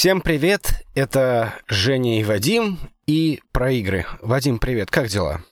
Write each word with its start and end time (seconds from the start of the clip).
Всем 0.00 0.22
привет, 0.22 0.82
это 0.94 1.52
Женя 1.68 2.20
и 2.20 2.24
Вадим 2.24 2.78
и 3.06 3.42
про 3.52 3.70
игры. 3.70 4.06
Вадим, 4.22 4.58
привет, 4.58 4.90
как 4.90 5.08
дела? 5.08 5.44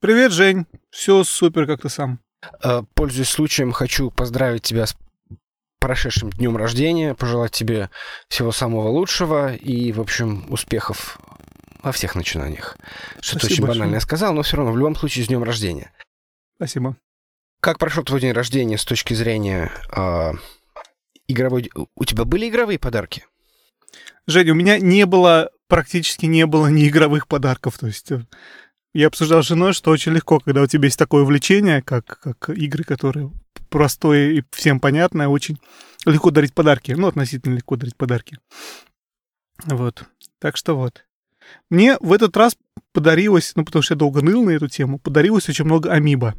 Привет, 0.00 0.32
Жень. 0.32 0.64
Все 0.88 1.22
супер, 1.24 1.66
как 1.66 1.82
ты 1.82 1.90
сам. 1.90 2.20
Э, 2.64 2.84
Пользуясь 2.94 3.28
случаем, 3.28 3.72
хочу 3.72 4.10
поздравить 4.10 4.62
тебя 4.62 4.86
с 4.86 4.96
прошедшим 5.78 6.30
днем 6.30 6.56
рождения, 6.56 7.14
пожелать 7.14 7.52
тебе 7.52 7.90
всего 8.28 8.50
самого 8.50 8.88
лучшего 8.88 9.52
и, 9.52 9.92
в 9.92 10.00
общем, 10.00 10.50
успехов 10.50 11.18
во 11.82 11.92
всех 11.92 12.14
начинаниях. 12.14 12.78
Что-то 13.20 13.44
очень 13.44 13.60
большое. 13.60 13.80
банальное 13.80 14.00
сказал, 14.00 14.32
но 14.32 14.40
все 14.40 14.56
равно 14.56 14.72
в 14.72 14.78
любом 14.78 14.96
случае 14.96 15.26
с 15.26 15.28
днем 15.28 15.42
рождения. 15.42 15.92
Спасибо. 16.56 16.96
Как 17.60 17.78
прошел 17.78 18.04
твой 18.04 18.22
день 18.22 18.32
рождения 18.32 18.78
с 18.78 18.86
точки 18.86 19.12
зрения 19.12 19.70
э, 19.94 20.32
игровой... 21.28 21.70
У 21.74 22.04
тебя 22.06 22.24
были 22.24 22.48
игровые 22.48 22.78
подарки? 22.78 23.26
Женя, 24.26 24.52
у 24.52 24.56
меня 24.56 24.78
не 24.78 25.06
было, 25.06 25.50
практически 25.68 26.26
не 26.26 26.46
было 26.46 26.66
ни 26.66 26.88
игровых 26.88 27.28
подарков. 27.28 27.78
То 27.78 27.86
есть 27.86 28.10
э, 28.10 28.24
я 28.92 29.06
обсуждал 29.06 29.42
с 29.42 29.46
женой, 29.46 29.72
что 29.72 29.90
очень 29.90 30.12
легко, 30.12 30.40
когда 30.40 30.62
у 30.62 30.66
тебя 30.66 30.86
есть 30.86 30.98
такое 30.98 31.22
увлечение, 31.22 31.82
как, 31.82 32.18
как 32.20 32.50
игры, 32.50 32.82
которые 32.84 33.30
простое 33.68 34.30
и 34.32 34.42
всем 34.50 34.80
понятное, 34.80 35.28
очень 35.28 35.58
легко 36.04 36.30
дарить 36.30 36.54
подарки. 36.54 36.92
Ну, 36.92 37.06
относительно 37.06 37.54
легко 37.54 37.76
дарить 37.76 37.96
подарки. 37.96 38.38
Вот. 39.64 40.04
Так 40.38 40.56
что 40.56 40.76
вот. 40.76 41.04
Мне 41.70 41.96
в 42.00 42.12
этот 42.12 42.36
раз 42.36 42.56
подарилось, 42.92 43.52
ну, 43.54 43.64
потому 43.64 43.82
что 43.82 43.94
я 43.94 43.98
долго 43.98 44.22
ныл 44.22 44.44
на 44.44 44.50
эту 44.50 44.68
тему, 44.68 44.98
подарилось 44.98 45.48
очень 45.48 45.64
много 45.64 45.92
амиба. 45.92 46.34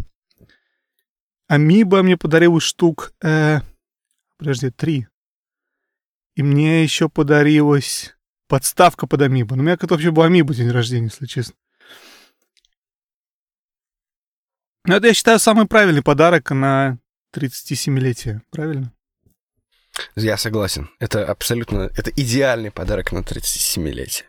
Амиба 1.48 2.04
мне 2.04 2.18
подарилось 2.18 2.64
штук, 2.64 3.14
э, 3.24 3.62
подожди, 4.38 4.70
три. 4.70 5.08
И 6.38 6.44
мне 6.44 6.84
еще 6.84 7.10
подарилась 7.10 8.16
подставка 8.48 9.08
под 9.08 9.24
амибо. 9.24 9.56
Ну, 9.56 9.64
у 9.64 9.66
меня 9.66 9.76
как-то 9.76 9.96
вообще 9.96 10.12
был 10.12 10.22
амибо 10.22 10.54
день 10.54 10.70
рождения, 10.70 11.06
если 11.08 11.26
честно. 11.26 11.56
Ну, 14.86 14.94
это, 14.94 15.08
я 15.08 15.16
считаю, 15.16 15.40
самый 15.40 15.66
правильный 15.66 16.04
подарок 16.04 16.52
на 16.52 17.00
37-летие, 17.36 18.42
правильно? 18.52 18.94
Я 20.16 20.38
согласен. 20.38 20.92
Это 21.00 21.26
абсолютно... 21.26 21.90
Это 21.98 22.12
идеальный 22.12 22.70
подарок 22.70 23.12
на 23.14 23.20
37-летие. 23.22 24.26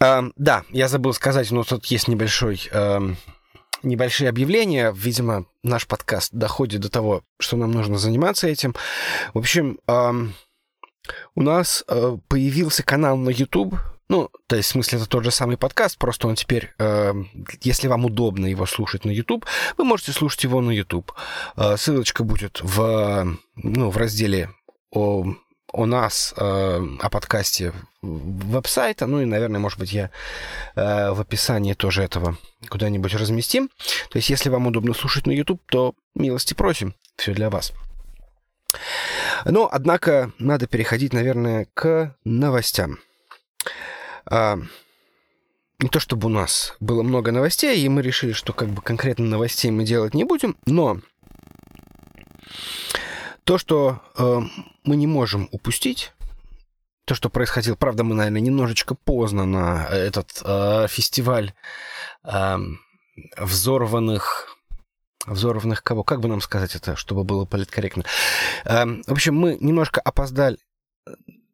А, 0.00 0.24
да, 0.36 0.64
я 0.70 0.88
забыл 0.88 1.12
сказать, 1.12 1.50
но 1.50 1.64
тут 1.64 1.84
есть 1.84 2.08
небольшой... 2.08 2.66
эм, 2.72 3.18
небольшие 3.86 4.28
объявления. 4.28 4.92
Видимо, 4.94 5.46
наш 5.62 5.86
подкаст 5.86 6.32
доходит 6.32 6.80
до 6.80 6.90
того, 6.90 7.22
что 7.38 7.56
нам 7.56 7.72
нужно 7.72 7.98
заниматься 7.98 8.46
этим. 8.46 8.74
В 9.32 9.38
общем, 9.38 9.78
у 11.34 11.42
нас 11.42 11.84
э, 11.88 12.16
появился 12.28 12.82
канал 12.82 13.16
на 13.16 13.30
YouTube. 13.30 13.76
Ну, 14.08 14.30
то 14.46 14.56
есть, 14.56 14.68
в 14.68 14.72
смысле, 14.72 14.98
это 14.98 15.08
тот 15.08 15.24
же 15.24 15.30
самый 15.30 15.56
подкаст, 15.56 15.98
просто 15.98 16.28
он 16.28 16.36
теперь, 16.36 16.72
э, 16.78 17.12
если 17.62 17.88
вам 17.88 18.04
удобно 18.04 18.46
его 18.46 18.64
слушать 18.66 19.04
на 19.04 19.10
YouTube, 19.10 19.44
вы 19.76 19.84
можете 19.84 20.12
слушать 20.12 20.44
его 20.44 20.60
на 20.60 20.70
YouTube. 20.70 21.12
Э, 21.56 21.76
ссылочка 21.76 22.22
будет 22.22 22.60
в, 22.62 23.36
ну, 23.56 23.90
в 23.90 23.96
разделе 23.96 24.50
о, 24.92 25.26
о 25.76 25.84
нас, 25.84 26.32
э, 26.38 26.40
о 27.00 27.10
подкасте 27.10 27.72
веб-сайта. 28.00 29.06
Ну 29.06 29.20
и, 29.20 29.26
наверное, 29.26 29.60
может 29.60 29.78
быть, 29.78 29.92
я 29.92 30.10
э, 30.74 31.10
в 31.10 31.20
описании 31.20 31.74
тоже 31.74 32.02
этого 32.02 32.38
куда-нибудь 32.68 33.14
разместим. 33.14 33.68
То 34.08 34.16
есть, 34.16 34.30
если 34.30 34.48
вам 34.48 34.66
удобно 34.66 34.94
слушать 34.94 35.26
на 35.26 35.32
YouTube, 35.32 35.60
то 35.66 35.94
милости 36.14 36.54
просим. 36.54 36.94
Все 37.16 37.34
для 37.34 37.50
вас. 37.50 37.72
Но, 39.44 39.68
однако, 39.70 40.32
надо 40.38 40.66
переходить, 40.66 41.12
наверное, 41.12 41.68
к 41.74 42.16
новостям. 42.24 42.98
А, 44.24 44.58
не 45.78 45.88
то 45.90 46.00
чтобы 46.00 46.28
у 46.28 46.30
нас 46.30 46.74
было 46.80 47.02
много 47.02 47.32
новостей, 47.32 47.78
и 47.78 47.88
мы 47.90 48.00
решили, 48.00 48.32
что 48.32 48.54
как 48.54 48.68
бы 48.68 48.80
конкретно 48.80 49.26
новостей 49.26 49.70
мы 49.70 49.84
делать 49.84 50.14
не 50.14 50.24
будем, 50.24 50.56
но 50.64 51.00
то, 53.46 53.58
что 53.58 54.02
э, 54.18 54.40
мы 54.82 54.96
не 54.96 55.06
можем 55.06 55.48
упустить, 55.52 56.12
то, 57.04 57.14
что 57.14 57.30
происходило, 57.30 57.76
правда, 57.76 58.02
мы, 58.02 58.16
наверное, 58.16 58.40
немножечко 58.40 58.96
поздно 58.96 59.44
на 59.46 59.86
этот 59.86 60.42
э, 60.44 60.88
фестиваль 60.88 61.54
э, 62.24 62.58
взорванных 63.38 64.56
взорванных 65.26 65.84
кого? 65.84 66.02
Как 66.02 66.20
бы 66.20 66.28
нам 66.28 66.40
сказать 66.40 66.74
это, 66.74 66.96
чтобы 66.96 67.22
было 67.22 67.44
политкорректно? 67.44 68.02
Э, 68.64 68.84
в 68.84 69.12
общем, 69.12 69.36
мы 69.36 69.56
немножко 69.60 70.00
опоздали, 70.00 70.58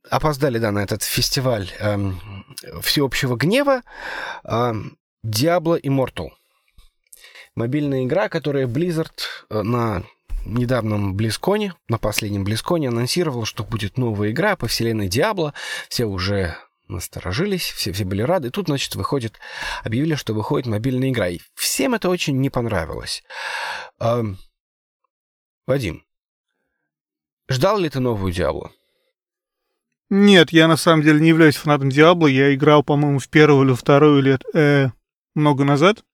опоздали, 0.09 0.59
да, 0.59 0.72
на 0.72 0.82
этот 0.82 1.03
фестиваль 1.03 1.70
эм, 1.78 2.19
всеобщего 2.80 3.36
гнева 3.36 3.82
эм, 4.44 4.97
Diablo 5.22 5.78
Immortal. 5.78 6.30
Мобильная 7.54 8.04
игра, 8.04 8.30
которая 8.30 8.66
Blizzard 8.66 9.12
э, 9.50 9.60
на 9.60 10.04
недавнем 10.44 11.14
Близконе, 11.14 11.75
на 11.88 11.98
последнем 11.98 12.44
Близконе 12.44 12.88
анонсировал, 12.88 13.44
что 13.44 13.64
будет 13.64 13.98
новая 13.98 14.30
игра 14.30 14.56
по 14.56 14.66
вселенной 14.66 15.08
Диабло. 15.08 15.54
Все 15.88 16.04
уже 16.04 16.56
насторожились, 16.88 17.70
все, 17.70 17.92
все 17.92 18.04
были 18.04 18.22
рады. 18.22 18.48
И 18.48 18.50
тут, 18.50 18.66
значит, 18.66 18.94
выходит, 18.94 19.38
объявили, 19.82 20.14
что 20.14 20.34
выходит 20.34 20.66
мобильная 20.66 21.10
игра. 21.10 21.28
И 21.28 21.38
всем 21.54 21.94
это 21.94 22.08
очень 22.08 22.38
не 22.41 22.50
понравилось. 22.50 23.22
Эм, 23.98 24.38
Вадим, 25.66 26.04
ждал 27.48 27.78
ли 27.78 27.88
ты 27.88 28.00
новую 28.00 28.32
Диабло? 28.32 28.72
Нет, 30.10 30.50
я 30.50 30.69
на 30.69 30.76
самом 30.76 31.03
деле 31.03 31.20
не 31.20 31.28
являюсь 31.28 31.56
фанатом 31.56 31.88
Диабло. 31.88 32.26
Я 32.26 32.54
играл, 32.54 32.82
по-моему, 32.82 33.19
в 33.19 33.28
первую 33.28 33.66
или 33.66 33.74
вторую 33.74 34.20
лет 34.22 34.42
э, 34.54 34.88
много 35.34 35.64
назад. 35.64 36.04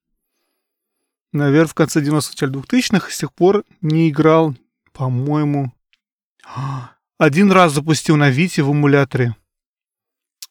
Наверное, 1.33 1.69
в 1.69 1.75
конце 1.75 2.01
90-х, 2.01 2.31
начале 2.33 2.53
2000-х. 2.53 3.11
С 3.11 3.19
тех 3.19 3.33
пор 3.33 3.65
не 3.81 4.11
играл, 4.11 4.55
по-моему... 4.93 5.73
Один 7.19 7.51
раз 7.51 7.73
запустил 7.73 8.17
на 8.17 8.31
Вите 8.31 8.63
в 8.63 8.71
эмуляторе. 8.71 9.35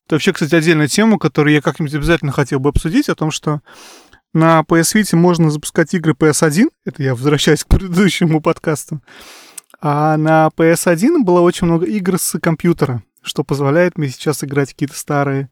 Это 0.06 0.16
вообще, 0.16 0.34
кстати, 0.34 0.54
отдельная 0.54 0.88
тема, 0.88 1.18
которую 1.18 1.54
я 1.54 1.62
как-нибудь 1.62 1.96
обязательно 1.96 2.32
хотел 2.32 2.60
бы 2.60 2.70
обсудить, 2.70 3.10
о 3.10 3.16
том, 3.16 3.32
что 3.32 3.62
на 4.34 4.60
PS 4.62 4.96
Vita 4.96 5.16
можно 5.16 5.50
запускать 5.50 5.94
игры 5.94 6.14
PS1. 6.14 6.70
Это 6.86 7.04
я 7.04 7.16
возвращаюсь 7.16 7.64
к 7.64 7.68
предыдущему 7.68 8.42
подкасту. 8.42 9.02
А 9.80 10.18
на 10.18 10.50
PS1 10.56 11.24
было 11.24 11.42
очень 11.42 11.68
много 11.68 11.86
игр 11.86 12.20
с 12.20 12.38
компьютера, 12.40 13.04
что 13.22 13.44
позволяет 13.44 13.98
мне 13.98 14.10
сейчас 14.10 14.44
играть 14.44 14.70
какие-то 14.70 14.98
старые 14.98 15.50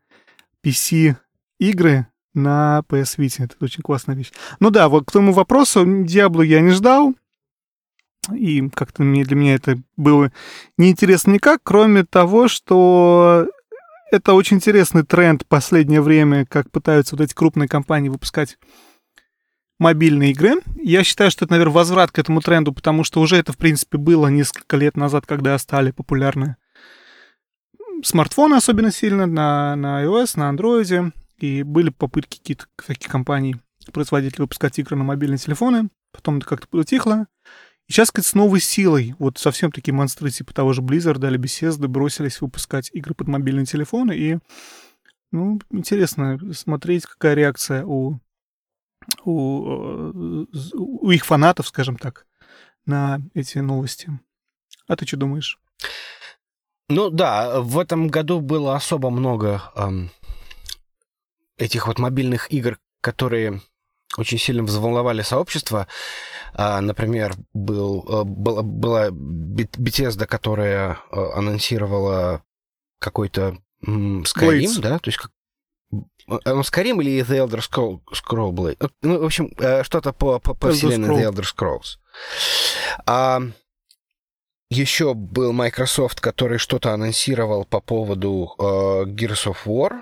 PC-игры 0.63 2.07
на 2.35 2.84
PS 2.90 3.18
Vita. 3.18 3.46
Это 3.46 3.56
очень 3.62 3.81
классная 3.81 4.16
вещь. 4.16 4.31
Ну 4.59 4.69
да, 4.69 4.90
вот 4.90 5.06
к 5.06 5.12
тому 5.12 5.34
вопросу, 5.34 5.85
Диабло 6.03 6.41
я 6.41 6.62
не 6.62 6.72
ждал. 6.72 7.16
И 8.34 8.69
как-то 8.69 9.03
для 9.03 9.35
меня 9.35 9.56
это 9.56 9.78
было 9.97 10.31
неинтересно 10.78 11.31
никак, 11.31 11.62
кроме 11.63 12.03
того, 12.03 12.47
что 12.47 13.47
это 14.12 14.34
очень 14.34 14.57
интересный 14.57 15.03
тренд 15.03 15.44
в 15.44 15.46
последнее 15.46 16.01
время, 16.01 16.46
как 16.46 16.72
пытаются 16.72 17.16
вот 17.16 17.23
эти 17.23 17.34
крупные 17.34 17.68
компании 17.68 18.09
выпускать 18.09 18.57
мобильные 19.78 20.31
игры. 20.31 20.56
Я 20.81 21.03
считаю, 21.03 21.29
что 21.29 21.46
это, 21.46 21.53
наверное, 21.53 21.73
возврат 21.73 22.12
к 22.12 22.19
этому 22.19 22.41
тренду, 22.41 22.73
потому 22.73 23.03
что 23.03 23.22
уже 23.22 23.35
это, 23.35 23.53
в 23.53 23.57
принципе, 23.57 23.97
было 23.97 24.28
несколько 24.28 24.78
лет 24.78 24.97
назад, 24.97 25.25
когда 25.28 25.57
стали 25.57 25.91
популярны 25.91 26.56
смартфоны 28.03 28.56
особенно 28.56 28.91
сильно 28.91 29.25
на, 29.25 29.75
на 29.75 30.03
iOS, 30.03 30.38
на 30.38 30.52
Android. 30.52 31.11
И 31.37 31.64
были 31.64 31.90
попытки 31.90 32.37
каких-то 32.37 32.66
таких 32.85 33.11
компаний, 33.11 33.58
производителей 33.91 34.43
выпускать 34.43 34.79
игры 34.79 34.96
на 34.96 35.03
мобильные 35.03 35.37
телефоны. 35.37 35.90
Потом 36.11 36.37
это 36.37 36.46
как-то 36.46 36.78
утихло. 36.78 37.28
И 37.87 37.91
сейчас, 37.91 38.08
сказать, 38.08 38.28
с 38.28 38.34
новой 38.34 38.61
силой, 38.61 39.16
вот 39.20 39.37
совсем 39.37 39.72
такие 39.72 39.93
монстры 39.93 40.32
типа 40.32 40.53
того 40.53 40.73
же 40.73 40.82
Blizzard 40.82 41.26
или 41.28 41.40
Bethesda 41.40 41.87
бросились 41.87 42.41
выпускать 42.41 42.90
игры 42.93 43.14
под 43.14 43.28
мобильные 43.28 43.66
телефоны. 43.66 44.14
И, 44.14 44.40
ну, 45.32 45.59
интересно 45.70 46.40
смотреть, 46.53 47.05
какая 47.05 47.35
реакция 47.35 47.85
у, 47.85 48.20
у, 49.23 50.46
у 50.73 51.11
их 51.11 51.26
фанатов, 51.26 51.67
скажем 51.67 51.97
так, 51.97 52.26
на 52.85 53.22
эти 53.34 53.59
новости. 53.59 54.09
А 54.88 54.96
ты 54.96 55.05
что 55.05 55.17
думаешь? 55.17 55.59
Ну 56.90 57.09
да, 57.09 57.61
в 57.61 57.79
этом 57.79 58.08
году 58.08 58.41
было 58.41 58.76
особо 58.76 59.09
много 59.09 59.61
эм, 59.76 60.11
этих 61.57 61.87
вот 61.87 61.99
мобильных 61.99 62.52
игр, 62.52 62.78
которые 63.02 63.61
очень 64.17 64.37
сильно 64.37 64.63
взволновали 64.63 65.22
сообщество. 65.22 65.87
А, 66.53 66.79
например, 66.81 67.35
был, 67.53 68.05
э, 68.07 68.23
была, 68.23 68.61
была 68.61 69.09
Bethesda, 69.09 70.25
которая 70.25 70.99
э, 71.11 71.25
анонсировала 71.35 72.43
какой-то 72.99 73.57
Skyrim, 73.84 74.23
Blades. 74.25 74.79
да? 74.79 74.99
То 74.99 75.09
есть 75.09 75.17
как... 75.17 75.31
Он 76.28 76.61
Skyrim 76.61 77.02
или 77.02 77.23
The 77.23 77.46
Elder 77.46 77.59
Scroll, 77.59 78.02
Scroll 78.11 78.52
Blade? 78.52 78.91
Ну, 79.02 79.19
в 79.19 79.25
общем, 79.25 79.52
что-то 79.84 80.11
по, 80.11 80.40
по, 80.40 80.53
по 80.53 80.72
вселенной 80.72 81.09
The 81.09 81.31
Elder 81.31 81.46
Scrolls. 81.46 81.97
А, 83.05 83.41
еще 84.69 85.13
был 85.13 85.53
Microsoft, 85.53 86.22
который 86.22 86.57
что-то 86.57 86.93
анонсировал 86.93 87.66
по 87.66 87.79
поводу 87.79 88.55
э, 88.57 88.63
Gears 89.05 89.46
of 89.53 89.57
War. 89.66 90.02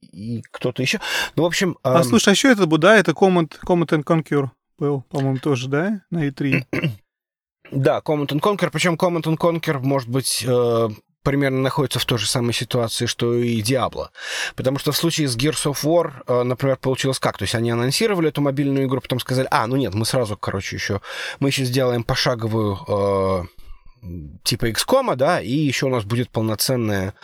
И 0.00 0.42
кто-то 0.50 0.82
еще. 0.82 1.00
Ну, 1.36 1.44
в 1.44 1.46
общем... 1.46 1.78
А, 1.82 2.02
слушай, 2.02 2.30
а 2.30 2.32
еще 2.32 2.50
это, 2.50 2.66
да, 2.66 2.96
это 2.96 3.12
Command, 3.12 3.52
Command 3.64 3.88
and 3.88 4.04
Conquer 4.04 4.48
был, 4.78 5.02
по-моему, 5.02 5.38
тоже, 5.38 5.68
да, 5.68 6.02
на 6.10 6.28
E3? 6.28 6.64
Да, 7.72 8.02
Command 8.04 8.26
and 8.26 8.40
Conquer, 8.40 8.68
причем 8.72 8.94
Command 8.94 9.22
and 9.22 9.36
Conquer, 9.36 9.78
может 9.78 10.08
быть, 10.08 10.44
э, 10.44 10.88
примерно 11.22 11.60
находится 11.60 11.98
в 11.98 12.04
той 12.04 12.18
же 12.18 12.26
самой 12.26 12.52
ситуации, 12.52 13.06
что 13.06 13.34
и 13.34 13.60
Diablo. 13.60 14.08
Потому 14.56 14.78
что 14.78 14.92
в 14.92 14.96
случае 14.96 15.28
с 15.28 15.36
Gears 15.36 15.70
of 15.70 15.84
War, 15.84 16.24
э, 16.26 16.42
например, 16.42 16.78
получилось 16.78 17.18
как? 17.18 17.38
То 17.38 17.44
есть 17.44 17.54
они 17.54 17.70
анонсировали 17.70 18.28
эту 18.28 18.40
мобильную 18.40 18.86
игру, 18.86 19.00
потом 19.00 19.20
сказали, 19.20 19.48
а, 19.50 19.66
ну 19.66 19.76
нет, 19.76 19.94
мы 19.94 20.04
сразу, 20.04 20.36
короче, 20.36 20.76
еще, 20.76 21.00
мы 21.38 21.50
еще 21.50 21.64
сделаем 21.64 22.02
пошаговую 22.02 22.78
э, 22.88 23.44
типа 24.44 24.70
XCOM, 24.70 25.14
да, 25.16 25.40
и 25.40 25.52
еще 25.52 25.86
у 25.86 25.90
нас 25.90 26.04
будет 26.04 26.30
полноценная 26.30 27.14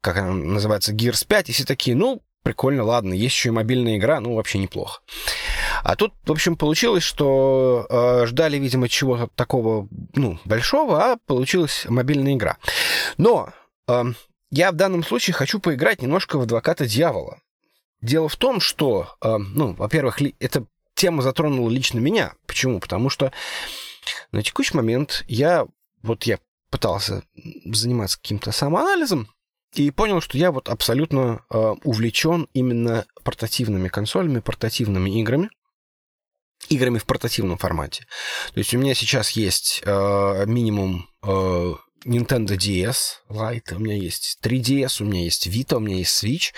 как 0.00 0.16
она 0.16 0.32
называется, 0.32 0.92
Gears 0.92 1.26
5, 1.26 1.50
и 1.50 1.52
все 1.52 1.64
такие, 1.64 1.96
ну, 1.96 2.22
прикольно, 2.42 2.84
ладно, 2.84 3.12
есть 3.12 3.34
еще 3.34 3.50
и 3.50 3.52
мобильная 3.52 3.96
игра, 3.96 4.20
ну, 4.20 4.34
вообще 4.34 4.58
неплохо. 4.58 5.00
А 5.82 5.96
тут, 5.96 6.12
в 6.24 6.32
общем, 6.32 6.56
получилось, 6.56 7.02
что 7.02 7.86
э, 7.88 8.26
ждали, 8.26 8.58
видимо, 8.58 8.88
чего-то 8.88 9.28
такого, 9.34 9.88
ну, 10.14 10.38
большого, 10.44 11.12
а 11.12 11.16
получилась 11.26 11.86
мобильная 11.88 12.34
игра. 12.34 12.56
Но 13.16 13.50
э, 13.88 14.04
я 14.50 14.72
в 14.72 14.76
данном 14.76 15.04
случае 15.04 15.34
хочу 15.34 15.60
поиграть 15.60 16.02
немножко 16.02 16.38
в 16.38 16.42
адвоката 16.42 16.86
дьявола. 16.86 17.40
Дело 18.02 18.28
в 18.28 18.36
том, 18.36 18.60
что, 18.60 19.14
э, 19.22 19.36
ну, 19.36 19.74
во-первых, 19.74 20.20
ли, 20.20 20.34
эта 20.40 20.66
тема 20.94 21.22
затронула 21.22 21.70
лично 21.70 21.98
меня. 21.98 22.34
Почему? 22.46 22.80
Потому 22.80 23.10
что 23.10 23.32
на 24.32 24.42
текущий 24.42 24.76
момент 24.76 25.24
я, 25.28 25.66
вот 26.02 26.24
я 26.24 26.38
пытался 26.70 27.22
заниматься 27.64 28.18
каким-то 28.18 28.52
самоанализом, 28.52 29.28
и 29.74 29.90
понял, 29.90 30.20
что 30.20 30.36
я 30.36 30.50
вот 30.50 30.68
абсолютно 30.68 31.44
э, 31.50 31.56
увлечен 31.84 32.48
именно 32.52 33.06
портативными 33.22 33.88
консолями, 33.88 34.40
портативными 34.40 35.20
играми, 35.20 35.50
играми 36.68 36.98
в 36.98 37.06
портативном 37.06 37.58
формате. 37.58 38.06
То 38.52 38.58
есть 38.58 38.74
у 38.74 38.78
меня 38.78 38.94
сейчас 38.94 39.30
есть 39.30 39.82
э, 39.84 40.44
минимум 40.46 41.08
э, 41.22 41.74
Nintendo 42.04 42.56
DS 42.56 42.96
Lite, 43.28 43.76
у 43.76 43.78
меня 43.78 43.96
есть 43.96 44.38
3DS, 44.42 45.02
у 45.02 45.06
меня 45.06 45.22
есть 45.22 45.46
Vita, 45.46 45.76
у 45.76 45.80
меня 45.80 45.96
есть 45.96 46.22
Switch. 46.22 46.52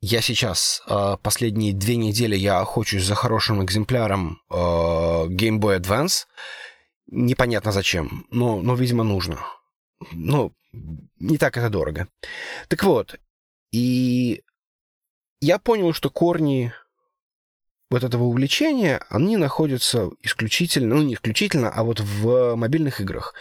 Я 0.00 0.20
сейчас, 0.20 0.82
э, 0.86 1.16
последние 1.22 1.72
две 1.72 1.96
недели, 1.96 2.36
я 2.36 2.60
охочусь 2.60 3.04
за 3.04 3.14
хорошим 3.14 3.64
экземпляром 3.64 4.40
э, 4.50 4.54
Game 4.54 5.58
Boy 5.58 5.80
Advance. 5.80 6.26
Непонятно 7.06 7.72
зачем, 7.72 8.26
но, 8.30 8.60
но 8.62 8.74
видимо, 8.74 9.04
нужно. 9.04 9.40
Ну, 10.12 10.52
не 11.18 11.38
так 11.38 11.56
это 11.56 11.70
дорого. 11.70 12.08
Так 12.68 12.84
вот, 12.84 13.18
и 13.72 14.42
я 15.40 15.58
понял, 15.58 15.92
что 15.92 16.10
корни 16.10 16.72
вот 17.90 18.02
этого 18.02 18.24
увлечения, 18.24 19.04
они 19.08 19.36
находятся 19.36 20.10
исключительно, 20.20 20.96
ну 20.96 21.02
не 21.02 21.14
исключительно, 21.14 21.70
а 21.70 21.84
вот 21.84 22.00
в 22.00 22.56
мобильных 22.56 23.00
играх. 23.00 23.34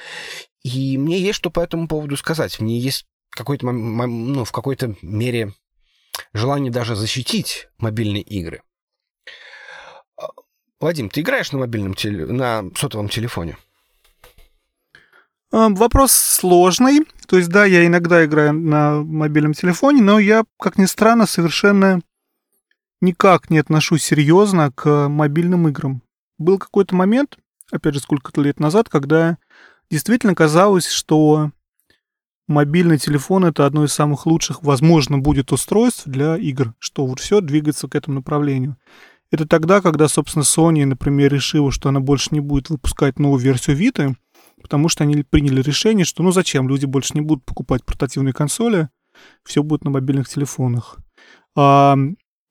И 0.64 0.98
мне 0.98 1.20
есть 1.20 1.38
что 1.38 1.50
по 1.50 1.60
этому 1.60 1.88
поводу 1.88 2.16
сказать. 2.18 2.60
Мне 2.60 2.80
есть 2.80 3.06
какой-то, 3.30 3.72
ну, 3.72 4.46
в 4.46 4.52
какой-то 4.52 4.96
мере 5.02 5.54
желание 6.34 6.72
даже 6.72 6.96
защитить 6.96 7.68
мобильные 7.78 8.22
игры. 8.22 8.64
А, 10.18 10.30
Вадим, 10.80 11.10
ты 11.10 11.22
играешь 11.22 11.52
на 11.52 11.60
мобильном 11.60 11.94
теле... 11.94 12.26
на 12.26 12.70
сотовом 12.76 13.10
телефоне? 13.10 13.58
А, 15.56 15.70
вопрос 15.70 16.12
сложный. 16.14 17.02
То 17.28 17.38
есть, 17.38 17.50
да, 17.50 17.64
я 17.66 17.86
иногда 17.86 18.26
играю 18.26 18.54
на 18.54 19.04
мобильном 19.04 19.54
телефоне, 19.54 20.02
но 20.02 20.18
я, 20.18 20.46
как 20.60 20.80
ни 20.80 20.86
странно, 20.86 21.28
совершенно 21.28 22.02
никак 23.02 23.52
не 23.52 23.60
отношусь 23.60 24.04
серьезно 24.04 24.72
к 24.72 25.08
мобильным 25.08 25.68
играм. 25.68 26.02
Был 26.40 26.58
какой-то 26.58 26.96
момент, 26.96 27.38
опять 27.72 27.94
же, 27.94 28.00
сколько-то 28.00 28.42
лет 28.42 28.60
назад, 28.60 28.90
когда 28.90 29.38
действительно 29.92 30.34
казалось, 30.34 30.88
что 30.88 31.52
мобильный 32.48 32.98
телефон 32.98 33.46
это 33.46 33.68
одно 33.68 33.84
из 33.84 33.94
самых 33.94 34.26
лучших, 34.26 34.64
возможно, 34.64 35.20
будет 35.20 35.52
устройств 35.52 36.08
для 36.08 36.36
игр, 36.36 36.74
что 36.80 37.06
вот 37.06 37.20
все 37.20 37.42
двигается 37.42 37.88
к 37.88 37.94
этому 37.94 38.16
направлению. 38.16 38.78
Это 39.30 39.48
тогда, 39.48 39.82
когда, 39.82 40.08
собственно, 40.08 40.42
Sony, 40.42 40.84
например, 40.84 41.32
решила, 41.32 41.72
что 41.72 41.90
она 41.90 42.00
больше 42.00 42.30
не 42.32 42.40
будет 42.40 42.72
выпускать 42.72 43.20
новую 43.20 43.40
версию 43.40 43.78
Vita, 43.78 44.16
потому 44.64 44.90
что 44.90 45.04
они 45.04 45.22
приняли 45.22 45.62
решение, 45.62 46.06
что 46.06 46.24
ну 46.24 46.32
зачем, 46.32 46.68
люди 46.68 46.86
больше 46.86 47.14
не 47.14 47.22
будут 47.22 47.46
покупать 47.46 47.86
портативные 47.86 48.34
консоли, 48.34 48.90
все 49.44 49.62
будет 49.62 49.84
на 49.84 49.92
мобильных 49.92 50.28
телефонах. 50.28 50.98
А, 51.56 51.96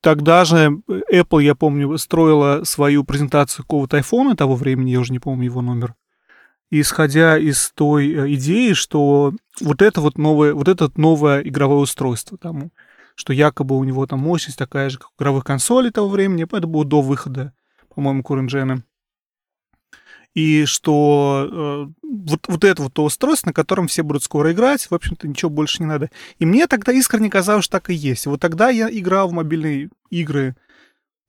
тогда 0.01 0.45
же 0.45 0.83
Apple, 0.89 1.43
я 1.43 1.57
помню, 1.57 1.99
строила 1.99 2.63
свою 2.63 3.03
презентацию 3.03 3.65
какого-то 3.65 3.99
iPhone 3.99 4.37
того 4.37 4.55
времени, 4.55 4.91
я 4.91 5.01
уже 5.01 5.13
не 5.13 5.19
помню 5.19 5.47
его 5.47 5.63
номер, 5.63 5.95
исходя 6.71 7.39
из 7.39 7.73
той 7.75 8.13
э, 8.13 8.35
идеи, 8.35 8.75
что 8.75 9.33
вот 9.61 9.83
это 9.83 10.01
вот 10.01 10.19
новое, 10.19 10.55
вот 10.55 10.69
это 10.69 10.93
новое 10.97 11.41
игровое 11.41 11.81
устройство, 11.81 12.39
там, 12.39 12.71
что 13.17 13.33
якобы 13.33 13.77
у 13.77 13.85
него 13.85 14.07
там 14.07 14.21
мощность 14.21 14.59
такая 14.59 14.91
же, 14.91 14.99
как 14.99 15.09
у 15.09 15.23
игровых 15.23 15.45
консолей 15.45 15.91
того 15.91 16.09
времени, 16.09 16.45
это 16.45 16.67
было 16.67 16.85
до 16.85 17.01
выхода, 17.01 17.55
по-моему, 17.95 18.23
Куренджена 18.23 18.85
и 20.35 20.65
что 20.65 21.49
э, 21.93 21.93
вот, 22.03 22.47
вот 22.49 22.65
это 22.65 22.83
вот 22.83 22.95
то 22.95 23.05
устройство, 23.05 23.49
на 23.49 23.53
котором 23.53 23.87
все 23.87 24.03
будут 24.03 24.23
скоро 24.23 24.53
играть, 24.53 24.91
в 24.91 24.95
общем-то, 24.95 25.29
ничего 25.29 25.51
больше 25.51 25.83
не 25.83 25.87
надо. 25.87 26.11
И 26.39 26.47
мне 26.47 26.67
тогда 26.67 26.93
искренне 26.93 27.31
казалось, 27.31 27.65
что 27.65 27.73
так 27.73 27.91
и 27.91 27.95
есть. 27.95 28.27
Вот 28.27 28.41
тогда 28.41 28.71
я 28.71 28.89
играл 28.91 29.29
в 29.29 29.33
мобильные 29.33 29.91
игры 30.11 30.57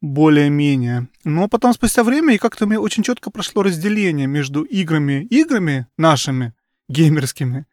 более-менее. 0.02 1.08
Но 1.24 1.48
потом, 1.48 1.74
спустя 1.74 2.04
время, 2.04 2.36
и 2.36 2.38
как-то 2.38 2.66
у 2.66 2.68
меня 2.68 2.80
очень 2.80 3.04
четко 3.04 3.30
прошло 3.30 3.64
разделение 3.64 4.28
между 4.28 4.64
играми, 4.64 5.26
играми 5.30 5.88
нашими, 5.98 6.54
геймерскими, 6.90 7.66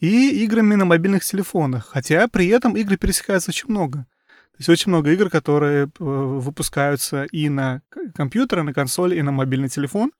и 0.00 0.44
играми 0.44 0.74
на 0.74 0.84
мобильных 0.84 1.24
телефонах. 1.24 1.88
Хотя 1.92 2.26
при 2.28 2.48
этом 2.48 2.76
игры 2.76 2.96
пересекаются 2.96 3.50
очень 3.50 3.70
много. 3.70 4.06
То 4.52 4.58
есть 4.58 4.68
очень 4.68 4.90
много 4.90 5.10
игр, 5.10 5.30
которые 5.30 5.86
э, 5.86 5.88
выпускаются 5.98 7.24
и 7.24 7.48
на 7.48 7.82
компьютеры, 8.14 8.62
на 8.62 8.72
консоли, 8.72 9.16
и 9.16 9.22
на 9.22 9.32
мобильный 9.32 9.68
телефон 9.68 10.12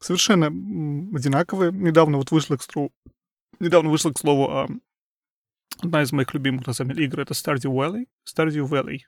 совершенно 0.00 0.46
одинаковые. 0.46 1.72
Недавно 1.72 2.18
вот 2.18 2.30
вышло 2.30 2.56
к 2.56 2.62
слову, 2.62 2.92
недавно 3.60 3.90
вышло 3.90 4.12
к 4.12 4.18
слову 4.18 4.50
а, 4.50 4.68
одна 5.80 6.02
из 6.02 6.12
моих 6.12 6.32
любимых, 6.34 6.66
на 6.66 6.72
самом 6.72 6.92
деле, 6.92 7.06
игр— 7.06 7.20
это 7.20 7.34
Stardew 7.34 7.72
Valley. 7.72 8.08
Stardew 8.26 8.68
Valley. 8.68 9.00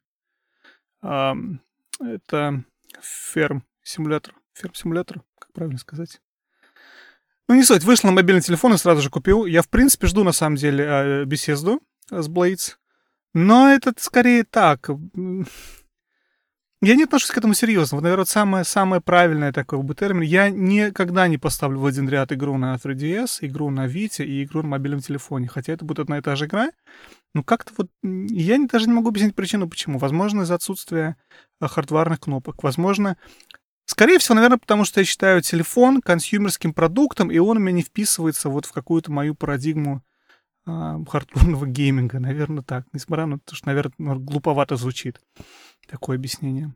А, 1.03 1.35
это 2.01 2.65
ферм-симулятор. 3.01 4.35
Ферм-симулятор, 4.55 5.23
как 5.39 5.53
правильно 5.53 5.79
сказать. 5.79 6.21
Ну, 7.49 7.55
не 7.55 7.63
суть. 7.65 7.85
Вышел 7.85 8.09
на 8.09 8.15
мобильный 8.15 8.43
телефон 8.43 8.75
и 8.75 8.79
сразу 8.79 9.03
же 9.03 9.11
купил. 9.11 9.45
Я, 9.47 9.63
в 9.63 9.69
принципе, 9.69 10.07
жду, 10.07 10.25
на 10.25 10.33
самом 10.33 10.57
деле, 10.57 10.87
а, 10.89 11.25
беседу 11.25 11.81
с 12.11 12.29
Blades. 12.29 12.77
Но 13.33 13.69
это 13.69 13.93
скорее 13.97 14.45
так. 14.45 14.91
Я 16.83 16.95
не 16.95 17.05
отношусь 17.05 17.31
к 17.31 17.37
этому 17.37 17.53
серьезно. 17.53 17.97
Вот, 17.97 18.03
наверное, 18.03 18.25
самое, 18.25 18.65
самое 18.65 19.03
правильное 19.03 19.53
такое 19.53 19.81
бы 19.81 19.95
термин. 19.95 20.23
Я 20.23 20.49
никогда 20.49 21.29
не 21.29 21.37
поставлю 21.37 21.79
в 21.79 21.85
один 21.85 22.09
ряд 22.09 22.33
игру 22.33 22.57
на 22.57 22.75
3DS, 22.75 23.41
игру 23.43 23.69
на 23.69 23.87
Vita 23.87 24.25
и 24.25 24.43
игру 24.45 24.63
на 24.63 24.69
мобильном 24.69 25.01
телефоне. 25.01 25.47
Хотя 25.47 25.75
это 25.75 25.85
будет 25.85 25.99
одна 25.99 26.17
и 26.17 26.23
та 26.23 26.37
же 26.37 26.47
игра. 26.47 26.71
Но 27.35 27.43
как-то 27.43 27.75
вот... 27.77 27.91
Я 28.03 28.59
даже 28.67 28.87
не 28.87 28.95
могу 28.95 29.11
объяснить 29.11 29.35
причину, 29.35 29.69
почему. 29.69 29.99
Возможно, 29.99 30.43
из-за 30.43 30.55
отсутствия 30.55 31.17
э, 31.61 31.67
хардварных 31.67 32.21
кнопок. 32.21 32.63
Возможно, 32.63 33.17
Скорее 33.85 34.19
всего, 34.19 34.37
наверное, 34.37 34.59
потому 34.59 34.85
что 34.85 35.01
я 35.01 35.05
считаю 35.05 35.43
телефон 35.43 36.01
консюмерским 36.01 36.73
продуктом, 36.73 37.29
и 37.29 37.39
он 37.39 37.57
у 37.57 37.61
меня 37.61 37.73
не 37.73 37.83
вписывается 37.83 38.49
вот 38.49 38.65
в 38.65 38.73
какую-то 38.73 39.11
мою 39.11 39.35
парадигму 39.35 40.03
э, 40.65 40.97
хардварного 41.09 41.67
гейминга. 41.67 42.21
Наверное, 42.21 42.63
так. 42.63 42.87
Несмотря 42.93 43.27
на 43.27 43.41
то, 43.41 43.55
что, 43.55 43.67
наверное, 43.67 44.15
глуповато 44.17 44.77
звучит 44.77 45.21
такое 45.91 46.17
объяснение. 46.17 46.73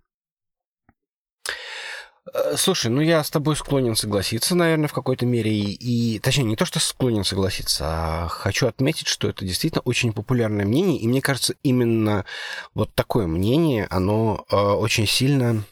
Э, 2.33 2.56
слушай, 2.56 2.90
ну 2.90 3.00
я 3.00 3.23
с 3.23 3.30
тобой 3.30 3.56
склонен 3.56 3.97
согласиться, 3.97 4.54
наверное, 4.54 4.88
в 4.88 4.92
какой-то 4.92 5.26
мере. 5.26 5.52
И, 5.52 6.14
и 6.14 6.18
точнее, 6.18 6.44
не 6.44 6.56
то, 6.56 6.64
что 6.64 6.80
склонен 6.80 7.25
согласиться, 7.25 7.85
а 7.87 8.28
хочу 8.28 8.66
отметить, 8.66 9.06
что 9.06 9.28
это 9.28 9.44
действительно 9.44 9.83
очень 9.85 10.12
популярное 10.12 10.64
мнение. 10.64 10.99
И 10.99 11.09
мне 11.09 11.21
кажется, 11.21 11.54
именно 11.62 12.25
вот 12.75 12.94
такое 12.94 13.26
мнение, 13.26 13.87
оно 13.90 14.44
э, 14.50 14.56
очень 14.56 15.06
сильно 15.06 15.64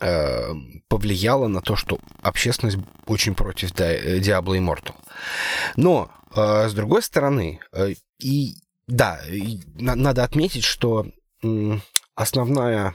э, 0.00 0.52
повлияло 0.88 1.48
на 1.48 1.60
то, 1.60 1.76
что 1.76 1.98
общественность 2.22 2.78
очень 3.06 3.34
против 3.34 3.72
Diablo 3.72 4.56
Immortal. 4.58 4.94
Но, 5.76 6.10
э, 6.34 6.68
с 6.68 6.72
другой 6.72 7.02
стороны, 7.02 7.60
э, 7.72 7.94
и 8.20 8.54
да, 8.86 9.20
и, 9.28 9.58
на, 9.74 9.94
надо 9.94 10.24
отметить, 10.24 10.64
что 10.64 11.06
основная 12.20 12.94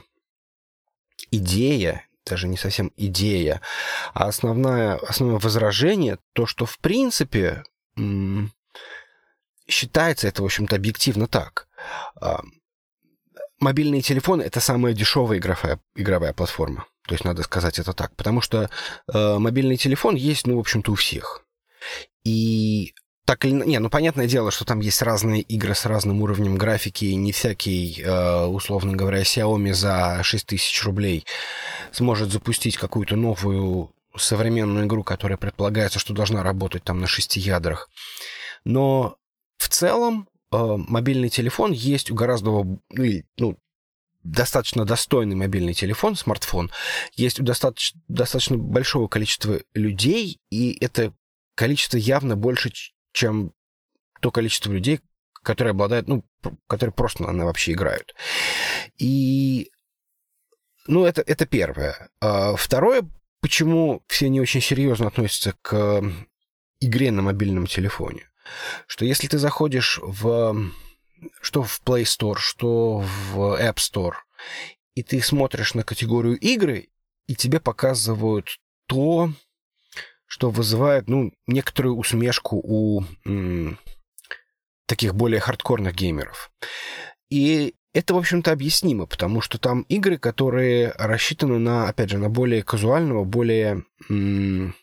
идея 1.30 2.06
даже 2.24 2.48
не 2.48 2.56
совсем 2.56 2.92
идея, 2.96 3.60
а 4.12 4.26
основное, 4.26 4.96
основное 4.96 5.38
возражение, 5.38 6.18
то, 6.32 6.44
что 6.44 6.66
в 6.66 6.78
принципе 6.78 7.62
считается 9.68 10.26
это, 10.28 10.42
в 10.42 10.44
общем-то, 10.44 10.74
объективно 10.74 11.28
так. 11.28 11.68
А, 12.20 12.42
мобильный 13.60 14.02
телефон— 14.02 14.40
это 14.42 14.60
самая 14.60 14.92
дешевая 14.92 15.38
игровая, 15.38 15.80
игровая 15.94 16.32
платформа. 16.32 16.86
То 17.06 17.14
есть 17.14 17.24
надо 17.24 17.42
сказать 17.44 17.78
это 17.78 17.92
так. 17.92 18.14
Потому 18.16 18.40
что 18.40 18.68
э, 19.12 19.38
мобильный 19.38 19.76
телефон 19.76 20.16
есть, 20.16 20.46
ну, 20.46 20.56
в 20.56 20.60
общем-то, 20.60 20.92
у 20.92 20.94
всех. 20.96 21.44
И 22.24 22.94
так 23.26 23.44
или... 23.44 23.52
Не, 23.52 23.80
ну, 23.80 23.90
понятное 23.90 24.28
дело, 24.28 24.52
что 24.52 24.64
там 24.64 24.78
есть 24.78 25.02
разные 25.02 25.42
игры 25.42 25.74
с 25.74 25.84
разным 25.84 26.22
уровнем 26.22 26.56
графики, 26.56 27.06
и 27.06 27.16
не 27.16 27.32
всякий, 27.32 28.00
э, 28.00 28.44
условно 28.46 28.96
говоря, 28.96 29.22
Xiaomi 29.22 29.72
за 29.72 30.20
6 30.22 30.46
тысяч 30.46 30.84
рублей 30.84 31.26
сможет 31.90 32.30
запустить 32.30 32.76
какую-то 32.76 33.16
новую 33.16 33.92
современную 34.16 34.86
игру, 34.86 35.02
которая 35.02 35.36
предполагается, 35.36 35.98
что 35.98 36.14
должна 36.14 36.44
работать 36.44 36.84
там 36.84 37.00
на 37.00 37.08
шести 37.08 37.40
ядрах. 37.40 37.90
Но 38.64 39.16
в 39.58 39.68
целом 39.68 40.28
э, 40.52 40.56
мобильный 40.56 41.28
телефон 41.28 41.72
есть 41.72 42.12
у 42.12 42.14
гораздо, 42.14 42.50
ну, 42.50 42.78
ну, 43.38 43.58
достаточно 44.22 44.84
достойный 44.84 45.34
мобильный 45.34 45.74
телефон, 45.74 46.14
смартфон, 46.14 46.70
есть 47.16 47.40
у 47.40 47.42
достаточно, 47.42 48.00
достаточно 48.06 48.56
большого 48.56 49.08
количества 49.08 49.60
людей, 49.74 50.38
и 50.50 50.76
это 50.80 51.12
количество 51.56 51.96
явно 51.96 52.36
больше, 52.36 52.70
чем 53.16 53.52
то 54.20 54.30
количество 54.30 54.70
людей, 54.70 55.00
которые 55.42 55.70
обладают, 55.70 56.06
ну, 56.06 56.24
которые 56.66 56.92
просто 56.92 57.30
на 57.30 57.44
вообще 57.46 57.72
играют. 57.72 58.14
И, 58.98 59.70
ну, 60.86 61.06
это, 61.06 61.22
это 61.22 61.46
первое. 61.46 62.10
А 62.20 62.54
второе, 62.56 63.08
почему 63.40 64.02
все 64.06 64.28
не 64.28 64.40
очень 64.40 64.60
серьезно 64.60 65.06
относятся 65.06 65.54
к 65.62 66.02
игре 66.80 67.10
на 67.10 67.22
мобильном 67.22 67.66
телефоне. 67.66 68.28
Что 68.86 69.06
если 69.06 69.28
ты 69.28 69.38
заходишь 69.38 69.98
в 70.02 70.70
что 71.40 71.62
в 71.62 71.80
Play 71.82 72.02
Store, 72.02 72.36
что 72.36 72.98
в 72.98 73.58
App 73.58 73.76
Store, 73.76 74.16
и 74.94 75.02
ты 75.02 75.22
смотришь 75.22 75.72
на 75.72 75.82
категорию 75.82 76.38
игры, 76.38 76.90
и 77.26 77.34
тебе 77.34 77.60
показывают 77.60 78.60
то, 78.86 79.30
что 80.26 80.50
вызывает, 80.50 81.08
ну, 81.08 81.32
некоторую 81.46 81.96
усмешку 81.96 82.60
у 82.62 83.04
м, 83.24 83.78
таких 84.86 85.14
более 85.14 85.40
хардкорных 85.40 85.94
геймеров. 85.94 86.50
И 87.30 87.74
это, 87.92 88.14
в 88.14 88.18
общем-то, 88.18 88.52
объяснимо, 88.52 89.06
потому 89.06 89.40
что 89.40 89.58
там 89.58 89.82
игры, 89.82 90.18
которые 90.18 90.92
рассчитаны 90.98 91.58
на, 91.58 91.88
опять 91.88 92.10
же, 92.10 92.18
на 92.18 92.28
более 92.28 92.62
казуального, 92.62 93.24
более... 93.24 93.84
М, 94.08 94.74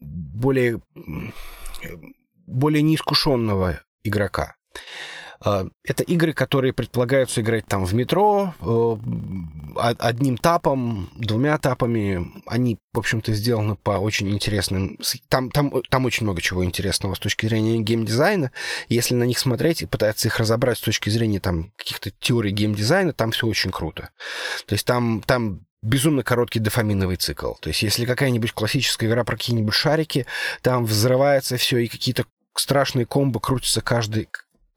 более 0.00 0.80
более 2.46 2.82
неискушенного 2.82 3.80
игрока. 4.02 4.56
А, 5.42 5.66
это 5.84 6.02
игры, 6.02 6.32
которые 6.32 6.72
предполагаются 6.72 7.40
играть 7.40 7.66
там 7.66 7.86
в 7.86 7.94
метро, 7.94 8.54
э, 8.60 8.96
одним 9.76 10.36
тапом, 10.36 11.10
двумя 11.16 11.56
тапами. 11.58 12.30
Они, 12.46 12.78
в 12.92 12.98
общем-то, 12.98 13.32
сделаны 13.32 13.76
по 13.76 13.92
очень 13.92 14.30
интересным... 14.30 14.98
Там, 15.28 15.50
там, 15.50 15.72
там 15.88 16.04
очень 16.04 16.24
много 16.24 16.42
чего 16.42 16.64
интересного 16.64 17.14
с 17.14 17.18
точки 17.18 17.46
зрения 17.46 17.78
геймдизайна. 17.78 18.52
Если 18.88 19.14
на 19.14 19.24
них 19.24 19.38
смотреть 19.38 19.82
и 19.82 19.86
пытаться 19.86 20.28
их 20.28 20.38
разобрать 20.38 20.78
с 20.78 20.82
точки 20.82 21.08
зрения 21.08 21.40
там 21.40 21.72
каких-то 21.76 22.10
теорий 22.10 22.52
геймдизайна, 22.52 23.14
там 23.14 23.30
все 23.30 23.46
очень 23.46 23.70
круто. 23.70 24.10
То 24.66 24.74
есть 24.74 24.84
там, 24.84 25.22
там 25.22 25.64
безумно 25.82 26.22
короткий 26.22 26.58
дофаминовый 26.58 27.16
цикл. 27.16 27.54
То 27.54 27.68
есть 27.68 27.82
если 27.82 28.04
какая-нибудь 28.04 28.52
классическая 28.52 29.06
игра 29.06 29.24
про 29.24 29.38
какие-нибудь 29.38 29.74
шарики, 29.74 30.26
там 30.60 30.84
взрывается 30.84 31.56
все, 31.56 31.78
и 31.78 31.88
какие-то 31.88 32.24
страшные 32.54 33.06
комбо 33.06 33.40
крутятся 33.40 33.80
каждый, 33.80 34.28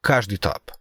каждый 0.04 0.38
тап. 0.38 0.72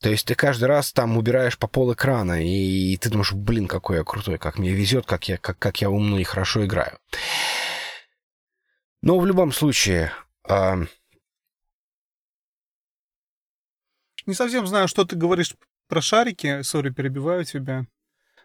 То 0.00 0.10
есть 0.10 0.26
ты 0.26 0.34
каждый 0.34 0.64
раз 0.64 0.92
там 0.92 1.16
убираешь 1.16 1.56
по 1.56 1.68
пол 1.68 1.94
экрана, 1.94 2.44
и, 2.44 2.96
ты 2.96 3.08
думаешь, 3.08 3.32
блин, 3.32 3.68
какой 3.68 3.98
я 3.98 4.04
крутой, 4.04 4.38
как 4.38 4.58
мне 4.58 4.72
везет, 4.72 5.06
как 5.06 5.28
я, 5.28 5.38
как, 5.38 5.58
как 5.58 5.80
я 5.80 5.88
умно 5.90 6.18
и 6.18 6.24
хорошо 6.24 6.66
играю. 6.66 6.98
Но 9.00 9.18
в 9.18 9.26
любом 9.26 9.52
случае... 9.52 10.12
Э... 10.48 10.74
Не 14.26 14.34
совсем 14.34 14.66
знаю, 14.66 14.88
что 14.88 15.04
ты 15.04 15.14
говоришь 15.14 15.54
про 15.86 16.02
шарики. 16.02 16.62
Сори, 16.62 16.90
перебиваю 16.90 17.44
тебя. 17.44 17.86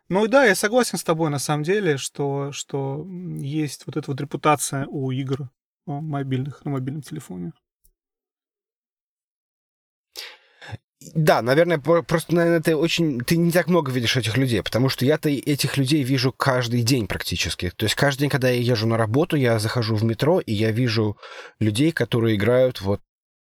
Ну 0.10 0.28
да, 0.28 0.46
я 0.46 0.54
согласен 0.54 1.00
с 1.00 1.04
тобой 1.04 1.32
на 1.32 1.40
самом 1.40 1.64
деле, 1.64 1.98
что, 1.98 2.52
что 2.52 3.06
есть 3.40 3.88
вот 3.88 3.98
эта 3.98 4.12
вот 4.12 4.22
репутация 4.22 4.86
у 4.86 5.10
игр 5.12 5.50
мобильных 5.86 6.64
на 6.66 6.72
мобильном 6.72 7.02
телефоне. 7.02 7.52
Да, 11.14 11.42
наверное, 11.42 11.78
просто, 11.78 12.36
наверное, 12.36 12.62
ты 12.62 12.76
очень... 12.76 13.22
Ты 13.22 13.38
не 13.38 13.52
так 13.52 13.68
много 13.68 13.92
видишь 13.92 14.18
этих 14.18 14.38
людей, 14.38 14.62
потому 14.62 14.90
что 14.90 15.06
я-то 15.06 15.30
этих 15.30 15.78
людей 15.78 16.04
вижу 16.04 16.32
каждый 16.32 16.84
день 16.84 17.08
практически. 17.08 17.72
То 17.76 17.86
есть 17.86 17.96
каждый 17.96 18.22
день, 18.22 18.30
когда 18.30 18.50
я 18.50 18.60
езжу 18.60 18.88
на 18.88 18.98
работу, 18.98 19.36
я 19.36 19.60
захожу 19.60 19.96
в 19.96 20.04
метро, 20.04 20.40
и 20.40 20.54
я 20.54 20.72
вижу 20.72 21.18
людей, 21.60 21.92
которые 21.92 22.36
играют 22.36 22.82
вот 22.82 23.02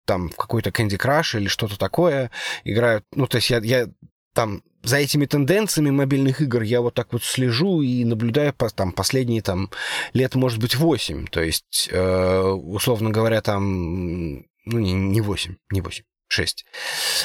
там 0.04 0.28
в 0.28 0.36
какой-то 0.36 0.70
Candy 0.70 0.98
Crush 0.98 1.38
или 1.38 1.48
что-то 1.48 1.78
такое, 1.78 2.30
играют... 2.64 3.04
Ну, 3.14 3.26
то 3.26 3.36
есть 3.36 3.50
я, 3.50 3.58
я 3.58 3.88
там 4.34 4.62
за 4.82 4.98
этими 4.98 5.24
тенденциями 5.26 5.90
мобильных 5.90 6.40
игр 6.42 6.62
я 6.62 6.80
вот 6.80 6.94
так 6.94 7.12
вот 7.12 7.24
слежу 7.24 7.80
и 7.80 8.04
наблюдаю 8.04 8.52
по, 8.52 8.68
там 8.68 8.92
последние 8.92 9.40
там 9.40 9.70
лет, 10.12 10.34
может 10.34 10.60
быть, 10.60 10.76
8. 10.76 11.26
То 11.28 11.42
есть, 11.42 11.88
э, 11.90 12.42
условно 12.42 13.10
говоря, 13.10 13.40
там... 13.40 14.44
Ну, 14.66 14.78
не, 14.78 14.92
не 14.92 15.20
8, 15.20 15.56
не 15.70 15.80
8. 15.80 16.04
6. 16.34 16.66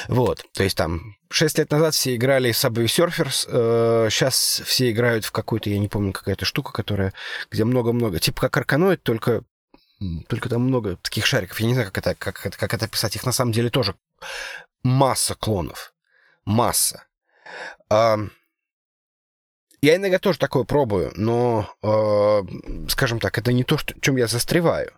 Вот, 0.07 0.45
то 0.53 0.63
есть 0.63 0.77
там 0.77 1.15
6 1.31 1.57
лет 1.57 1.71
назад 1.71 1.95
все 1.95 2.15
играли 2.15 2.51
в 2.51 2.55
Subway 2.55 2.85
Surfers, 2.85 3.47
э, 3.47 4.09
сейчас 4.09 4.61
все 4.65 4.91
играют 4.91 5.25
в 5.25 5.31
какую-то, 5.31 5.69
я 5.69 5.79
не 5.79 5.87
помню, 5.87 6.13
какая-то 6.13 6.45
штука, 6.45 6.71
которая, 6.71 7.13
где 7.49 7.63
много-много, 7.65 8.19
типа 8.19 8.41
как 8.41 8.57
Арканоид, 8.57 9.01
только, 9.01 9.43
только 10.27 10.47
там 10.47 10.61
много 10.61 10.95
таких 10.97 11.25
шариков. 11.25 11.59
Я 11.59 11.67
не 11.67 11.73
знаю, 11.73 11.91
как 11.91 11.97
это, 11.97 12.15
как, 12.15 12.45
это, 12.45 12.57
как 12.57 12.73
это 12.73 12.87
писать. 12.87 13.15
Их 13.15 13.25
на 13.25 13.31
самом 13.31 13.51
деле 13.51 13.69
тоже 13.69 13.95
масса 14.83 15.35
клонов. 15.35 15.93
Масса. 16.45 17.03
Э, 17.89 18.17
я 19.81 19.95
иногда 19.95 20.19
тоже 20.19 20.37
такое 20.37 20.65
пробую, 20.65 21.11
но, 21.15 21.73
э, 21.81 22.87
скажем 22.89 23.19
так, 23.19 23.37
это 23.37 23.51
не 23.53 23.63
то, 23.63 23.77
что, 23.77 23.99
чем 24.01 24.17
я 24.17 24.27
застреваю. 24.27 24.93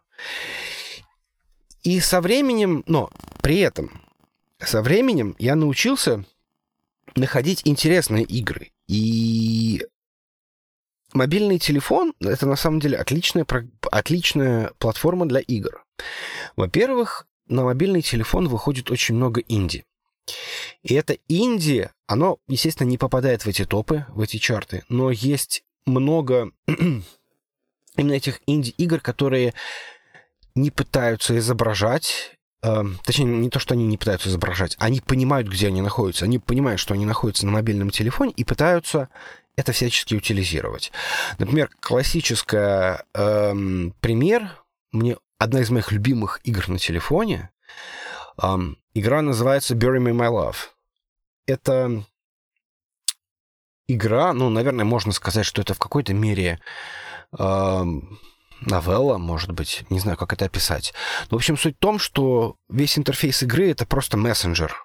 И 1.83 1.99
со 1.99 2.21
временем, 2.21 2.83
но 2.87 3.09
при 3.41 3.59
этом, 3.59 4.01
со 4.59 4.81
временем 4.81 5.35
я 5.39 5.55
научился 5.55 6.25
находить 7.15 7.61
интересные 7.65 8.23
игры. 8.23 8.71
И 8.87 9.85
мобильный 11.13 11.59
телефон— 11.59 12.13
это 12.19 12.45
на 12.45 12.55
самом 12.55 12.79
деле 12.79 12.97
отличная, 12.97 13.45
отличная 13.91 14.71
платформа 14.77 15.25
для 15.25 15.39
игр. 15.39 15.83
Во-первых, 16.55 17.27
на 17.47 17.63
мобильный 17.63 18.01
телефон 18.01 18.47
выходит 18.47 18.91
очень 18.91 19.15
много 19.15 19.41
инди. 19.41 19.85
И 20.83 20.93
это 20.93 21.17
инди, 21.27 21.89
оно, 22.07 22.37
естественно, 22.47 22.87
не 22.87 22.97
попадает 22.97 23.43
в 23.43 23.47
эти 23.47 23.65
топы, 23.65 24.05
в 24.09 24.21
эти 24.21 24.37
чарты, 24.37 24.83
но 24.87 25.11
есть 25.11 25.63
много 25.85 26.51
именно 26.67 28.13
этих 28.13 28.39
инди-игр, 28.45 28.99
которые 28.99 29.53
не 30.55 30.71
пытаются 30.71 31.37
изображать 31.37 32.37
э, 32.63 32.83
точнее, 33.03 33.25
не 33.25 33.49
то, 33.49 33.59
что 33.59 33.73
они 33.73 33.85
не 33.85 33.97
пытаются 33.97 34.29
изображать, 34.29 34.75
они 34.79 35.01
понимают, 35.01 35.47
где 35.47 35.67
они 35.67 35.81
находятся, 35.81 36.25
они 36.25 36.39
понимают, 36.39 36.79
что 36.79 36.93
они 36.93 37.05
находятся 37.05 37.45
на 37.45 37.51
мобильном 37.51 37.89
телефоне 37.89 38.33
и 38.35 38.43
пытаются 38.43 39.09
это 39.55 39.71
всячески 39.71 40.15
утилизировать. 40.15 40.91
Например, 41.37 41.69
классическая 41.79 43.05
э, 43.13 43.53
пример, 43.99 44.63
мне 44.91 45.17
одна 45.37 45.61
из 45.61 45.69
моих 45.69 45.91
любимых 45.91 46.39
игр 46.43 46.67
на 46.69 46.77
телефоне, 46.77 47.49
э, 48.41 48.57
игра 48.93 49.21
называется 49.21 49.75
Bury 49.75 49.99
Me 49.99 50.11
My 50.11 50.29
Love. 50.29 50.57
Это 51.47 52.05
игра, 53.87 54.33
ну, 54.33 54.49
наверное, 54.49 54.85
можно 54.85 55.11
сказать, 55.11 55.45
что 55.45 55.61
это 55.61 55.73
в 55.73 55.79
какой-то 55.79 56.13
мере 56.13 56.59
э, 57.37 57.83
новелла, 58.61 59.17
может 59.17 59.51
быть, 59.51 59.83
не 59.89 59.99
знаю, 59.99 60.17
как 60.17 60.33
это 60.33 60.45
описать. 60.45 60.93
Но, 61.29 61.37
в 61.37 61.39
общем, 61.39 61.57
суть 61.57 61.75
в 61.75 61.79
том, 61.79 61.99
что 61.99 62.55
весь 62.69 62.97
интерфейс 62.97 63.43
игры— 63.43 63.69
это 63.71 63.85
просто 63.85 64.17
мессенджер. 64.17 64.75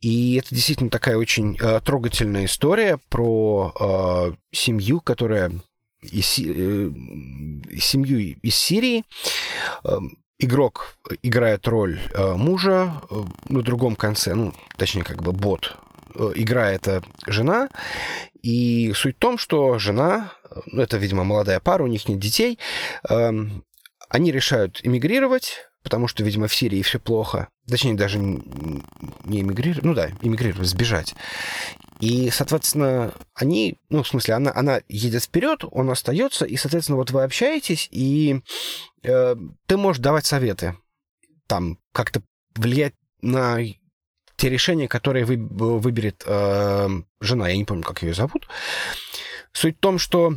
И 0.00 0.34
это 0.36 0.54
действительно 0.54 0.90
такая 0.90 1.16
очень 1.16 1.56
э, 1.58 1.80
трогательная 1.80 2.44
история 2.44 2.98
про 3.08 3.72
э, 3.78 4.32
семью, 4.52 5.00
которая 5.00 5.52
из, 6.02 6.38
э, 6.38 6.90
семью 7.80 8.36
из 8.42 8.54
Сирии. 8.54 9.04
Э, 9.84 9.98
игрок 10.38 10.96
играет 11.22 11.66
роль 11.66 11.98
э, 12.12 12.34
мужа, 12.34 13.00
э, 13.10 13.24
на 13.48 13.62
другом 13.62 13.96
конце, 13.96 14.34
ну, 14.34 14.52
точнее, 14.76 15.02
как 15.02 15.22
бы 15.22 15.32
бот 15.32 15.76
игра— 16.34 16.70
это 16.72 17.02
жена, 17.26 17.68
и 18.42 18.92
суть 18.94 19.16
в 19.16 19.18
том, 19.18 19.38
что 19.38 19.78
жена, 19.78 20.32
ну, 20.66 20.82
это, 20.82 20.96
видимо, 20.96 21.24
молодая 21.24 21.60
пара, 21.60 21.82
у 21.82 21.86
них 21.88 22.08
нет 22.08 22.18
детей, 22.18 22.58
эм, 23.08 23.64
они 24.08 24.32
решают 24.32 24.80
эмигрировать, 24.82 25.68
потому 25.82 26.08
что, 26.08 26.22
видимо, 26.22 26.48
в 26.48 26.54
Сирии 26.54 26.82
все 26.82 26.98
плохо. 26.98 27.48
Точнее, 27.68 27.94
даже 27.94 28.18
не 28.18 29.40
эмигрировать, 29.40 29.84
ну 29.84 29.94
да, 29.94 30.10
эмигрировать, 30.22 30.68
сбежать. 30.68 31.14
И, 32.00 32.30
соответственно, 32.30 33.12
они, 33.34 33.78
ну, 33.90 34.02
в 34.02 34.08
смысле, 34.08 34.34
она, 34.34 34.52
она 34.54 34.80
едет 34.88 35.24
вперед, 35.24 35.64
он 35.70 35.90
остается, 35.90 36.44
и, 36.44 36.56
соответственно, 36.56 36.96
вот 36.96 37.10
вы 37.10 37.24
общаетесь, 37.24 37.88
и 37.90 38.40
э, 39.02 39.36
ты 39.66 39.76
можешь 39.76 40.00
давать 40.00 40.24
советы, 40.24 40.76
там, 41.46 41.78
как-то 41.92 42.22
влиять 42.54 42.94
на 43.20 43.58
те 44.38 44.48
решения, 44.48 44.88
которые 44.88 45.24
вы, 45.24 45.36
выберет 45.36 46.22
э, 46.24 46.88
жена, 47.20 47.48
я 47.48 47.56
не 47.56 47.64
помню, 47.64 47.82
как 47.82 48.02
ее 48.02 48.14
зовут. 48.14 48.48
Суть 49.52 49.76
в 49.76 49.80
том, 49.80 49.98
что 49.98 50.34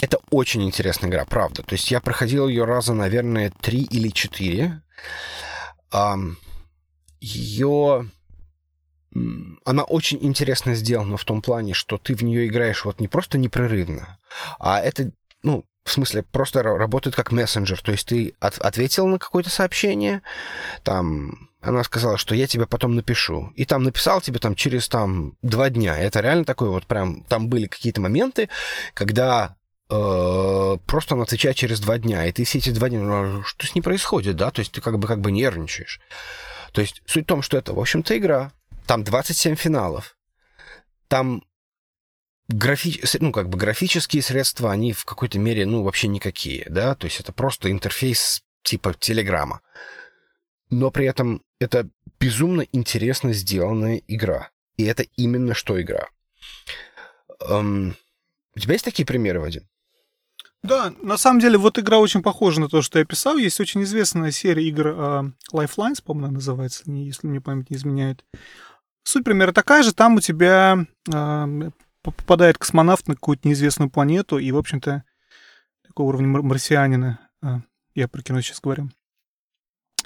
это 0.00 0.18
очень 0.30 0.64
интересная 0.64 1.10
игра, 1.10 1.26
правда. 1.26 1.62
То 1.62 1.74
есть 1.74 1.90
я 1.90 2.00
проходил 2.00 2.48
ее 2.48 2.64
раза, 2.64 2.94
наверное, 2.94 3.52
три 3.60 3.82
или 3.82 4.08
четыре. 4.08 4.82
Ее 7.20 8.10
она 9.64 9.84
очень 9.84 10.18
интересно 10.20 10.74
сделана 10.74 11.16
в 11.16 11.24
том 11.24 11.42
плане, 11.42 11.74
что 11.74 11.96
ты 11.98 12.14
в 12.14 12.22
нее 12.22 12.46
играешь 12.46 12.84
вот 12.84 13.00
не 13.00 13.08
просто 13.08 13.38
непрерывно, 13.38 14.18
а 14.58 14.80
это, 14.80 15.10
ну, 15.42 15.64
в 15.84 15.90
смысле, 15.90 16.22
просто 16.22 16.62
работает 16.62 17.16
как 17.16 17.32
мессенджер. 17.32 17.80
То 17.80 17.92
есть 17.92 18.08
ты 18.08 18.34
от, 18.40 18.58
ответил 18.58 19.06
на 19.06 19.18
какое-то 19.18 19.48
сообщение, 19.48 20.20
там, 20.82 21.45
она 21.66 21.82
сказала, 21.84 22.16
что 22.16 22.34
я 22.34 22.46
тебе 22.46 22.66
потом 22.66 22.94
напишу. 22.94 23.52
И 23.56 23.64
там 23.64 23.82
написал 23.82 24.20
тебе 24.20 24.38
там 24.38 24.54
через 24.54 24.88
там 24.88 25.36
два 25.42 25.68
дня. 25.70 25.98
Это 25.98 26.20
реально 26.20 26.44
такой 26.44 26.68
вот 26.68 26.86
прям... 26.86 27.22
Там 27.24 27.48
были 27.48 27.66
какие-то 27.66 28.00
моменты, 28.00 28.48
когда 28.94 29.56
э, 29.90 30.76
просто 30.86 31.14
он 31.14 31.22
отвечает 31.22 31.56
через 31.56 31.80
два 31.80 31.98
дня. 31.98 32.24
И 32.26 32.32
ты 32.32 32.44
все 32.44 32.58
эти 32.58 32.70
два 32.70 32.88
дня... 32.88 33.00
Ну, 33.00 33.42
что 33.42 33.66
с 33.66 33.74
ней 33.74 33.82
происходит, 33.82 34.36
да? 34.36 34.50
То 34.50 34.60
есть 34.60 34.72
ты 34.72 34.80
как 34.80 34.98
бы, 34.98 35.08
как 35.08 35.20
бы 35.20 35.32
нервничаешь. 35.32 36.00
То 36.72 36.80
есть 36.80 37.02
суть 37.06 37.24
в 37.24 37.28
том, 37.28 37.42
что 37.42 37.56
это, 37.58 37.72
в 37.72 37.80
общем-то, 37.80 38.16
игра. 38.16 38.52
Там 38.86 39.02
27 39.02 39.56
финалов. 39.56 40.16
Там 41.08 41.42
графи... 42.48 43.02
ну, 43.20 43.32
как 43.32 43.48
бы 43.48 43.58
графические 43.58 44.22
средства, 44.22 44.70
они 44.70 44.92
в 44.92 45.04
какой-то 45.04 45.38
мере, 45.38 45.66
ну, 45.66 45.82
вообще 45.82 46.08
никакие, 46.08 46.66
да, 46.68 46.94
то 46.94 47.06
есть 47.06 47.20
это 47.20 47.32
просто 47.32 47.70
интерфейс 47.70 48.42
типа 48.62 48.94
Телеграма. 48.94 49.60
Но 50.70 50.90
при 50.90 51.06
этом 51.06 51.42
это 51.60 51.88
безумно 52.18 52.66
интересно 52.72 53.32
сделанная 53.32 54.02
игра. 54.08 54.50
И 54.76 54.84
это 54.84 55.04
именно 55.16 55.54
что 55.54 55.80
игра. 55.80 56.08
Эм... 57.40 57.96
У 58.54 58.58
тебя 58.58 58.72
есть 58.72 58.84
такие 58.84 59.04
примеры, 59.04 59.40
Вадим? 59.40 59.62
Да, 60.62 60.92
на 61.02 61.18
самом 61.18 61.40
деле, 61.40 61.58
вот 61.58 61.78
игра 61.78 61.98
очень 61.98 62.22
похожа 62.22 62.60
на 62.60 62.68
то, 62.68 62.82
что 62.82 62.98
я 62.98 63.04
писал. 63.04 63.36
Есть 63.36 63.60
очень 63.60 63.82
известная 63.82 64.30
серия 64.30 64.66
игр 64.66 64.88
uh, 64.88 65.32
Lifelines, 65.52 66.02
по-моему, 66.02 66.34
называется, 66.34 66.82
если 66.86 67.26
мне 67.26 67.40
память 67.40 67.70
не 67.70 67.76
изменяет. 67.76 68.24
Суть 69.04 69.24
примерно 69.24 69.52
такая 69.52 69.82
же. 69.82 69.92
Там 69.92 70.16
у 70.16 70.20
тебя 70.20 70.86
uh, 71.08 71.72
попадает 72.02 72.58
космонавт 72.58 73.08
на 73.08 73.14
какую-то 73.14 73.46
неизвестную 73.46 73.90
планету, 73.90 74.38
и, 74.38 74.50
в 74.50 74.56
общем-то, 74.56 75.04
такого 75.86 76.08
уровня 76.08 76.28
марсианина, 76.28 77.18
а, 77.42 77.60
я 77.94 78.08
про 78.08 78.22
кино 78.22 78.40
сейчас 78.40 78.60
говорю. 78.60 78.90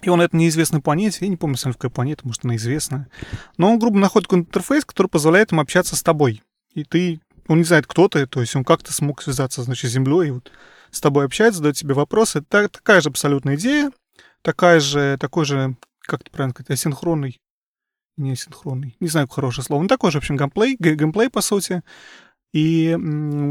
И 0.02 0.08
он 0.08 0.18
на 0.18 0.22
этой 0.22 0.36
неизвестной 0.36 0.82
я 0.84 1.28
не 1.28 1.36
помню, 1.36 1.56
сам 1.56 1.72
какая 1.72 1.90
планета, 1.90 2.26
может, 2.26 2.44
она 2.44 2.56
известная, 2.56 3.08
но 3.56 3.72
он, 3.72 3.78
грубо, 3.78 3.98
находит 3.98 4.28
какой-то 4.28 4.48
интерфейс, 4.48 4.84
который 4.84 5.08
позволяет 5.08 5.52
ему 5.52 5.60
общаться 5.60 5.96
с 5.96 6.02
тобой. 6.02 6.42
И 6.74 6.84
ты, 6.84 7.20
он 7.48 7.58
не 7.58 7.64
знает, 7.64 7.86
кто 7.86 8.08
ты, 8.08 8.26
то 8.26 8.40
есть 8.40 8.56
он 8.56 8.64
как-то 8.64 8.92
смог 8.92 9.22
связаться, 9.22 9.62
значит, 9.62 9.90
с 9.90 9.94
Землей, 9.94 10.28
и 10.28 10.30
вот 10.32 10.50
с 10.90 11.00
тобой 11.00 11.24
общается, 11.24 11.58
задает 11.58 11.76
тебе 11.76 11.94
вопросы. 11.94 12.38
Это 12.38 12.68
такая 12.68 13.00
же 13.00 13.10
абсолютная 13.10 13.56
идея, 13.56 13.92
такая 14.42 14.80
же, 14.80 15.16
такой 15.20 15.44
же, 15.44 15.76
как 16.00 16.22
это 16.22 16.30
правильно 16.30 16.54
сказать, 16.54 16.70
асинхронный 16.70 17.40
не 18.20 18.36
синхронный, 18.36 18.96
не 19.00 19.08
знаю, 19.08 19.26
как 19.26 19.36
хорошее 19.36 19.64
слово, 19.64 19.82
ну 19.82 19.88
такой 19.88 20.10
же, 20.10 20.18
в 20.18 20.22
общем, 20.22 20.36
геймплей, 20.36 20.76
геймплей, 20.78 21.30
по 21.30 21.40
сути. 21.40 21.82
И 22.52 22.96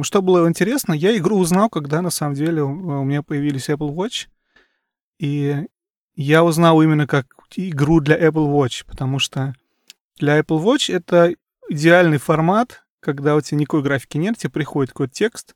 что 0.04 0.22
было 0.22 0.48
интересно, 0.48 0.94
я 0.94 1.16
игру 1.18 1.38
узнал, 1.38 1.70
когда 1.70 2.02
на 2.02 2.10
самом 2.10 2.36
деле 2.36 2.64
у 2.64 3.04
меня 3.04 3.24
появились 3.24 3.70
Apple 3.70 3.94
Watch, 3.94 4.28
и 5.20 5.66
я 6.24 6.44
узнал 6.44 6.82
именно 6.82 7.08
как 7.08 7.28
игру 7.56 8.02
для 8.02 8.18
Apple 8.20 8.52
Watch, 8.52 8.84
потому 8.86 9.20
что 9.20 9.56
для 10.18 10.38
Apple 10.38 10.62
Watch 10.62 10.94
это 10.94 11.34
идеальный 11.70 12.18
формат, 12.18 12.84
когда 13.00 13.38
у 13.38 13.42
тебя 13.42 13.60
никакой 13.60 13.84
графики 13.84 14.18
нет, 14.18 14.38
тебе 14.38 14.50
приходит 14.50 14.92
какой-то 14.92 15.14
текст, 15.14 15.56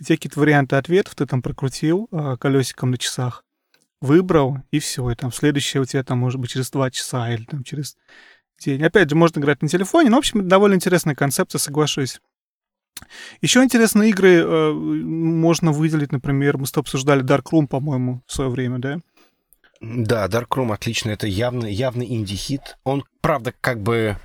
у 0.00 0.04
тебя 0.04 0.16
какие-то 0.16 0.40
варианты 0.40 0.74
ответов, 0.74 1.14
ты 1.14 1.24
там 1.24 1.40
прокрутил 1.40 2.08
а, 2.10 2.36
колесиком 2.36 2.90
на 2.90 2.98
часах, 2.98 3.44
выбрал, 4.00 4.58
и 4.72 4.80
все, 4.80 5.08
и 5.08 5.14
там 5.14 5.30
следующее 5.30 5.80
у 5.80 5.84
тебя 5.84 6.02
там 6.02 6.18
может 6.18 6.40
быть 6.40 6.50
через 6.50 6.68
два 6.72 6.90
часа 6.90 7.32
или 7.32 7.44
там 7.44 7.62
через 7.62 7.96
день. 8.58 8.82
Опять 8.82 9.08
же, 9.08 9.14
можно 9.14 9.38
играть 9.38 9.62
на 9.62 9.68
телефоне, 9.68 10.10
но, 10.10 10.16
в 10.16 10.18
общем, 10.18 10.48
довольно 10.48 10.74
интересная 10.74 11.14
концепция, 11.14 11.60
соглашусь. 11.60 12.20
Еще 13.40 13.62
интересные 13.62 14.10
игры 14.10 14.38
э, 14.38 14.72
можно 14.72 15.70
выделить, 15.70 16.10
например, 16.10 16.58
мы 16.58 16.66
с 16.66 16.72
тобой 16.72 16.82
обсуждали 16.82 17.24
Dark 17.24 17.44
Room, 17.52 17.68
по-моему, 17.68 18.22
в 18.26 18.32
свое 18.32 18.50
время, 18.50 18.80
да? 18.80 19.00
Да, 19.82 20.28
Dark 20.28 20.48
Room 20.50 20.72
отлично, 20.72 21.10
это 21.10 21.26
явно, 21.26 21.66
явный 21.66 22.06
инди-хит. 22.06 22.78
Он, 22.84 23.04
правда, 23.20 23.52
как 23.60 23.82
бы... 23.82 24.16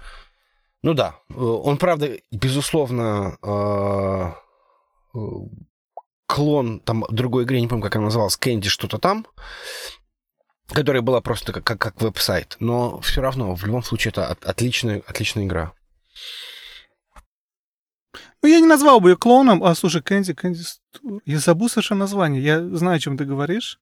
Ну 0.84 0.94
да, 0.94 1.16
э, 1.30 1.34
он, 1.34 1.78
правда, 1.78 2.16
безусловно, 2.32 3.38
э, 3.42 5.18
э, 5.18 5.20
клон 6.28 6.80
там 6.82 7.06
другой 7.10 7.44
игры, 7.44 7.60
не 7.60 7.68
помню, 7.68 7.84
как 7.84 7.96
она 7.96 8.06
называлась, 8.06 8.38
Кэнди 8.38 8.70
что-то 8.70 9.00
там 9.00 9.26
которая 10.70 11.02
была 11.02 11.22
просто 11.22 11.54
как, 11.54 11.64
как, 11.64 11.80
как 11.80 12.02
веб-сайт. 12.02 12.58
Но 12.60 13.00
все 13.00 13.22
равно, 13.22 13.56
в 13.56 13.66
любом 13.66 13.84
случае, 13.84 14.10
это 14.10 14.28
от, 14.28 14.44
отличная, 14.44 15.02
отличная 15.08 15.46
игра. 15.46 15.72
Ну, 18.44 18.50
я 18.50 18.60
не 18.60 18.68
назвал 18.68 19.00
бы 19.00 19.12
ее 19.12 19.18
клоном, 19.18 19.64
а, 19.64 19.74
слушай, 19.76 20.02
Кэнди, 20.02 20.34
Кэнди... 20.34 20.60
Я 21.26 21.40
забыл 21.40 21.70
совершенно 21.70 22.02
название. 22.02 22.44
Я 22.44 22.62
знаю, 22.76 22.98
о 22.98 23.00
чем 23.00 23.18
ты 23.18 23.24
говоришь. 23.24 23.80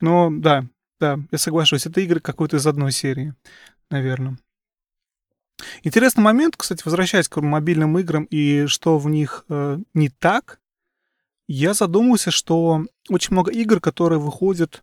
Но, 0.00 0.30
да, 0.30 0.66
да, 1.00 1.18
я 1.30 1.38
соглашусь. 1.38 1.86
Это 1.86 2.00
игры 2.00 2.20
какой-то 2.20 2.56
из 2.56 2.66
одной 2.66 2.92
серии, 2.92 3.34
наверное. 3.90 4.38
Интересный 5.82 6.22
момент, 6.22 6.56
кстати, 6.56 6.82
возвращаясь 6.84 7.28
к 7.28 7.40
мобильным 7.40 7.98
играм 7.98 8.24
и 8.24 8.66
что 8.66 8.98
в 8.98 9.08
них 9.08 9.44
э, 9.48 9.78
не 9.94 10.10
так, 10.10 10.60
я 11.48 11.74
задумался, 11.74 12.30
что 12.30 12.84
очень 13.08 13.32
много 13.32 13.52
игр, 13.52 13.80
которые 13.80 14.18
выходят 14.18 14.82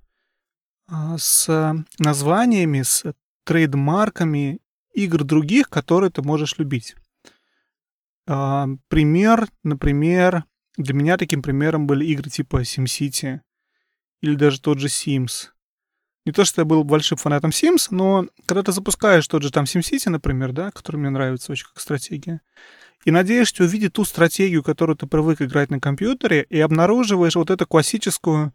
а, 0.87 1.17
с 1.17 1.75
названиями, 1.99 2.81
с 2.81 3.03
трейдмарками 3.43 4.59
игр 4.93 5.23
других, 5.23 5.69
которые 5.69 6.09
ты 6.09 6.21
можешь 6.21 6.57
любить. 6.57 6.95
А, 8.27 8.67
пример, 8.87 9.49
например, 9.63 10.45
для 10.77 10.93
меня 10.93 11.17
таким 11.17 11.41
примером 11.41 11.85
были 11.85 12.05
игры 12.05 12.29
типа 12.29 12.61
SimCity 12.61 13.41
или 14.23 14.35
даже 14.35 14.61
тот 14.61 14.79
же 14.79 14.87
Sims. 14.87 15.49
Не 16.25 16.31
то, 16.31 16.45
что 16.45 16.61
я 16.61 16.65
был 16.65 16.85
большим 16.85 17.17
фанатом 17.17 17.49
Sims, 17.49 17.87
но 17.91 18.25
когда 18.45 18.63
ты 18.63 18.71
запускаешь 18.71 19.27
тот 19.27 19.43
же 19.43 19.51
там 19.51 19.65
SimCity, 19.65 20.09
например, 20.09 20.53
да, 20.53 20.71
который 20.71 20.95
мне 20.95 21.09
нравится 21.09 21.51
очень 21.51 21.65
как 21.65 21.81
стратегия, 21.81 22.39
и 23.03 23.11
надеешься 23.11 23.63
увидеть 23.63 23.91
ту 23.91 24.05
стратегию, 24.05 24.63
которую 24.63 24.95
ты 24.95 25.07
привык 25.07 25.41
играть 25.41 25.69
на 25.69 25.81
компьютере, 25.81 26.45
и 26.49 26.57
обнаруживаешь 26.57 27.35
вот 27.35 27.51
эту 27.51 27.67
классическую 27.67 28.53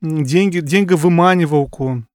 деньги, 0.00 0.60
деньговыманивалку, 0.60 2.06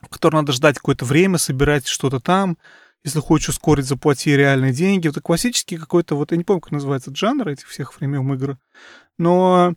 в 0.00 0.08
которой 0.08 0.36
надо 0.36 0.52
ждать 0.52 0.76
какое-то 0.76 1.04
время, 1.04 1.38
собирать 1.38 1.88
что-то 1.88 2.20
там. 2.20 2.56
Если 3.02 3.18
хочешь 3.18 3.48
ускорить, 3.48 3.86
заплати 3.86 4.36
реальные 4.36 4.72
деньги. 4.72 5.08
Это 5.08 5.20
классический 5.20 5.76
какой-то, 5.76 6.14
вот 6.14 6.30
я 6.30 6.36
не 6.36 6.44
помню, 6.44 6.60
как 6.60 6.72
называется 6.72 7.12
жанр 7.12 7.48
этих 7.48 7.66
всех 7.66 7.98
времен 7.98 8.32
игр. 8.32 8.58
Но 9.18 9.74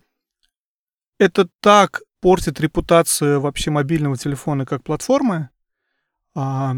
это 1.18 1.50
так 1.60 2.02
портит 2.22 2.60
репутацию 2.60 3.40
вообще 3.42 3.72
мобильного 3.72 4.18
телефона 4.18 4.66
как 4.66 4.84
платформы. 4.84 5.50
А, 6.36 6.76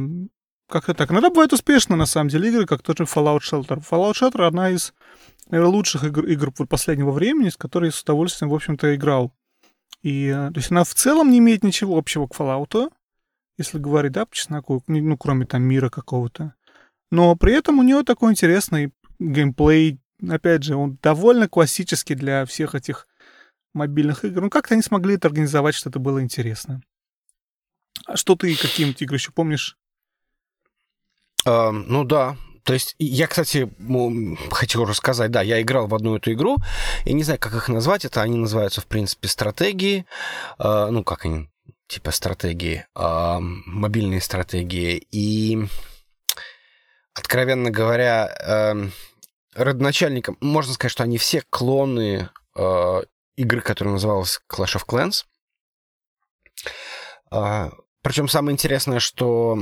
как-то 0.68 0.94
так. 0.94 1.12
Иногда 1.12 1.30
бывает 1.30 1.54
успешно, 1.54 1.96
на 1.96 2.06
самом 2.06 2.30
деле, 2.30 2.50
игры, 2.50 2.66
как 2.66 2.82
тот 2.82 2.98
же 2.98 3.04
Fallout 3.04 3.42
Shelter. 3.42 3.84
Fallout 3.88 4.14
Shelter 4.14 4.46
одна 4.46 4.70
из, 4.70 4.94
наверное, 5.50 5.74
лучших 5.74 6.04
игр, 6.06 6.26
игр 6.26 6.52
последнего 6.68 7.12
времени, 7.12 7.50
с 7.50 7.58
которой 7.58 7.86
я 7.86 7.92
с 7.92 8.02
удовольствием, 8.02 8.50
в 8.50 8.56
общем-то, 8.56 8.96
играл. 8.96 9.34
И, 10.02 10.28
э, 10.28 10.52
то 10.52 10.58
есть 10.58 10.72
она 10.72 10.84
в 10.84 10.94
целом 10.94 11.30
не 11.30 11.40
имеет 11.40 11.64
ничего 11.64 11.98
общего 11.98 12.28
к 12.28 12.36
Fallout, 12.36 12.92
если 13.58 13.78
говорить, 13.78 14.14
да, 14.14 14.26
по 14.26 14.34
чесноку, 14.34 14.84
ну, 14.88 15.18
кроме 15.18 15.46
там 15.46 15.62
мира 15.64 15.90
какого-то. 15.90 16.56
Но 17.12 17.36
при 17.36 17.54
этом 17.54 17.78
у 17.80 17.84
нее 17.84 18.04
такой 18.04 18.32
интересный 18.32 18.94
геймплей, 19.20 20.00
опять 20.28 20.64
же, 20.64 20.76
он 20.76 20.98
довольно 21.02 21.48
классический 21.48 22.16
для 22.16 22.46
всех 22.46 22.74
этих 22.74 23.08
мобильных 23.74 24.26
игр. 24.26 24.42
Ну, 24.42 24.50
как-то 24.50 24.74
они 24.74 24.84
смогли 24.84 25.16
это 25.16 25.28
организовать, 25.28 25.76
что 25.76 25.90
это 25.90 26.00
было 26.00 26.22
интересно. 26.22 26.82
А 28.06 28.18
что 28.18 28.36
ты, 28.36 28.56
какие-нибудь 28.56 29.02
игры 29.02 29.18
еще 29.18 29.32
помнишь? 29.32 29.78
Э, 31.46 31.72
ну 31.72 32.04
да, 32.04 32.38
то 32.64 32.74
есть 32.74 32.96
я, 33.00 33.28
кстати, 33.28 33.72
хотел 34.52 34.86
рассказать, 34.86 35.32
да, 35.32 35.42
я 35.42 35.62
играл 35.62 35.88
в 35.88 35.96
одну 35.96 36.16
эту 36.16 36.32
игру, 36.34 36.58
я 37.06 37.14
не 37.14 37.24
знаю, 37.24 37.40
как 37.40 37.54
их 37.54 37.70
назвать, 37.70 38.06
это 38.06 38.22
они 38.22 38.38
называются, 38.38 38.82
в 38.82 38.88
принципе, 38.88 39.28
стратегии, 39.28 40.06
э, 40.60 40.88
ну, 40.92 41.04
как 41.04 41.26
они, 41.26 41.50
типа 41.88 42.12
стратегии, 42.12 42.86
э, 42.96 43.38
мобильные 43.40 44.22
стратегии, 44.22 44.98
и, 45.12 45.66
откровенно 47.14 47.72
говоря, 47.72 48.28
э, 48.28 48.90
родоначальником, 49.56 50.38
можно 50.40 50.74
сказать, 50.74 50.92
что 50.92 51.04
они 51.04 51.18
все 51.18 51.44
клоны 51.50 52.30
э, 52.56 53.02
игры, 53.42 53.62
которая 53.62 53.94
называлась 53.94 54.40
Clash 54.50 54.78
of 54.78 54.86
Clans. 54.88 55.26
Э, 57.32 57.72
причем 58.02 58.28
самое 58.28 58.54
интересное, 58.54 59.00
что 59.00 59.58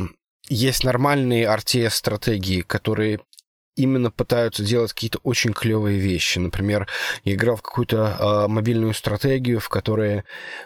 есть 0.48 0.84
нормальные 0.84 1.46
RTS-стратегии, 1.46 2.62
которые 2.62 3.20
именно 3.76 4.12
пытаются 4.12 4.64
делать 4.64 4.94
какие-то 4.94 5.20
очень 5.24 5.54
клевые 5.54 6.00
вещи. 6.00 6.38
Например, 6.40 6.88
я 7.24 7.34
играл 7.34 7.56
в 7.56 7.62
какую-то 7.62 8.18
э, 8.20 8.48
мобильную 8.48 8.94
стратегию, 8.94 9.60
в 9.60 9.70
которой 9.70 10.24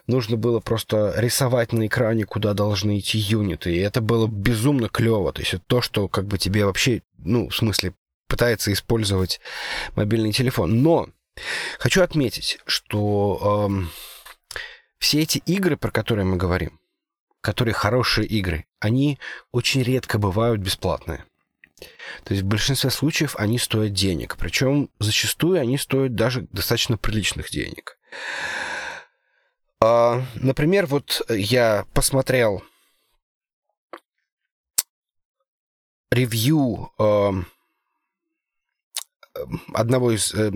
нужно 0.08 0.36
было 0.36 0.60
просто 0.60 1.14
рисовать 1.18 1.74
на 1.74 1.86
экране, 1.86 2.26
куда 2.26 2.54
должны 2.54 3.00
идти 3.00 3.20
юниты. 3.20 3.76
И 3.76 3.80
это 3.80 4.02
было 4.02 4.28
безумно 4.28 4.90
клево. 4.90 5.32
То 5.32 5.42
есть 5.42 5.54
это 5.54 5.64
то, 5.68 5.82
что 5.82 6.08
как 6.08 6.26
бы 6.26 6.38
тебе 6.38 6.66
вообще, 6.66 7.04
ну, 7.18 7.50
в 7.50 7.56
смысле, 7.56 7.94
пытается 8.28 8.74
использовать 8.74 9.40
мобильный 9.96 10.32
телефон. 10.32 10.82
Но 10.82 11.10
хочу 11.80 12.02
отметить, 12.02 12.60
что 12.66 13.70
э, 13.72 14.56
все 15.00 15.22
эти 15.22 15.40
игры, 15.40 15.78
про 15.78 15.92
которые 15.92 16.26
мы 16.26 16.38
говорим, 16.38 16.80
которые 17.42 17.74
хорошие 17.74 18.28
игры, 18.28 18.66
они 18.80 19.20
очень 19.52 19.84
редко 19.84 20.18
бывают 20.18 20.62
бесплатные. 20.62 21.26
То 22.24 22.34
есть 22.34 22.44
в 22.44 22.48
большинстве 22.48 22.90
случаев 22.90 23.36
они 23.38 23.58
стоят 23.60 23.94
денег. 23.94 24.38
Причем 24.38 24.90
зачастую 25.00 25.60
они 25.60 25.78
стоят 25.78 26.16
даже 26.16 26.48
достаточно 26.52 26.98
приличных 26.98 27.50
денег. 27.50 27.98
А, 29.82 30.24
например, 30.36 30.86
вот 30.86 31.22
я 31.30 31.86
посмотрел 31.94 32.64
ревью 36.12 36.92
одного 39.74 40.12
из... 40.12 40.34
Э, 40.34 40.52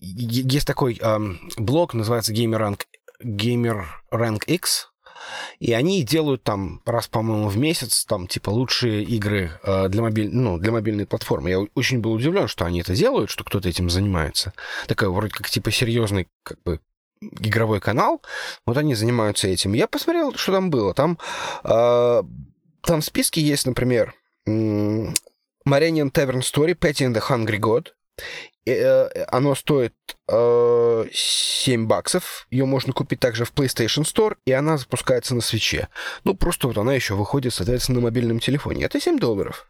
есть 0.00 0.66
такой 0.66 0.98
э, 1.00 1.18
блог, 1.56 1.94
называется 1.94 2.32
GamerRank, 2.32 2.82
GamerRank 3.22 4.44
X, 4.46 4.90
и 5.58 5.72
они 5.72 6.02
делают 6.02 6.42
там 6.42 6.82
раз, 6.84 7.08
по-моему, 7.08 7.48
в 7.48 7.56
месяц, 7.56 8.04
там, 8.04 8.26
типа, 8.26 8.50
лучшие 8.50 9.02
игры 9.02 9.52
э, 9.62 9.88
для, 9.88 10.02
мобиль... 10.02 10.30
ну, 10.30 10.58
для 10.58 10.72
мобильной 10.72 11.06
платформы. 11.06 11.50
Я 11.50 11.60
очень 11.74 12.00
был 12.00 12.12
удивлен, 12.12 12.48
что 12.48 12.64
они 12.64 12.80
это 12.80 12.94
делают, 12.94 13.30
что 13.30 13.44
кто-то 13.44 13.68
этим 13.68 13.90
занимается. 13.90 14.52
Такой 14.86 15.08
вроде 15.08 15.32
как, 15.32 15.48
типа, 15.48 15.70
серьезный, 15.70 16.28
как 16.42 16.62
бы, 16.62 16.80
игровой 17.20 17.80
канал. 17.80 18.22
Вот 18.66 18.76
они 18.76 18.94
занимаются 18.94 19.48
этим. 19.48 19.72
Я 19.72 19.86
посмотрел, 19.86 20.34
что 20.34 20.52
там 20.52 20.70
было. 20.70 20.94
Там, 20.94 21.18
э, 21.64 22.22
там 22.82 23.00
в 23.00 23.04
списке 23.04 23.40
есть, 23.40 23.66
например, 23.66 24.14
Marinian 24.46 25.12
Tavern 26.12 26.40
Story, 26.40 26.74
Patty 26.74 27.06
and 27.06 27.14
the 27.14 27.22
Hungry 27.26 27.58
God. 27.58 27.88
Э, 28.66 29.24
оно 29.28 29.54
стоит 29.54 29.94
э, 30.28 31.04
7 31.12 31.86
баксов. 31.86 32.46
Ее 32.50 32.64
можно 32.64 32.92
купить 32.92 33.20
также 33.20 33.44
в 33.44 33.52
PlayStation 33.52 34.04
Store, 34.04 34.36
и 34.46 34.52
она 34.52 34.78
запускается 34.78 35.34
на 35.34 35.42
свече. 35.42 35.88
Ну, 36.24 36.34
просто 36.34 36.68
вот 36.68 36.78
она 36.78 36.94
еще 36.94 37.14
выходит, 37.14 37.52
соответственно, 37.52 37.98
на 37.98 38.04
мобильном 38.04 38.40
телефоне. 38.40 38.84
Это 38.84 39.00
7 39.00 39.18
долларов. 39.18 39.68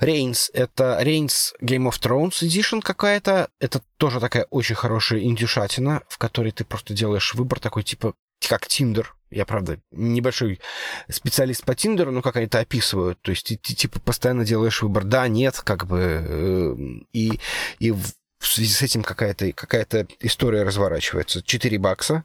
Reigns— 0.00 0.50
это 0.54 0.98
Reigns 1.02 1.52
Game 1.60 1.90
of 1.90 2.00
Thrones 2.00 2.42
Edition 2.42 2.80
какая-то. 2.80 3.48
Это 3.60 3.82
тоже 3.98 4.18
такая 4.18 4.46
очень 4.50 4.76
хорошая 4.76 5.20
индюшатина, 5.20 6.02
в 6.08 6.16
которой 6.16 6.52
ты 6.52 6.64
просто 6.64 6.94
делаешь 6.94 7.34
выбор 7.34 7.60
такой, 7.60 7.82
типа, 7.82 8.14
как 8.48 8.66
Тиндер. 8.66 9.14
Я, 9.32 9.46
правда, 9.46 9.80
небольшой 9.90 10.60
специалист 11.08 11.64
по 11.64 11.74
Тиндеру, 11.74 12.12
но 12.12 12.20
как 12.20 12.36
они 12.36 12.46
это 12.46 12.60
описывают. 12.60 13.20
То 13.22 13.30
есть 13.30 13.46
ты, 13.46 13.56
ты 13.56 13.74
типа 13.74 13.98
постоянно 14.00 14.44
делаешь 14.44 14.82
выбор 14.82 15.04
да, 15.04 15.26
нет, 15.26 15.60
как 15.64 15.86
бы. 15.86 15.98
Э, 15.98 16.76
и, 17.12 17.40
и 17.78 17.90
в 17.90 18.46
связи 18.46 18.72
с 18.72 18.82
этим 18.82 19.02
какая-то 19.02 19.52
какая 19.52 19.86
история 20.20 20.64
разворачивается. 20.64 21.42
4 21.42 21.78
бакса. 21.78 22.24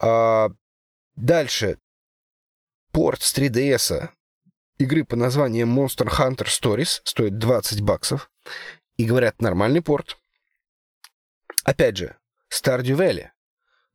А, 0.00 0.50
дальше. 1.16 1.78
Порт 2.90 3.22
с 3.22 3.36
3DS 3.36 4.08
игры 4.78 5.04
по 5.04 5.16
названием 5.16 5.78
Monster 5.78 6.08
Hunter 6.08 6.46
Stories 6.46 7.00
стоит 7.04 7.38
20 7.38 7.82
баксов. 7.82 8.30
И 8.96 9.04
говорят, 9.04 9.42
нормальный 9.42 9.82
порт. 9.82 10.16
Опять 11.64 11.96
же, 11.96 12.16
Stardew 12.52 12.96
Valley 12.96 13.30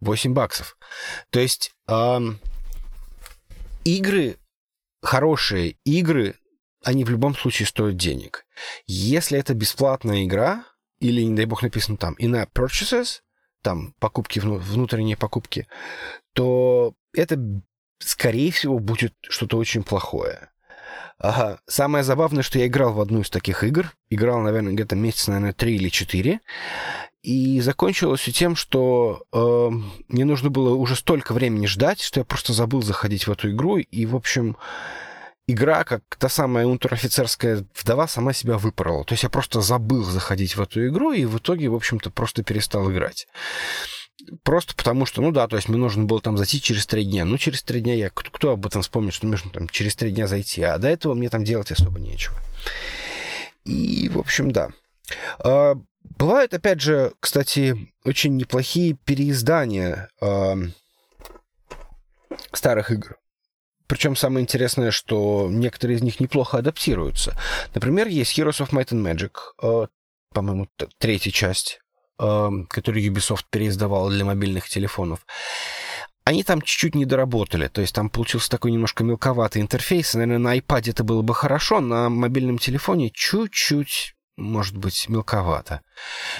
8 0.02 0.34
баксов. 0.34 0.78
То 1.30 1.40
есть 1.40 1.72
эм, 1.88 2.40
игры, 3.84 4.38
хорошие 5.02 5.78
игры, 5.84 6.36
они 6.84 7.04
в 7.04 7.10
любом 7.10 7.36
случае 7.36 7.68
стоят 7.68 7.98
денег. 7.98 8.46
Если 8.88 9.38
это 9.38 9.54
бесплатная 9.54 10.24
игра, 10.24 10.66
или, 11.00 11.22
не 11.22 11.36
дай 11.36 11.46
бог, 11.46 11.62
написано 11.62 11.98
там 11.98 12.16
in-app 12.20 12.50
purchases, 12.54 13.22
там 13.62 13.94
покупки, 14.00 14.40
внутренние 14.40 15.18
покупки, 15.18 15.68
то 16.34 16.94
это, 17.14 17.38
скорее 18.00 18.52
всего, 18.52 18.80
будет 18.80 19.14
что-то 19.22 19.58
очень 19.58 19.84
плохое. 19.84 20.50
Ага. 21.18 21.60
Самое 21.68 22.04
забавное, 22.04 22.44
что 22.44 22.60
я 22.60 22.68
играл 22.68 22.94
в 22.94 23.02
одну 23.02 23.22
из 23.22 23.30
таких 23.30 23.64
игр. 23.64 23.92
Играл, 24.10 24.40
наверное, 24.40 24.74
где-то 24.74 24.96
месяц, 24.96 25.28
наверное, 25.28 25.54
три 25.54 25.76
или 25.76 25.90
четыре. 25.90 26.40
И 27.22 27.60
закончилось 27.60 28.22
все 28.22 28.32
тем, 28.32 28.56
что 28.56 29.24
э, 29.34 29.70
мне 30.08 30.24
нужно 30.24 30.50
было 30.50 30.74
уже 30.74 30.96
столько 30.96 31.34
времени 31.34 31.66
ждать, 31.66 32.02
что 32.02 32.22
я 32.22 32.24
просто 32.24 32.54
забыл 32.54 32.82
заходить 32.82 33.28
в 33.28 33.32
эту 33.32 33.52
игру. 33.52 33.78
И, 33.78 34.06
в 34.06 34.16
общем, 34.16 34.56
игра, 35.46 35.84
как 35.84 36.02
та 36.18 36.30
самая 36.30 36.66
унтер-офицерская 36.66 37.66
вдова, 37.76 38.08
сама 38.08 38.32
себя 38.32 38.58
выпорола. 38.58 39.04
То 39.04 39.14
есть 39.14 39.24
я 39.24 39.30
просто 39.30 39.62
забыл 39.62 40.04
заходить 40.04 40.56
в 40.56 40.62
эту 40.62 40.88
игру, 40.88 41.12
и 41.12 41.26
в 41.26 41.38
итоге, 41.38 41.70
в 41.70 41.76
общем-то, 41.76 42.10
просто 42.10 42.44
перестал 42.44 42.90
играть. 42.90 43.28
Просто 44.44 44.76
потому 44.76 45.06
что, 45.06 45.22
ну 45.22 45.32
да, 45.32 45.48
то 45.48 45.56
есть 45.56 45.70
мне 45.70 45.78
нужно 45.78 46.06
было 46.06 46.22
там 46.22 46.38
зайти 46.38 46.62
через 46.62 46.86
три 46.86 47.06
дня. 47.06 47.26
Ну, 47.26 47.38
через 47.38 47.64
три 47.64 47.82
дня 47.82 47.94
я... 47.96 48.10
Кто, 48.10 48.30
кто 48.32 48.52
об 48.52 48.66
этом 48.66 48.82
вспомнит, 48.82 49.14
что 49.14 49.28
нужно 49.28 49.52
там 49.52 49.70
через 49.70 49.96
три 49.96 50.12
дня 50.12 50.28
зайти? 50.28 50.62
А 50.62 50.78
до 50.78 50.88
этого 50.88 51.14
мне 51.14 51.30
там 51.30 51.44
делать 51.44 51.72
особо 51.72 52.00
нечего. 52.00 52.36
И, 53.66 54.10
в 54.10 54.20
общем, 54.20 54.52
да. 54.52 54.70
А, 55.40 55.76
бывают, 56.04 56.54
опять 56.54 56.82
же, 56.82 57.14
кстати, 57.20 57.94
очень 58.04 58.36
неплохие 58.36 58.94
переиздания 58.94 60.10
а, 60.22 60.56
старых 62.52 62.92
игр. 62.92 63.18
Причем 63.88 64.16
самое 64.16 64.44
интересное, 64.44 64.92
что 64.92 65.48
некоторые 65.50 65.98
из 65.98 66.04
них 66.04 66.20
неплохо 66.20 66.60
адаптируются. 66.60 67.36
Например, 67.74 68.08
есть 68.08 68.38
Heroes 68.38 68.64
of 68.64 68.70
Might 68.70 68.90
and 68.90 69.04
Magic, 69.04 69.32
э, 69.64 69.88
по-моему, 70.32 70.68
третья 71.00 71.32
часть, 71.32 71.82
э, 72.20 72.50
которую 72.68 73.06
Ubisoft 73.06 73.46
переиздавал 73.50 74.10
для 74.10 74.26
мобильных 74.26 74.68
телефонов. 74.70 75.26
Они 76.26 76.44
там 76.44 76.62
чуть-чуть 76.62 76.94
не 76.94 77.06
доработали, 77.06 77.68
то 77.68 77.82
есть 77.82 77.96
там 77.96 78.10
получился 78.10 78.52
такой 78.52 78.72
немножко 78.72 79.04
мелковатый 79.04 79.62
интерфейс. 79.62 80.14
Наверное, 80.14 80.38
на 80.38 80.58
iPad 80.58 80.92
это 80.92 81.04
было 81.04 81.24
бы 81.24 81.34
хорошо, 81.34 81.80
на 81.80 82.10
мобильном 82.10 82.60
телефоне 82.60 83.10
чуть-чуть, 83.10 84.16
может 84.38 84.78
быть, 84.78 85.10
мелковато. 85.10 85.82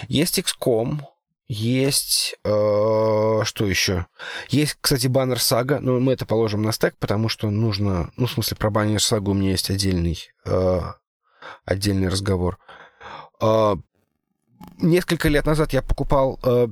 Есть 0.08 0.38
XCOM, 0.38 1.02
есть... 1.50 2.36
Э, 2.44 3.42
что 3.44 3.66
еще? 3.66 4.06
Есть, 4.50 4.78
кстати, 4.80 5.08
баннер 5.08 5.40
сага, 5.40 5.80
но 5.80 6.00
мы 6.00 6.14
это 6.14 6.28
положим 6.28 6.62
на 6.62 6.72
стек, 6.72 6.96
потому 7.00 7.28
что 7.28 7.50
нужно... 7.50 8.12
Ну, 8.18 8.28
в 8.28 8.32
смысле, 8.32 8.56
про 8.56 8.70
баннер 8.70 9.02
сагу 9.02 9.32
у 9.32 9.34
меня 9.34 9.50
есть 9.52 9.72
отдельный, 9.72 10.20
э, 10.46 10.82
отдельный 11.66 12.10
разговор. 12.10 12.60
Э, 13.42 13.76
несколько 14.78 15.30
лет 15.30 15.46
назад 15.46 15.74
я 15.74 15.82
покупал... 15.82 16.40
Э, 16.44 16.68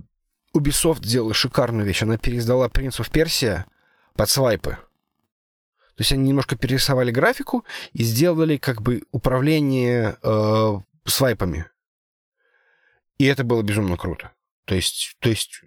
Ubisoft 0.55 1.05
сделала 1.05 1.33
шикарную 1.33 1.85
вещь. 1.85 2.01
Она 2.01 2.17
переиздала 2.17 2.67
Prince 2.67 2.99
of 2.99 3.11
Persia 3.11 3.65
под 4.15 4.29
свайпы. 4.29 4.71
То 4.71 6.01
есть 6.01 6.11
они 6.11 6.29
немножко 6.29 6.55
перерисовали 6.55 7.11
графику 7.11 7.65
и 7.93 8.03
сделали 8.03 8.57
как 8.57 8.81
бы 8.81 9.03
управление 9.11 10.17
э, 10.21 10.79
свайпами. 11.05 11.65
И 13.17 13.25
это 13.25 13.43
было 13.43 13.61
безумно 13.61 13.97
круто. 13.97 14.31
То 14.65 14.75
есть, 14.75 15.15
то 15.19 15.29
есть 15.29 15.61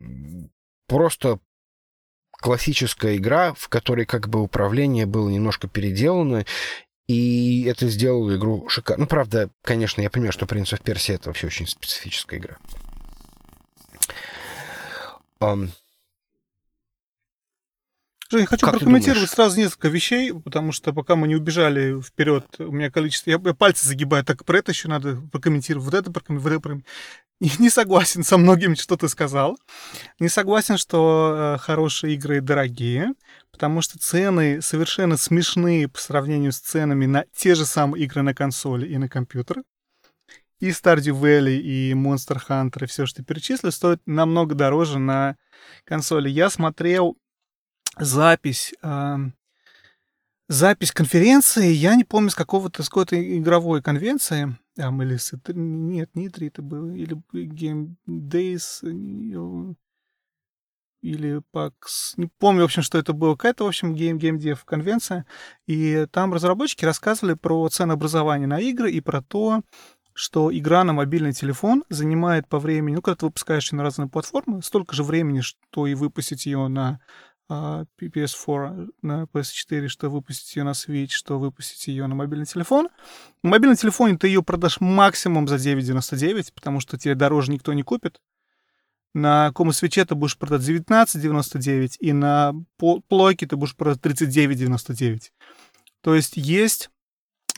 просто 0.86 1.40
классическая 2.30 3.16
игра, 3.16 3.54
в 3.54 3.68
которой 3.68 4.06
как 4.06 4.28
бы 4.28 4.40
управление 4.40 5.06
было 5.06 5.28
немножко 5.28 5.68
переделано, 5.68 6.44
и 7.06 7.64
это 7.64 7.88
сделало 7.88 8.36
игру 8.36 8.68
шикарно. 8.68 9.04
Ну, 9.04 9.08
правда, 9.08 9.50
конечно, 9.62 10.00
я 10.00 10.10
понимаю, 10.10 10.32
что 10.32 10.46
Prince 10.46 10.72
of 10.72 10.82
Persia 10.82 11.14
это 11.14 11.28
вообще 11.28 11.46
очень 11.46 11.66
специфическая 11.66 12.38
игра. 12.38 12.58
Um, 15.40 15.70
Жень, 18.30 18.42
я 18.42 18.46
хочу 18.46 18.64
Как 18.64 18.76
прокомментировать 18.76 19.28
сразу 19.28 19.58
несколько 19.58 19.88
вещей, 19.88 20.32
потому 20.32 20.70
что 20.70 20.92
пока 20.92 21.16
мы 21.16 21.26
не 21.26 21.34
убежали 21.34 22.00
вперед, 22.00 22.46
у 22.60 22.70
меня 22.70 22.88
количество... 22.88 23.28
Я, 23.28 23.40
я 23.44 23.54
пальцы 23.54 23.88
загибаю, 23.88 24.24
так 24.24 24.44
про 24.44 24.58
это 24.58 24.70
еще 24.70 24.86
надо 24.86 25.16
прокомментировать, 25.32 25.84
вот 25.84 25.94
это 25.94 26.12
прокомментировать, 26.12 26.64
вот 26.64 26.74
это 26.74 26.80
прокомментировать. 26.80 26.84
Не, 27.40 27.50
не 27.58 27.70
согласен 27.70 28.22
со 28.22 28.36
многим, 28.36 28.76
что 28.76 28.98
ты 28.98 29.08
сказал. 29.08 29.58
Не 30.18 30.28
согласен, 30.28 30.76
что 30.76 31.54
э, 31.56 31.58
хорошие 31.58 32.14
игры 32.14 32.42
дорогие, 32.42 33.14
потому 33.50 33.80
что 33.80 33.98
цены 33.98 34.60
совершенно 34.60 35.16
смешные 35.16 35.88
по 35.88 35.98
сравнению 35.98 36.52
с 36.52 36.58
ценами 36.58 37.06
на 37.06 37.24
те 37.34 37.54
же 37.54 37.64
самые 37.64 38.04
игры 38.04 38.20
на 38.20 38.34
консоли 38.34 38.86
и 38.86 38.98
на 38.98 39.08
компьютер. 39.08 39.62
И 40.58 40.68
Stardew 40.68 41.18
Valley, 41.18 41.56
и 41.56 41.92
Monster 41.94 42.38
Hunter, 42.46 42.84
и 42.84 42.86
все, 42.86 43.06
что 43.06 43.22
ты 43.22 43.24
перечислил, 43.24 43.72
стоит 43.72 44.02
намного 44.04 44.54
дороже 44.54 44.98
на 44.98 45.36
консоли. 45.86 46.28
Я 46.28 46.50
смотрел 46.50 47.16
запись, 47.98 48.74
запись 50.48 50.92
конференции, 50.92 51.72
я 51.72 51.94
не 51.94 52.04
помню, 52.04 52.30
с 52.30 52.34
какого-то, 52.34 52.82
с 52.82 52.88
какой-то 52.88 53.38
игровой 53.38 53.82
конвенции, 53.82 54.58
там, 54.74 55.02
или 55.02 55.16
с, 55.16 55.32
E3 55.32 55.52
нет, 55.54 56.10
не 56.14 56.28
E3 56.28 56.46
это 56.48 56.62
было, 56.62 56.90
или 56.90 57.16
Game 57.32 57.94
Days, 58.08 58.82
э, 58.82 59.74
или 61.02 61.40
PAX, 61.54 61.72
не 62.16 62.26
помню, 62.38 62.62
в 62.62 62.64
общем, 62.64 62.82
что 62.82 62.98
это 62.98 63.12
было, 63.12 63.34
какая-то, 63.34 63.64
в 63.64 63.68
общем, 63.68 63.94
Game, 63.94 64.18
Game 64.18 64.38
Dev 64.38 64.58
конвенция, 64.64 65.24
и 65.66 66.06
там 66.10 66.34
разработчики 66.34 66.84
рассказывали 66.84 67.34
про 67.34 67.68
ценообразование 67.68 68.46
на 68.46 68.60
игры 68.60 68.90
и 68.90 69.00
про 69.00 69.22
то, 69.22 69.62
что 70.12 70.54
игра 70.54 70.84
на 70.84 70.92
мобильный 70.92 71.32
телефон 71.32 71.84
занимает 71.88 72.48
по 72.48 72.58
времени, 72.58 72.96
ну, 72.96 73.02
когда 73.02 73.16
ты 73.16 73.26
выпускаешь 73.26 73.72
ее 73.72 73.78
на 73.78 73.84
разные 73.84 74.08
платформы, 74.08 74.62
столько 74.62 74.94
же 74.94 75.04
времени, 75.04 75.40
что 75.40 75.86
и 75.86 75.94
выпустить 75.94 76.46
ее 76.46 76.68
на 76.68 77.00
PS4, 77.50 78.90
на 79.02 79.24
PS4, 79.24 79.88
что 79.88 80.08
выпустить 80.08 80.56
ее 80.56 80.64
на 80.64 80.70
Switch, 80.70 81.10
что 81.10 81.38
выпустить 81.38 81.88
ее 81.88 82.06
на 82.06 82.14
мобильный 82.14 82.46
телефон. 82.46 82.88
На 83.42 83.50
мобильном 83.50 83.76
телефоне 83.76 84.16
ты 84.16 84.28
ее 84.28 84.42
продашь 84.42 84.80
максимум 84.80 85.48
за 85.48 85.56
9,99, 85.56 86.52
потому 86.54 86.80
что 86.80 86.98
тебе 86.98 87.14
дороже 87.14 87.52
никто 87.52 87.72
не 87.72 87.82
купит. 87.82 88.20
На 89.12 89.52
кому 89.54 89.72
свече 89.72 90.04
ты 90.04 90.14
будешь 90.14 90.38
продать 90.38 90.62
19,99, 90.62 91.96
и 91.98 92.12
на 92.12 92.54
плойке 93.08 93.46
ты 93.46 93.56
будешь 93.56 93.74
продать 93.74 93.98
39,99. 94.00 95.30
То 96.02 96.14
есть 96.14 96.36
есть, 96.36 96.90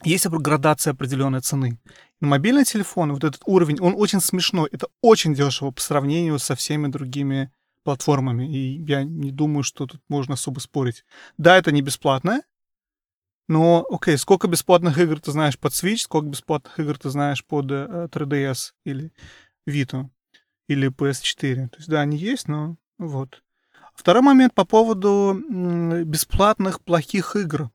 есть 0.02 0.26
градация 0.26 0.92
определенной 0.92 1.40
цены. 1.40 1.78
На 2.20 2.28
мобильный 2.28 2.64
телефон 2.64 3.12
вот 3.12 3.24
этот 3.24 3.42
уровень, 3.44 3.80
он 3.80 3.94
очень 3.96 4.20
смешной. 4.20 4.68
Это 4.72 4.86
очень 5.02 5.34
дешево 5.34 5.70
по 5.70 5.80
сравнению 5.80 6.38
со 6.38 6.54
всеми 6.54 6.86
другими 6.86 7.52
платформами. 7.84 8.52
И 8.52 8.82
я 8.84 9.04
не 9.04 9.30
думаю, 9.30 9.62
что 9.62 9.86
тут 9.86 10.00
можно 10.08 10.34
особо 10.34 10.60
спорить. 10.60 11.04
Да, 11.38 11.56
это 11.56 11.72
не 11.72 11.82
бесплатно, 11.82 12.42
но, 13.48 13.84
окей, 13.90 14.16
сколько 14.16 14.48
бесплатных 14.48 14.98
игр 14.98 15.20
ты 15.20 15.32
знаешь 15.32 15.58
под 15.58 15.72
Switch, 15.72 15.98
сколько 15.98 16.28
бесплатных 16.28 16.78
игр 16.78 16.98
ты 16.98 17.10
знаешь 17.10 17.44
под 17.44 17.66
uh, 17.66 18.08
3DS 18.08 18.72
или 18.84 19.12
Vita 19.68 20.08
или 20.68 20.90
PS4. 20.90 21.68
То 21.68 21.76
есть, 21.76 21.88
да, 21.88 22.00
они 22.00 22.16
есть, 22.16 22.48
но 22.48 22.76
вот. 22.98 23.42
Второй 23.94 24.22
момент 24.22 24.54
по 24.54 24.64
поводу 24.64 25.38
бесплатных 26.04 26.80
плохих 26.80 27.36
игр. 27.36 27.70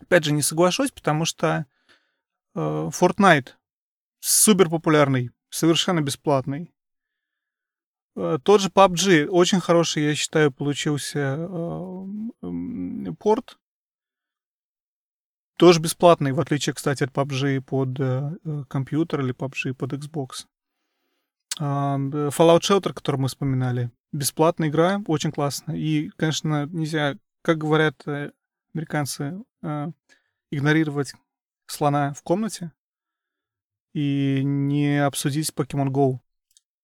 Опять 0.00 0.24
же, 0.24 0.32
не 0.32 0.42
соглашусь, 0.42 0.92
потому 0.92 1.24
что 1.24 1.66
э, 2.54 2.58
Fortnite 2.58 3.48
супер 4.20 4.70
популярный, 4.70 5.30
совершенно 5.50 6.00
бесплатный. 6.00 6.72
Э, 8.16 8.38
тот 8.42 8.60
же 8.60 8.70
PUBG, 8.70 9.26
очень 9.26 9.60
хороший, 9.60 10.04
я 10.04 10.14
считаю, 10.14 10.50
получился 10.50 11.36
э, 11.38 13.12
порт. 13.18 13.58
Тоже 15.58 15.80
бесплатный, 15.80 16.32
в 16.32 16.40
отличие, 16.40 16.74
кстати, 16.74 17.04
от 17.04 17.10
PUBG 17.10 17.60
под 17.60 18.00
э, 18.00 18.64
компьютер 18.68 19.20
или 19.20 19.34
PUBG 19.34 19.74
под 19.74 19.92
Xbox. 19.92 20.46
Fallout 21.58 22.60
Shelter, 22.60 22.92
который 22.92 23.16
мы 23.16 23.28
вспоминали, 23.28 23.90
бесплатная 24.12 24.68
игра, 24.68 25.00
очень 25.06 25.32
классно. 25.32 25.72
И, 25.72 26.10
конечно, 26.10 26.66
нельзя, 26.66 27.16
как 27.40 27.56
говорят 27.56 28.04
американцы, 28.74 29.42
игнорировать 30.50 31.14
слона 31.66 32.12
в 32.12 32.22
комнате 32.22 32.72
и 33.94 34.42
не 34.44 35.02
обсудить 35.02 35.50
Pokemon 35.56 35.88
Go. 35.88 36.18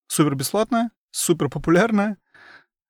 Супер 0.07 0.37
бесплатная, 0.37 0.91
супер 1.13 1.49
популярная. 1.49 2.17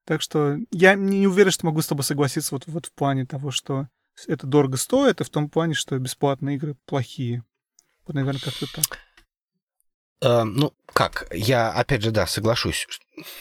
Так 0.04 0.22
что 0.22 0.56
я 0.70 0.94
не 0.94 1.26
уверен, 1.26 1.50
что 1.50 1.66
могу 1.66 1.82
с 1.82 1.86
тобой 1.86 2.04
согласиться 2.04 2.54
вот, 2.54 2.64
вот 2.66 2.86
в 2.86 2.92
плане 2.92 3.26
того, 3.26 3.50
что 3.50 3.88
это 4.26 4.46
дорого 4.46 4.76
стоит, 4.76 5.20
и 5.20 5.24
в 5.24 5.30
том 5.30 5.48
плане, 5.48 5.74
что 5.74 5.98
бесплатные 5.98 6.56
игры 6.56 6.76
плохие. 6.86 7.44
Вот, 8.06 8.14
наверное, 8.14 8.40
как-то 8.40 8.66
так. 8.72 8.98
Uh, 10.24 10.44
ну, 10.44 10.72
как? 10.92 11.26
Я, 11.32 11.72
опять 11.72 12.02
же, 12.02 12.12
да, 12.12 12.28
соглашусь. 12.28 12.86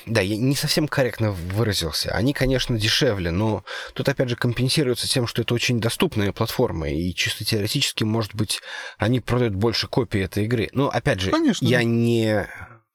Да, 0.07 0.19
я 0.21 0.35
не 0.35 0.55
совсем 0.55 0.87
корректно 0.87 1.31
выразился. 1.31 2.11
Они, 2.11 2.33
конечно, 2.33 2.77
дешевле, 2.77 3.29
но 3.29 3.63
тут, 3.93 4.09
опять 4.09 4.29
же, 4.29 4.35
компенсируется 4.35 5.07
тем, 5.07 5.27
что 5.27 5.43
это 5.43 5.53
очень 5.53 5.79
доступная 5.79 6.31
платформа, 6.31 6.89
и 6.89 7.13
чисто 7.13 7.45
теоретически, 7.45 8.03
может 8.03 8.33
быть, 8.33 8.61
они 8.97 9.19
продают 9.19 9.53
больше 9.53 9.87
копий 9.87 10.19
этой 10.19 10.45
игры. 10.45 10.69
Но, 10.73 10.89
опять 10.89 11.19
же, 11.19 11.29
конечно, 11.29 11.65
я 11.67 11.83
не, 11.83 12.47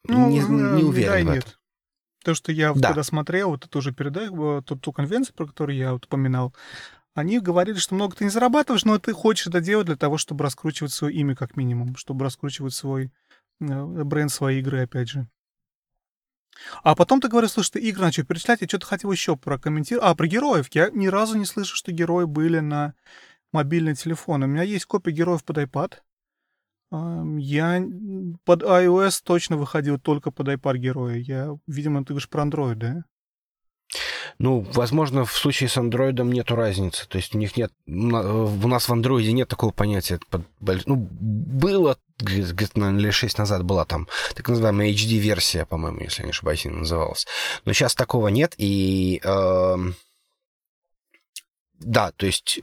ну, 0.04 0.30
не, 0.30 0.40
не 0.40 0.82
уверен 0.82 1.26
да, 1.26 1.32
в 1.32 1.36
этом. 1.36 1.48
Нет. 1.50 1.58
То, 2.26 2.34
что 2.34 2.50
я 2.50 2.72
Да. 2.74 2.88
когда 2.88 3.04
смотрел, 3.04 3.50
вот 3.50 3.66
эту 3.66 3.78
уже 3.78 3.92
передачу, 3.92 4.60
ту, 4.66 4.74
ту 4.74 4.92
конвенцию, 4.92 5.36
про 5.36 5.46
которую 5.46 5.76
я 5.76 5.92
вот 5.92 6.06
упоминал, 6.06 6.52
они 7.14 7.38
говорили, 7.38 7.78
что 7.78 7.94
много 7.94 8.16
ты 8.16 8.24
не 8.24 8.30
зарабатываешь, 8.30 8.84
но 8.84 8.98
ты 8.98 9.12
хочешь 9.12 9.46
это 9.46 9.60
делать 9.60 9.86
для 9.86 9.94
того, 9.94 10.18
чтобы 10.18 10.42
раскручивать 10.42 10.92
свое 10.92 11.14
имя 11.14 11.36
как 11.36 11.56
минимум, 11.56 11.94
чтобы 11.94 12.24
раскручивать 12.24 12.74
свой 12.74 13.12
э, 13.60 13.84
бренд 14.02 14.32
своей 14.32 14.58
игры, 14.58 14.82
опять 14.82 15.08
же. 15.08 15.28
А 16.82 16.96
потом 16.96 17.20
ты 17.20 17.28
говоришь, 17.28 17.52
слушай, 17.52 17.74
ты 17.74 17.78
игры 17.78 18.02
начал 18.02 18.24
перечислять, 18.24 18.60
я 18.60 18.66
что-то 18.66 18.86
хотел 18.86 19.12
еще 19.12 19.36
прокомментировать. 19.36 20.10
А, 20.10 20.16
про 20.16 20.26
героев. 20.26 20.66
Я 20.72 20.90
ни 20.90 21.06
разу 21.06 21.38
не 21.38 21.44
слышу, 21.44 21.76
что 21.76 21.92
герои 21.92 22.24
были 22.24 22.58
на 22.58 22.94
мобильный 23.52 23.94
телефон. 23.94 24.42
У 24.42 24.46
меня 24.46 24.62
есть 24.62 24.86
копия 24.86 25.12
героев 25.12 25.44
под 25.44 25.58
iPad. 25.58 25.92
Я 26.90 27.84
под 28.44 28.62
iOS 28.62 29.20
точно 29.24 29.56
выходил 29.56 29.98
только 29.98 30.30
под 30.30 30.48
iPad 30.48 30.76
героя. 30.78 31.16
Я, 31.16 31.56
видимо, 31.66 32.00
ты 32.04 32.08
говоришь 32.12 32.28
про 32.28 32.44
Android, 32.44 32.74
да? 32.76 33.04
Ну, 34.38 34.60
возможно, 34.74 35.24
в 35.24 35.32
случае 35.32 35.68
с 35.68 35.76
андроидом 35.78 36.30
нету 36.30 36.56
разницы. 36.56 37.08
То 37.08 37.16
есть 37.16 37.34
у 37.34 37.38
них 37.38 37.56
нет... 37.56 37.72
У 37.86 38.68
нас 38.68 38.88
в 38.88 38.92
андроиде 38.92 39.32
нет 39.32 39.48
такого 39.48 39.72
понятия. 39.72 40.20
Ну, 40.86 40.96
было 40.96 41.96
где- 42.18 42.42
где-то, 42.42 42.78
наверное, 42.78 43.02
лет 43.04 43.14
6 43.14 43.38
назад 43.38 43.64
была 43.64 43.84
там 43.84 44.08
так 44.34 44.48
называемая 44.48 44.90
HD-версия, 44.92 45.64
по-моему, 45.64 46.00
если 46.00 46.22
я 46.22 46.26
не 46.26 46.30
ошибаюсь, 46.30 46.66
она 46.66 46.78
называлась. 46.78 47.26
Но 47.64 47.72
сейчас 47.72 47.94
такого 47.94 48.28
нет, 48.28 48.54
и... 48.58 49.20
эм, 49.24 49.94
Да, 51.78 52.10
то 52.12 52.26
есть 52.26 52.58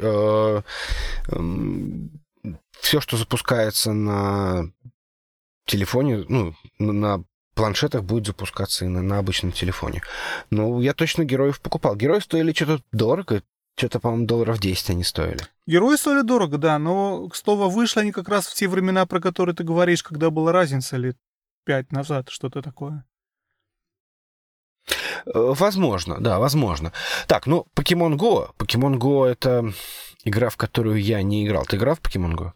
все, 2.84 3.00
что 3.02 3.16
запускается 3.18 3.94
на 3.94 4.66
телефоне, 5.66 6.26
ну, 6.28 6.54
на- 6.80 7.24
планшетах 7.56 8.04
будет 8.04 8.26
запускаться 8.28 8.84
и 8.84 8.88
на, 8.88 9.02
на 9.02 9.20
обычном 9.20 9.52
телефоне. 9.52 10.02
Ну, 10.50 10.82
я 10.82 10.94
точно 10.94 11.24
героев 11.24 11.62
покупал. 11.62 11.96
Герои 11.96 12.20
стоили 12.20 12.52
что-то 12.52 12.84
дорого, 12.92 13.42
что-то, 13.78 14.00
по-моему, 14.00 14.26
долларов 14.26 14.60
10 14.60 14.90
они 14.90 15.04
стоили. 15.04 15.40
Герои 15.66 15.96
стоили 15.96 16.24
дорого, 16.24 16.58
да, 16.58 16.78
но, 16.80 17.30
к 17.30 17.36
слову, 17.36 17.70
вышли 17.70 18.02
они 18.02 18.12
как 18.12 18.28
раз 18.28 18.48
в 18.48 18.54
те 18.56 18.68
времена, 18.68 19.06
про 19.06 19.22
которые 19.22 19.56
ты 19.56 19.64
говоришь, 19.64 20.04
когда 20.04 20.30
была 20.30 20.52
разница 20.52 20.98
лет 20.98 21.16
пять 21.64 21.92
назад, 21.92 22.30
что-то 22.30 22.62
такое. 22.62 23.06
Э, 25.26 25.32
Возможно, 25.34 26.20
да, 26.20 26.40
возможно. 26.40 26.92
Так, 27.28 27.46
ну, 27.48 27.66
Pokemon 27.76 28.18
Go. 28.18 28.50
Pokemon 28.58 28.98
Go— 28.98 29.26
это 29.28 29.72
игра, 30.26 30.50
в 30.50 30.58
которую 30.58 31.02
я 31.02 31.22
не 31.22 31.46
играл. 31.46 31.66
Ты 31.66 31.78
играл 31.78 31.96
в 31.96 32.02
Pokemon 32.02 32.34
Go? 32.36 32.52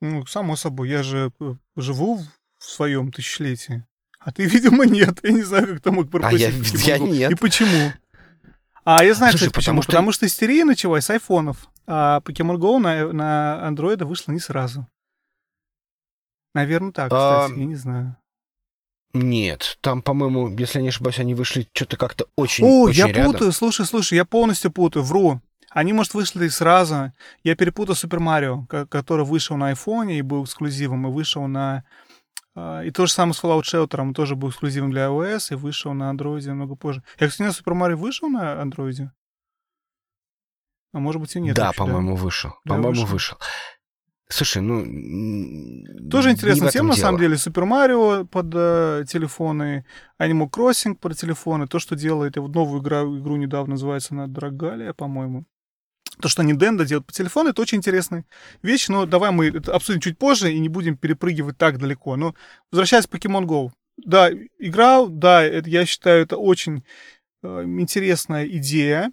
Ну, 0.00 0.24
само 0.26 0.56
собой, 0.56 0.88
я 0.88 1.02
же 1.02 1.30
э, 1.40 1.54
живу 1.76 2.16
в 2.58 2.64
своем 2.64 3.12
тысячелетии. 3.12 3.84
А 4.18 4.32
ты, 4.32 4.44
видимо, 4.46 4.84
нет. 4.86 5.18
Я 5.22 5.30
не 5.32 5.42
знаю, 5.42 5.66
как 5.66 5.80
ты 5.82 5.90
мог 5.90 6.06
А 6.22 6.32
я, 6.32 6.48
пропустить 6.50 6.86
я 6.86 6.98
нет. 6.98 7.30
И 7.32 7.34
почему? 7.34 7.92
А, 8.84 9.04
я 9.04 9.14
знаю, 9.14 9.32
Слушай, 9.32 9.48
кстати, 9.48 9.54
почему. 9.54 9.74
потому 9.76 9.82
что- 9.82 9.92
Потому 9.92 10.12
что 10.12 10.26
истерия 10.26 10.64
началась 10.64 11.04
с 11.04 11.10
айфонов. 11.10 11.68
А 11.86 12.20
Pokemon 12.20 12.56
Go 12.56 12.78
на, 12.78 13.12
на 13.12 13.66
андроида 13.66 14.06
вышла 14.06 14.32
не 14.32 14.40
сразу. 14.40 14.86
Наверное, 16.54 16.92
так, 16.92 17.10
А, 17.12 17.42
кстати, 17.44 17.58
я 17.60 17.64
не 17.66 17.74
знаю. 17.76 18.16
Нет, 19.12 19.76
там, 19.80 20.02
по-моему, 20.02 20.48
если 20.56 20.78
я 20.78 20.82
не 20.82 20.88
ошибаюсь, 20.88 21.18
они 21.18 21.34
вышли 21.34 21.68
что-то 21.72 21.96
как-то 21.96 22.26
очень, 22.36 22.64
О, 22.64 22.82
очень 22.82 22.98
я 23.00 23.08
рядом. 23.08 23.32
путаю, 23.32 23.52
слушай, 23.52 23.84
слушай, 23.84 24.14
я 24.14 24.24
полностью 24.24 24.70
путаю, 24.70 25.04
вру. 25.04 25.40
Они, 25.70 25.92
может, 25.92 26.14
вышли 26.14 26.48
сразу. 26.48 27.12
Я 27.44 27.54
перепутал 27.56 27.94
Супер 27.94 28.20
Марио, 28.20 28.66
ко- 28.66 28.86
который 28.86 29.24
вышел 29.24 29.56
на 29.56 29.68
айфоне 29.68 30.18
и 30.18 30.22
был 30.22 30.44
эксклюзивом, 30.44 31.06
и 31.06 31.10
вышел 31.10 31.46
на... 31.46 31.84
а, 32.56 32.82
И 32.82 32.90
то 32.90 33.06
же 33.06 33.12
самое 33.12 33.34
с 33.34 33.42
Fallout 33.42 33.62
Shelter, 33.62 34.00
он 34.00 34.12
тоже 34.12 34.34
был 34.34 34.50
эксклюзивом 34.50 34.90
для 34.90 35.06
iOS 35.06 35.52
и 35.52 35.54
вышел 35.54 35.92
на 35.94 36.10
андроиде 36.10 36.48
намного 36.48 36.74
позже. 36.74 37.02
Я, 37.18 37.28
кстати, 37.28 37.46
на 37.46 37.52
Супер 37.52 37.74
Марио 37.74 37.96
вышел 37.96 38.28
на 38.28 38.60
андроиде? 38.60 39.12
А 40.92 40.98
может 40.98 41.20
быть 41.20 41.36
и 41.36 41.40
нет. 41.40 41.54
Да, 41.54 41.72
по-моему, 41.72 42.16
вышел. 42.16 42.50
Да, 42.64 42.74
по-моему, 42.74 43.06
вышел. 43.06 43.36
вышел. 43.36 43.38
Слушай, 44.28 44.62
ну... 44.62 44.80
Тоже 46.08 46.28
не 46.28 46.34
интересная 46.34 46.70
тема, 46.70 46.90
на 46.90 46.94
дело. 46.94 47.04
самом 47.04 47.20
деле. 47.20 47.36
Супер 47.36 47.64
Марио 47.64 48.24
под 48.26 48.46
э, 48.54 49.04
телефоны, 49.08 49.84
Animal 50.20 50.48
Crossing 50.48 50.94
под 50.94 51.16
телефоны. 51.16 51.66
То, 51.66 51.80
что 51.80 51.96
делает, 51.96 52.36
я 52.36 52.42
вот 52.42 52.54
новую 52.54 52.80
игру, 52.80 53.18
игру 53.18 53.36
недавно 53.36 53.72
называется 53.72 54.14
она 54.14 54.28
Драгалия, 54.28 54.92
по-моему. 54.92 55.46
То, 56.20 56.28
что 56.28 56.42
Nintendo 56.42 56.84
делает 56.84 57.06
по 57.06 57.12
телефону, 57.12 57.50
это 57.50 57.62
очень 57.62 57.78
интересная 57.78 58.24
вещь, 58.62 58.88
но 58.88 59.06
давай 59.06 59.30
мы 59.30 59.48
это 59.48 59.74
обсудим 59.74 60.00
чуть 60.00 60.18
позже 60.18 60.52
и 60.52 60.58
не 60.58 60.68
будем 60.68 60.96
перепрыгивать 60.96 61.58
так 61.58 61.78
далеко. 61.78 62.16
Но 62.16 62.34
возвращаясь 62.70 63.06
к 63.06 63.14
Pokemon 63.14 63.44
Go. 63.44 63.70
Да, 63.96 64.30
играл, 64.58 65.08
да, 65.08 65.42
это, 65.42 65.68
я 65.68 65.84
считаю, 65.84 66.22
это 66.22 66.36
очень 66.36 66.84
э, 67.42 67.64
интересная 67.64 68.46
идея. 68.46 69.12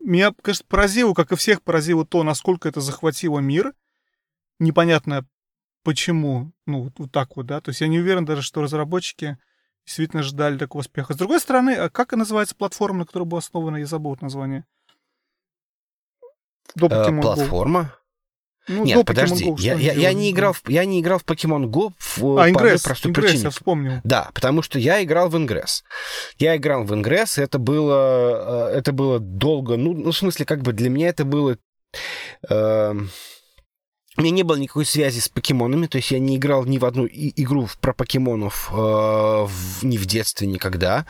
Меня, 0.00 0.32
конечно, 0.42 0.64
поразило, 0.68 1.14
как 1.14 1.32
и 1.32 1.36
всех 1.36 1.62
поразило 1.62 2.06
то, 2.06 2.22
насколько 2.22 2.68
это 2.68 2.80
захватило 2.80 3.38
мир. 3.40 3.74
Непонятно 4.58 5.26
почему, 5.82 6.52
ну, 6.66 6.84
вот, 6.84 6.92
вот 6.98 7.12
так 7.12 7.36
вот, 7.36 7.46
да. 7.46 7.60
То 7.60 7.70
есть 7.70 7.80
я 7.80 7.88
не 7.88 7.98
уверен 7.98 8.24
даже, 8.24 8.42
что 8.42 8.62
разработчики 8.62 9.38
действительно 9.86 10.22
ждали 10.22 10.58
такого 10.58 10.80
успеха. 10.80 11.12
С 11.14 11.16
другой 11.16 11.40
стороны, 11.40 11.74
а 11.74 11.90
как 11.90 12.12
называется 12.12 12.56
платформа, 12.56 13.00
на 13.00 13.06
которой 13.06 13.24
была 13.24 13.38
основана, 13.38 13.76
я 13.76 13.86
забыл 13.86 14.16
название. 14.20 14.64
До 16.76 16.86
Э, 16.86 16.90
Pokemon 16.90 17.20
платформа? 17.22 17.94
Ну, 18.66 18.84
Нет, 18.84 19.04
подожди, 19.06 19.44
Go, 19.44 19.56
я, 19.58 19.74
я, 19.74 19.92
я 19.92 20.12
не 20.14 20.30
играл 20.30 20.54
в, 20.54 20.62
я 20.68 20.86
не 20.86 21.00
играл 21.00 21.18
в 21.18 21.24
Pokemon 21.24 21.64
Go 21.66 21.92
в, 21.98 22.38
А, 22.38 22.44
по 22.44 22.48
Ингресс, 22.50 22.82
простой 22.82 23.10
Ингресс, 23.10 23.26
причине. 23.26 23.44
я 23.44 23.50
вспомнил. 23.50 24.00
Да, 24.04 24.30
потому 24.32 24.62
что 24.62 24.78
я 24.78 25.02
играл 25.04 25.28
в 25.28 25.36
Ингресс. 25.36 25.84
Я 26.38 26.56
играл 26.56 26.84
в 26.84 26.94
Ингресс, 26.94 27.36
это 27.36 27.58
было, 27.58 28.70
э, 28.70 28.78
это 28.78 28.92
было 28.92 29.20
долго, 29.20 29.76
ну, 29.76 29.92
ну, 29.92 30.12
в 30.12 30.16
смысле, 30.16 30.46
как 30.46 30.62
бы 30.62 30.72
для 30.72 30.88
меня 30.88 31.08
это 31.08 31.26
было... 31.26 31.58
э, 32.48 32.94
у 34.16 34.20
меня 34.22 34.30
не 34.30 34.44
было 34.44 34.56
никакой 34.56 34.86
связи 34.86 35.18
с 35.20 35.28
покемонами, 35.28 35.86
то 35.86 35.98
есть 35.98 36.10
я 36.12 36.18
не 36.18 36.36
играл 36.36 36.64
ни 36.64 36.78
в 36.78 36.84
одну 36.86 37.04
и- 37.04 37.32
игру 37.42 37.68
про 37.82 37.92
покемонов 37.92 38.70
э, 38.72 38.76
в- 38.76 39.82
ни 39.82 39.98
в 39.98 40.06
детстве, 40.06 40.46
никогда. 40.46 41.04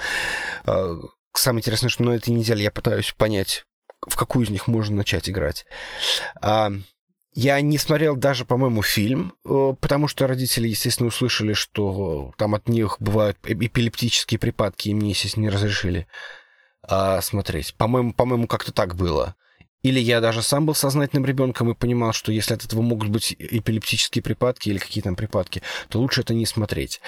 Э, 0.66 0.96
самое 1.36 1.60
интересное, 1.60 1.90
что 1.90 2.02
на 2.02 2.10
этой 2.14 2.30
неделе 2.30 2.64
я 2.64 2.70
пытаюсь 2.72 3.12
понять, 3.16 3.64
в 4.06 4.16
какую 4.16 4.46
из 4.46 4.50
них 4.50 4.66
можно 4.66 4.96
начать 4.96 5.28
играть. 5.28 5.66
А, 6.40 6.72
я 7.34 7.60
не 7.60 7.78
смотрел 7.78 8.14
даже, 8.14 8.44
по-моему, 8.44 8.82
фильм, 8.82 9.34
э, 9.44 9.74
потому 9.80 10.06
что 10.06 10.26
родители, 10.26 10.68
естественно, 10.68 11.08
услышали, 11.08 11.52
что 11.52 12.32
там 12.38 12.54
от 12.54 12.68
них 12.68 12.96
бывают 13.00 13.36
эпилептические 13.42 14.38
припадки, 14.38 14.88
и 14.88 14.94
мне, 14.94 15.10
естественно, 15.10 15.44
не 15.44 15.50
разрешили 15.50 16.06
а, 16.82 17.20
смотреть. 17.20 17.74
По-моему, 17.74 18.12
по-моему, 18.12 18.46
как-то 18.46 18.72
так 18.72 18.94
было. 18.94 19.34
Или 19.84 20.00
я 20.00 20.20
даже 20.20 20.42
сам 20.42 20.64
был 20.64 20.74
сознательным 20.74 21.26
ребенком 21.26 21.70
и 21.70 21.74
понимал, 21.74 22.12
что 22.14 22.32
если 22.32 22.54
от 22.54 22.64
этого 22.64 22.80
могут 22.80 23.10
быть 23.10 23.36
эпилептические 23.38 24.22
припадки 24.22 24.70
или 24.70 24.78
какие 24.78 25.04
там 25.04 25.14
припадки, 25.14 25.62
то 25.90 26.00
лучше 26.00 26.22
это 26.22 26.32
не 26.32 26.46
смотреть. 26.46 27.02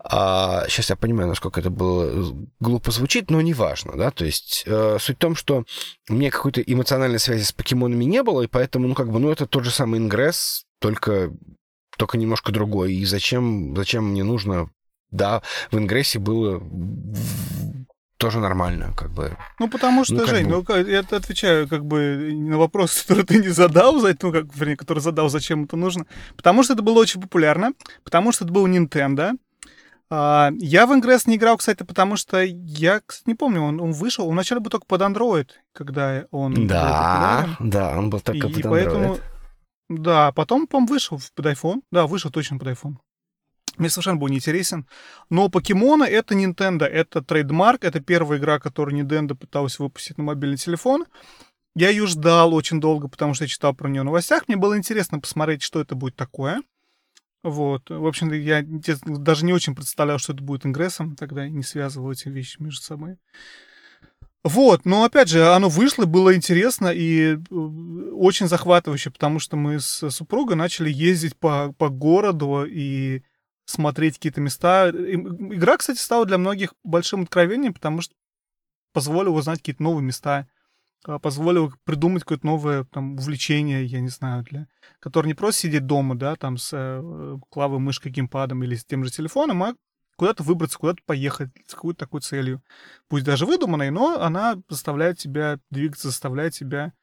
А, 0.00 0.66
сейчас 0.68 0.90
я 0.90 0.96
понимаю, 0.96 1.28
насколько 1.28 1.60
это 1.60 1.70
было 1.70 2.34
глупо 2.58 2.90
звучит, 2.90 3.30
но 3.30 3.40
неважно, 3.40 3.96
да, 3.96 4.10
то 4.10 4.24
есть 4.24 4.64
э, 4.66 4.98
суть 5.00 5.16
в 5.16 5.20
том, 5.20 5.36
что 5.36 5.64
у 6.10 6.14
меня 6.14 6.30
какой-то 6.30 6.60
эмоциональной 6.60 7.20
связи 7.20 7.44
с 7.44 7.52
покемонами 7.52 8.04
не 8.04 8.24
было, 8.24 8.42
и 8.42 8.48
поэтому, 8.48 8.88
ну, 8.88 8.94
как 8.94 9.12
бы, 9.12 9.20
ну, 9.20 9.30
это 9.30 9.46
тот 9.46 9.62
же 9.64 9.70
самый 9.70 10.00
ингресс, 10.00 10.64
только, 10.80 11.32
только 11.96 12.18
немножко 12.18 12.50
другой. 12.50 12.94
И 12.94 13.04
зачем, 13.04 13.76
зачем 13.76 14.10
мне 14.10 14.24
нужно... 14.24 14.70
Да, 15.10 15.42
в 15.70 15.78
ингрессе 15.78 16.18
было 16.18 16.62
тоже 18.18 18.38
нормально, 18.40 18.92
как 18.96 19.10
бы. 19.10 19.36
Ну, 19.58 19.68
потому 19.68 20.04
что, 20.04 20.14
Ну, 20.14 20.26
Жень, 20.26 20.44
бы- 20.46 20.50
ну, 20.50 20.64
как- 20.64 20.86
я 20.86 21.00
отвечаю 21.00 21.68
как 21.68 21.84
бы 21.84 22.30
на 22.32 22.58
вопрос, 22.58 23.02
который 23.06 23.24
ты 23.24 23.38
не 23.38 23.48
задал, 23.48 24.00
за- 24.00 24.16
ну, 24.22 24.32
как, 24.32 24.54
вернее, 24.54 24.76
который 24.76 24.98
задал, 25.00 25.28
зачем 25.28 25.64
это 25.64 25.76
нужно. 25.76 26.04
Потому 26.36 26.62
что 26.62 26.74
это 26.74 26.82
было 26.82 26.98
очень 27.00 27.20
популярно, 27.22 27.72
потому 28.04 28.32
что 28.32 28.44
это 28.44 28.52
был 28.52 28.66
Nintendo. 28.66 29.32
А, 30.10 30.50
я 30.58 30.86
в 30.86 30.92
Ingress 30.92 31.22
не 31.26 31.36
играл, 31.36 31.58
кстати, 31.58 31.82
потому 31.82 32.16
что 32.16 32.42
я, 32.42 33.00
кстати, 33.04 33.28
не 33.28 33.34
помню, 33.34 33.60
он, 33.62 33.80
он 33.80 33.92
вышел, 33.92 34.26
он 34.26 34.32
вначале 34.32 34.60
был 34.60 34.70
только 34.70 34.86
под 34.86 35.02
Android, 35.02 35.48
когда 35.74 36.24
он 36.30 36.54
был 36.54 36.66
Да, 36.66 37.44
популярен. 37.46 37.70
да, 37.70 37.98
он 37.98 38.10
был 38.10 38.20
только 38.20 38.46
и, 38.46 38.50
под 38.52 38.58
и 38.58 38.62
поэтому, 38.62 39.14
Android. 39.14 39.20
да, 39.90 40.32
потом, 40.32 40.66
по 40.66 40.80
вышел 40.80 41.20
под 41.34 41.46
iPhone. 41.46 41.82
Да, 41.92 42.06
вышел 42.06 42.30
точно 42.30 42.58
под 42.58 42.68
iPhone. 42.68 42.94
Мне 43.78 43.90
совершенно 43.90 44.16
был 44.16 44.28
неинтересен. 44.28 44.86
Но 45.30 45.48
покемоны— 45.48 46.04
это 46.04 46.34
Nintendo, 46.34 46.84
это 46.84 47.22
трейдмарк, 47.22 47.84
это 47.84 48.00
первая 48.00 48.38
игра, 48.38 48.58
которую 48.58 49.02
Nintendo 49.02 49.34
пыталась 49.34 49.78
выпустить 49.78 50.18
на 50.18 50.24
мобильный 50.24 50.56
телефон. 50.56 51.06
Я 51.74 51.90
ее 51.90 52.06
ждал 52.06 52.54
очень 52.54 52.80
долго, 52.80 53.08
потому 53.08 53.34
что 53.34 53.44
я 53.44 53.48
читал 53.48 53.74
про 53.74 53.88
нее 53.88 54.02
в 54.02 54.06
новостях. 54.06 54.48
Мне 54.48 54.56
было 54.56 54.76
интересно 54.76 55.20
посмотреть, 55.20 55.62
что 55.62 55.80
это 55.80 55.94
будет 55.94 56.16
такое. 56.16 56.60
Вот. 57.44 57.88
В 57.88 58.06
общем-то, 58.06 58.34
я 58.34 58.64
даже 58.64 59.44
не 59.44 59.52
очень 59.52 59.74
представлял, 59.74 60.18
что 60.18 60.32
это 60.32 60.42
будет 60.42 60.66
ингрессом, 60.66 61.14
тогда 61.14 61.48
не 61.48 61.62
связывал 61.62 62.10
эти 62.10 62.28
вещи 62.28 62.60
между 62.60 62.82
собой. 62.82 63.16
Вот, 64.44 64.84
но 64.84 65.04
опять 65.04 65.28
же, 65.28 65.46
оно 65.48 65.68
вышло, 65.68 66.06
было 66.06 66.34
интересно 66.34 66.88
и 66.88 67.34
э, 67.34 67.38
очень 67.50 68.46
захватывающе, 68.46 69.10
потому 69.10 69.40
что 69.40 69.56
мы 69.56 69.80
с 69.80 70.08
супругой 70.10 70.56
начали 70.56 70.90
ездить 70.90 71.36
по, 71.36 71.74
по 71.76 71.88
городу 71.88 72.64
и 72.64 73.22
смотреть 73.68 74.14
какие-то 74.14 74.40
места. 74.40 74.90
Игра, 74.90 75.76
кстати, 75.76 75.98
стала 75.98 76.24
для 76.24 76.38
многих 76.38 76.72
большим 76.84 77.22
откровением, 77.22 77.74
потому 77.74 78.00
что 78.00 78.14
позволила 78.94 79.34
узнать 79.34 79.58
какие-то 79.58 79.82
новые 79.82 80.02
места, 80.02 80.48
а, 81.04 81.18
позволила 81.18 81.70
придумать 81.84 82.22
какое-то 82.22 82.46
новое 82.46 82.84
там, 82.84 83.16
увлечение, 83.16 83.84
я 83.84 84.00
не 84.00 84.08
знаю, 84.08 84.42
для 84.44 84.68
которое 85.00 85.28
не 85.28 85.34
просто 85.34 85.62
сидеть 85.62 85.86
дома, 85.86 86.16
да, 86.16 86.34
там 86.36 86.56
с 86.56 86.70
э, 86.72 87.38
клавой, 87.50 87.78
мышкой, 87.78 88.10
геймпадом 88.10 88.64
или 88.64 88.74
с 88.74 88.86
тем 88.86 89.04
же 89.04 89.10
телефоном, 89.10 89.62
а 89.62 89.74
куда-то 90.16 90.42
выбраться, 90.42 90.78
куда-то 90.78 91.02
поехать 91.04 91.50
с 91.66 91.74
какой-то 91.74 92.00
такой 92.00 92.22
целью. 92.22 92.62
Пусть 93.08 93.26
даже 93.26 93.44
выдуманной, 93.44 93.90
но 93.90 94.20
она 94.20 94.56
заставляет 94.70 95.18
тебя 95.18 95.60
двигаться, 95.70 96.08
заставляет 96.08 96.54
тебя 96.54 96.94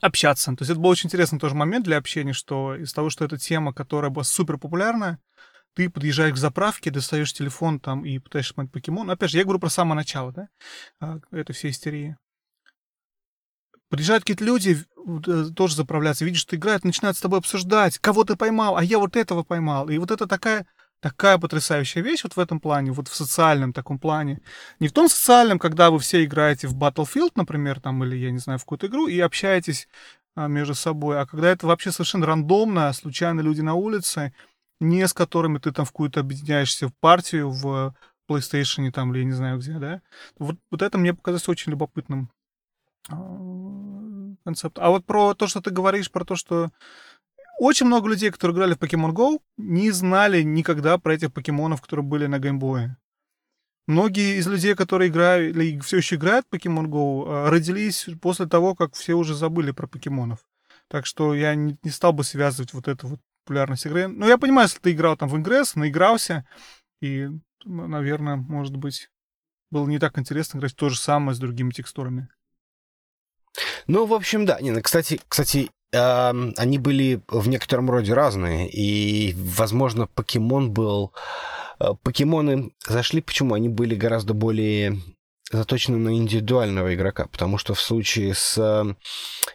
общаться. 0.00 0.54
То 0.54 0.62
есть 0.62 0.70
это 0.70 0.80
был 0.80 0.90
очень 0.90 1.08
интересный 1.08 1.38
тоже 1.38 1.54
момент 1.54 1.84
для 1.84 1.96
общения, 1.96 2.32
что 2.32 2.74
из 2.74 2.92
того, 2.92 3.10
что 3.10 3.24
эта 3.24 3.38
тема, 3.38 3.72
которая 3.72 4.10
была 4.10 4.24
супер 4.24 4.58
популярна, 4.58 5.18
ты 5.74 5.90
подъезжаешь 5.90 6.34
к 6.34 6.38
заправке, 6.38 6.90
достаешь 6.90 7.32
телефон 7.32 7.80
там 7.80 8.04
и 8.04 8.18
пытаешься 8.18 8.54
смотреть 8.54 8.72
покемон. 8.72 9.10
Опять 9.10 9.30
же, 9.30 9.38
я 9.38 9.44
говорю 9.44 9.60
про 9.60 9.68
самое 9.68 9.96
начало, 9.96 10.32
да, 10.32 10.48
а, 11.00 11.18
этой 11.30 11.52
всей 11.52 11.70
истерии. 11.70 12.16
Приезжают 13.88 14.24
какие-то 14.24 14.44
люди, 14.44 14.84
э, 15.26 15.44
тоже 15.54 15.76
заправляться, 15.76 16.24
видишь, 16.24 16.40
что 16.40 16.56
играют, 16.56 16.84
начинают 16.84 17.16
с 17.16 17.20
тобой 17.20 17.38
обсуждать, 17.38 17.98
кого 17.98 18.24
ты 18.24 18.36
поймал, 18.36 18.76
а 18.76 18.82
я 18.82 18.98
вот 18.98 19.16
этого 19.16 19.44
поймал. 19.44 19.88
И 19.88 19.98
вот 19.98 20.10
это 20.10 20.26
такая, 20.26 20.66
такая 21.00 21.38
потрясающая 21.38 22.02
вещь 22.02 22.24
вот 22.24 22.36
в 22.36 22.40
этом 22.40 22.60
плане, 22.60 22.92
вот 22.92 23.08
в 23.08 23.14
социальном 23.14 23.72
таком 23.72 23.98
плане. 23.98 24.40
Не 24.80 24.88
в 24.88 24.92
том 24.92 25.08
социальном, 25.08 25.58
когда 25.58 25.90
вы 25.90 25.98
все 25.98 26.24
играете 26.24 26.68
в 26.68 26.76
Battlefield, 26.76 27.32
например, 27.34 27.80
там, 27.80 28.02
или, 28.04 28.16
я 28.16 28.30
не 28.30 28.38
знаю, 28.38 28.58
в 28.58 28.62
какую-то 28.62 28.86
игру, 28.86 29.06
и 29.06 29.18
общаетесь 29.20 29.88
а, 30.34 30.48
между 30.48 30.74
собой, 30.74 31.20
а 31.20 31.26
когда 31.26 31.48
это 31.48 31.66
вообще 31.66 31.92
совершенно 31.92 32.26
рандомно, 32.26 32.92
случайно 32.92 33.40
люди 33.40 33.60
на 33.60 33.74
улице, 33.74 34.34
не 34.80 35.06
с 35.06 35.12
которыми 35.12 35.58
ты 35.58 35.72
там 35.72 35.84
в 35.84 35.90
какую-то 35.90 36.20
объединяешься 36.20 36.88
в 36.88 36.94
партию, 37.00 37.50
в 37.50 37.94
PlayStation 38.28 38.90
там, 38.90 39.12
или 39.12 39.20
я 39.20 39.24
не 39.24 39.32
знаю 39.32 39.58
где, 39.58 39.78
да. 39.78 40.02
Вот, 40.38 40.56
вот 40.70 40.82
это 40.82 40.98
мне 40.98 41.14
показалось 41.14 41.48
очень 41.48 41.72
любопытным 41.72 42.30
а, 43.08 43.14
концепт. 44.44 44.78
А 44.78 44.90
вот 44.90 45.04
про 45.04 45.34
то, 45.34 45.46
что 45.46 45.60
ты 45.60 45.70
говоришь, 45.70 46.10
про 46.10 46.24
то, 46.24 46.36
что 46.36 46.70
очень 47.58 47.86
много 47.86 48.08
людей, 48.08 48.30
которые 48.30 48.54
играли 48.54 48.74
в 48.74 48.78
Pokemon 48.78 49.12
Go, 49.12 49.40
не 49.56 49.90
знали 49.90 50.42
никогда 50.42 50.98
про 50.98 51.14
этих 51.14 51.32
покемонов, 51.32 51.80
которые 51.80 52.04
были 52.04 52.26
на 52.26 52.38
геймбое. 52.38 52.98
Многие 53.86 54.38
из 54.38 54.46
людей, 54.46 54.74
которые 54.74 55.10
играли 55.10 55.50
или 55.50 55.78
все 55.80 55.98
еще 55.98 56.16
играют 56.16 56.46
в 56.50 56.54
Pokemon 56.54 56.86
Go, 56.86 57.24
а, 57.26 57.50
родились 57.50 58.08
после 58.20 58.46
того, 58.46 58.74
как 58.74 58.94
все 58.94 59.14
уже 59.14 59.34
забыли 59.34 59.70
про 59.70 59.86
покемонов. 59.86 60.40
Так 60.88 61.06
что 61.06 61.34
я 61.34 61.54
не, 61.54 61.78
не 61.82 61.90
стал 61.90 62.12
бы 62.12 62.24
связывать 62.24 62.72
вот 62.72 62.88
эту 62.88 63.06
вот 63.06 63.20
популярность 63.44 63.86
игры. 63.86 64.08
Но 64.08 64.26
я 64.26 64.38
понимаю, 64.38 64.66
если 64.66 64.80
ты 64.80 64.92
играл 64.92 65.16
там 65.16 65.28
в 65.28 65.36
Ingress, 65.36 65.72
наигрался, 65.76 66.44
и, 67.00 67.28
ну, 67.64 67.86
наверное, 67.86 68.36
может 68.36 68.76
быть, 68.76 69.08
было 69.70 69.86
не 69.86 69.98
так 69.98 70.18
интересно 70.18 70.58
играть 70.58 70.74
то 70.74 70.88
же 70.88 70.98
самое 70.98 71.34
с 71.34 71.38
другими 71.38 71.70
текстурами. 71.70 72.28
Ну, 73.86 74.04
в 74.04 74.12
общем, 74.12 74.44
да. 74.44 74.60
Не, 74.60 74.72
ну, 74.72 74.82
кстати, 74.82 75.20
кстати, 75.28 75.70
эм, 75.96 76.54
они 76.56 76.78
были 76.78 77.20
в 77.28 77.48
некотором 77.48 77.90
роде 77.90 78.12
разные, 78.14 78.68
и, 78.70 79.34
возможно, 79.36 80.06
покемон 80.06 80.70
был... 80.72 81.12
э, 81.80 81.88
Покемоны 82.02 82.72
зашли, 82.86 83.20
почему? 83.20 83.54
Они 83.54 83.68
были 83.68 83.94
гораздо 83.94 84.34
более 84.34 84.98
заточены 85.52 85.96
на 85.98 86.16
индивидуального 86.16 86.94
игрока, 86.94 87.26
потому 87.26 87.58
что 87.58 87.74
в 87.74 87.80
случае 87.80 88.34
с 88.34 88.58
э, 88.58 88.94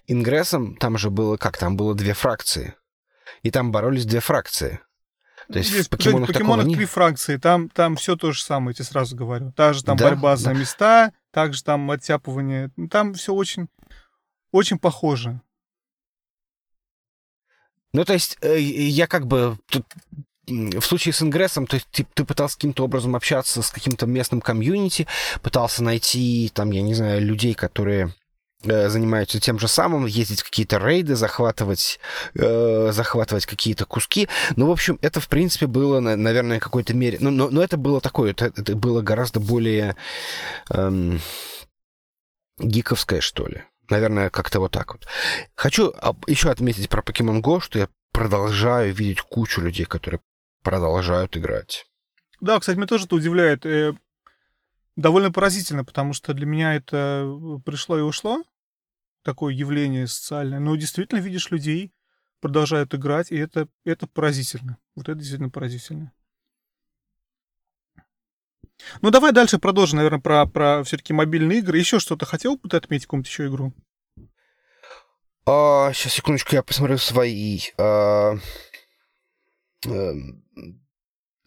Ингрессом 0.08 0.76
там 0.78 0.98
же 0.98 1.10
было 1.10 1.38
как? 1.38 1.58
Там 1.58 1.76
было 1.78 1.94
две 1.96 2.14
фракции, 2.14 2.74
и 3.44 3.52
там 3.52 3.72
боролись 3.72 4.06
две 4.06 4.20
фракции. 4.22 4.80
То 5.52 5.58
есть 5.58 5.70
Здесь, 5.72 5.88
в 5.88 5.90
покемонах 5.90 6.28
такого 6.28 6.44
покемонах 6.44 6.66
нет. 6.68 6.78
три 6.78 6.86
фракции, 6.86 7.36
там, 7.36 7.68
там 7.70 7.98
все 7.98 8.16
то 8.16 8.32
же 8.32 8.42
самое, 8.42 8.70
я 8.70 8.74
тебе 8.76 8.86
сразу 8.86 9.18
говорю. 9.18 9.52
Та 9.52 9.74
же 9.74 9.84
там 9.84 9.98
Да, 9.98 10.06
борьба 10.06 10.32
да. 10.32 10.38
за 10.38 10.54
места, 10.54 11.12
также 11.32 11.62
там 11.64 11.92
оттяпывание. 11.92 12.70
Ну, 12.78 12.88
там 12.88 13.14
все 13.16 13.34
очень, 13.34 13.68
очень 14.54 14.80
похоже. 14.80 15.42
Ну, 17.94 18.06
то 18.06 18.14
есть, 18.14 18.38
э, 18.42 18.60
я 18.60 19.08
как 19.08 19.28
бы 19.28 19.58
тут 19.70 19.86
в 20.48 20.82
случае 20.82 21.14
с 21.14 21.22
ингрессом, 21.22 21.68
то 21.68 21.76
есть 21.76 21.88
ты, 21.92 22.06
ты 22.14 22.26
пытался 22.26 22.56
каким-то 22.56 22.84
образом 22.84 23.16
общаться 23.16 23.62
с 23.62 23.70
каким-то 23.70 24.06
местным 24.06 24.42
комьюнити, 24.42 25.08
пытался 25.42 25.84
найти, 25.84 26.52
там, 26.54 26.72
я 26.72 26.82
не 26.82 26.94
знаю, 26.94 27.22
людей, 27.22 27.54
которые 27.54 28.14
э, 28.64 28.90
занимаются 28.90 29.40
тем 29.40 29.60
же 29.60 29.68
самым, 29.68 30.06
ездить 30.06 30.42
в 30.42 30.46
какие-то 30.46 30.78
рейды, 30.78 31.16
захватывать, 31.16 32.00
э, 32.36 32.92
захватывать 32.92 33.46
какие-то 33.46 33.86
куски. 33.86 34.28
Ну, 34.56 34.68
в 34.68 34.72
общем, 34.72 34.98
это, 35.02 35.20
в 35.20 35.28
принципе, 35.28 35.68
было, 35.68 36.00
наверное, 36.00 36.60
в 36.60 36.64
какой-то 36.64 36.94
мере... 36.94 37.18
Ну, 37.22 37.30
но, 37.30 37.50
но 37.50 37.64
это 37.64 37.78
было 37.78 38.02
такое, 38.02 38.32
это, 38.32 38.46
это 38.46 38.76
было 38.76 39.02
гораздо 39.02 39.40
более 39.40 39.96
эм, 40.70 41.20
гиковское, 42.60 43.22
что 43.22 43.48
ли. 43.48 43.64
Наверное, 43.92 44.30
как-то 44.30 44.62
вот 44.62 44.72
так 44.72 44.94
вот. 44.94 45.06
Хочу 45.54 45.94
еще 46.26 46.50
отметить 46.50 46.90
про 46.90 47.02
Pokemon 47.02 47.42
Go, 47.42 47.60
что 47.60 47.78
я 47.78 47.90
продолжаю 48.14 48.94
видеть 48.94 49.22
кучу 49.22 49.62
людей, 49.62 49.86
которые 49.86 50.22
продолжают 50.64 51.36
играть. 51.36 51.86
Да, 52.40 52.58
кстати, 52.58 52.78
меня 52.78 52.88
тоже 52.88 53.06
это 53.06 53.16
удивляет. 53.16 53.66
Э, 53.66 53.94
довольно 54.96 55.30
поразительно, 55.32 55.84
потому 55.84 56.14
что 56.14 56.34
для 56.34 56.46
меня 56.46 56.74
это 56.74 57.26
э, 57.26 57.60
пришло 57.66 58.00
и 58.00 58.02
ушло, 58.02 58.44
такое 59.24 59.54
явление 59.54 60.08
социальное. 60.08 60.60
Но 60.60 60.76
действительно 60.78 61.20
видишь 61.20 61.52
людей, 61.52 61.92
продолжают 62.40 62.96
играть, 62.96 63.30
и 63.30 63.36
это, 63.36 63.68
это 63.84 64.08
поразительно. 64.08 64.78
Вот 64.96 65.10
это 65.10 65.20
действительно 65.20 65.50
поразительно. 65.50 66.14
Ну, 69.02 69.12
давай 69.12 69.32
дальше 69.32 69.60
продолжим, 69.60 69.98
наверное, 69.98 70.20
про, 70.20 70.46
про 70.46 70.84
все-таки 70.84 71.14
мобильные 71.14 71.60
игры. 71.60 71.78
Еще 71.78 72.00
что-то 72.00 72.26
хотел 72.26 72.58
бы 72.58 72.70
ты 72.70 72.78
отметить, 72.78 73.06
какую-нибудь 73.06 73.30
еще 73.30 73.48
игру? 73.48 73.74
А, 75.46 75.92
сейчас, 75.94 76.14
секундочку, 76.14 76.56
я 76.56 76.64
посмотрю 76.64 76.98
свои 76.98 77.60
а, 77.78 78.36
а, 79.88 80.14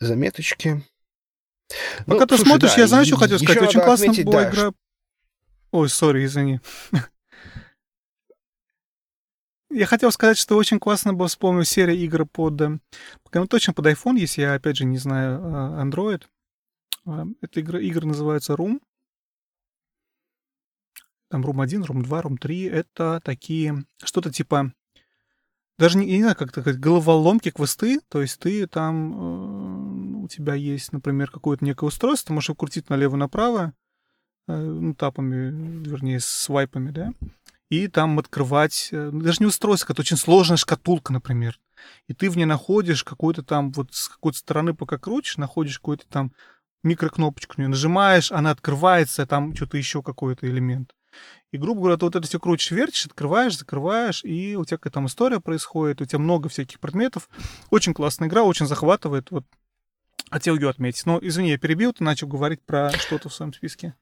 заметочки. 0.01 0.82
Пока 2.07 2.20
ну, 2.20 2.26
ты 2.26 2.37
слушай, 2.37 2.49
смотришь, 2.49 2.74
да, 2.74 2.80
я 2.80 2.87
знаю, 2.87 3.05
что 3.05 3.16
хотел 3.16 3.39
сказать. 3.39 3.62
Очень 3.62 3.80
классно 3.80 4.07
отметить, 4.07 4.26
была 4.26 4.43
да, 4.43 4.51
игра... 4.51 4.61
Что... 4.61 4.74
Ой, 5.70 5.89
сори, 5.89 6.24
извини. 6.24 6.61
Я 9.70 9.87
хотел 9.87 10.12
сказать, 10.12 10.39
что 10.39 10.57
очень 10.57 10.78
классно 10.78 11.14
было 11.14 11.26
вспомнить 11.26 11.66
серия 11.66 11.97
игр 11.97 12.26
под... 12.26 12.61
Ну, 12.61 13.47
точно 13.49 13.72
под 13.72 13.87
iPhone, 13.87 14.18
если 14.18 14.43
я, 14.43 14.55
опять 14.55 14.76
же, 14.76 14.85
не 14.85 14.99
знаю 14.99 15.41
а, 15.43 15.85
Android. 15.85 16.22
А, 17.07 17.26
эта 17.40 17.61
игра, 17.61 17.80
игра 17.80 18.07
называется 18.07 18.55
Room. 18.55 18.80
Там 21.28 21.44
Room 21.44 21.62
1, 21.62 21.82
Room 21.82 22.02
2, 22.02 22.22
Room 22.22 22.36
3. 22.38 22.64
Это 22.64 23.20
такие... 23.24 23.84
Что-то 24.02 24.32
типа 24.32 24.72
даже 25.78 25.98
не, 25.98 26.07
не 26.07 26.20
знаю, 26.20 26.36
как 26.36 26.50
сказать, 26.50 26.78
головоломки, 26.78 27.50
квесты, 27.50 28.00
то 28.09 28.20
есть 28.20 28.38
ты 28.38 28.66
там, 28.66 29.12
э, 29.12 30.24
у 30.24 30.28
тебя 30.28 30.55
есть, 30.55 30.92
например, 30.92 31.30
какое-то 31.30 31.64
некое 31.64 31.86
устройство, 31.86 32.28
ты 32.28 32.32
можешь 32.32 32.50
его 32.50 32.57
крутить 32.57 32.90
налево-направо, 32.90 33.72
э, 34.46 34.57
ну, 34.57 34.94
тапами, 34.94 35.84
вернее, 35.84 36.20
свайпами, 36.20 36.90
да, 36.92 37.12
и 37.70 37.88
там 37.88 38.20
открывать, 38.20 38.90
э, 38.92 39.11
даже 39.12 39.38
не 39.40 39.46
устройство, 39.46 39.92
это 39.92 40.02
очень 40.02 40.16
сложная 40.16 40.59
шкатулка, 40.59 41.12
например, 41.12 41.59
и 42.07 42.14
ты 42.14 42.30
в 42.30 42.36
ней 42.36 42.44
находишь 42.44 43.02
какой-то 43.02 43.42
там, 43.42 43.72
вот 43.72 43.92
с 43.92 44.09
какой-то 44.09 44.38
стороны 44.38 44.74
пока 44.74 44.96
крутишь, 44.96 45.38
находишь 45.38 45.80
какой-то 45.80 46.07
там 46.09 46.32
микрокнопочку, 46.85 47.55
нее 47.59 47.68
нажимаешь, 47.68 48.30
она 48.30 48.51
открывается, 48.51 49.26
там 49.26 49.55
что-то 49.55 49.76
еще 49.76 50.03
какой-то 50.03 50.47
элемент. 50.47 50.95
И, 51.53 51.59
грубо 51.59 51.80
говоря, 51.80 51.97
ты 51.97 52.05
вот 52.05 52.16
это 52.16 52.26
все 52.26 52.41
крутишь, 52.41 52.72
вертишь, 52.72 53.07
открываешь, 53.07 53.57
закрываешь, 53.57 54.24
и 54.24 54.57
у 54.57 54.64
тебя 54.64 54.76
какая-то 54.76 54.95
там 54.95 55.07
история 55.07 55.41
происходит, 55.41 56.01
у 56.01 56.05
тебя 56.05 56.18
много 56.18 56.49
всяких 56.49 56.80
предметов. 56.80 57.28
Очень 57.70 57.95
классная 57.95 58.28
игра, 58.28 58.43
очень 58.43 58.66
захватывает. 58.66 59.30
Вот 59.30 59.45
хотел 60.30 60.57
ее 60.57 60.68
отметить. 60.68 61.07
Но, 61.07 61.18
извини, 61.22 61.51
я 61.51 61.59
перебил, 61.59 61.93
ты 61.93 62.03
начал 62.03 62.26
говорить 62.26 62.61
про 62.62 62.91
что-то 62.99 63.28
в 63.28 63.35
своем 63.35 63.53
списке. 63.53 63.95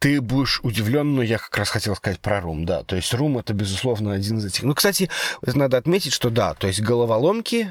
Ты 0.00 0.20
будешь 0.20 0.60
удивлен, 0.62 1.14
но 1.14 1.22
я 1.22 1.38
как 1.38 1.56
раз 1.58 1.68
хотел 1.68 1.94
сказать 1.94 2.20
про 2.20 2.40
Рум, 2.40 2.64
да. 2.64 2.82
То 2.84 2.96
есть 2.96 3.12
Рум 3.12 3.38
это, 3.38 3.52
безусловно, 3.52 4.12
один 4.12 4.38
из 4.38 4.46
этих. 4.46 4.64
Ну, 4.64 4.74
кстати, 4.74 5.10
надо 5.42 5.76
отметить, 5.76 6.12
что 6.12 6.30
да, 6.30 6.54
то 6.54 6.66
есть 6.66 6.80
головоломки 6.80 7.70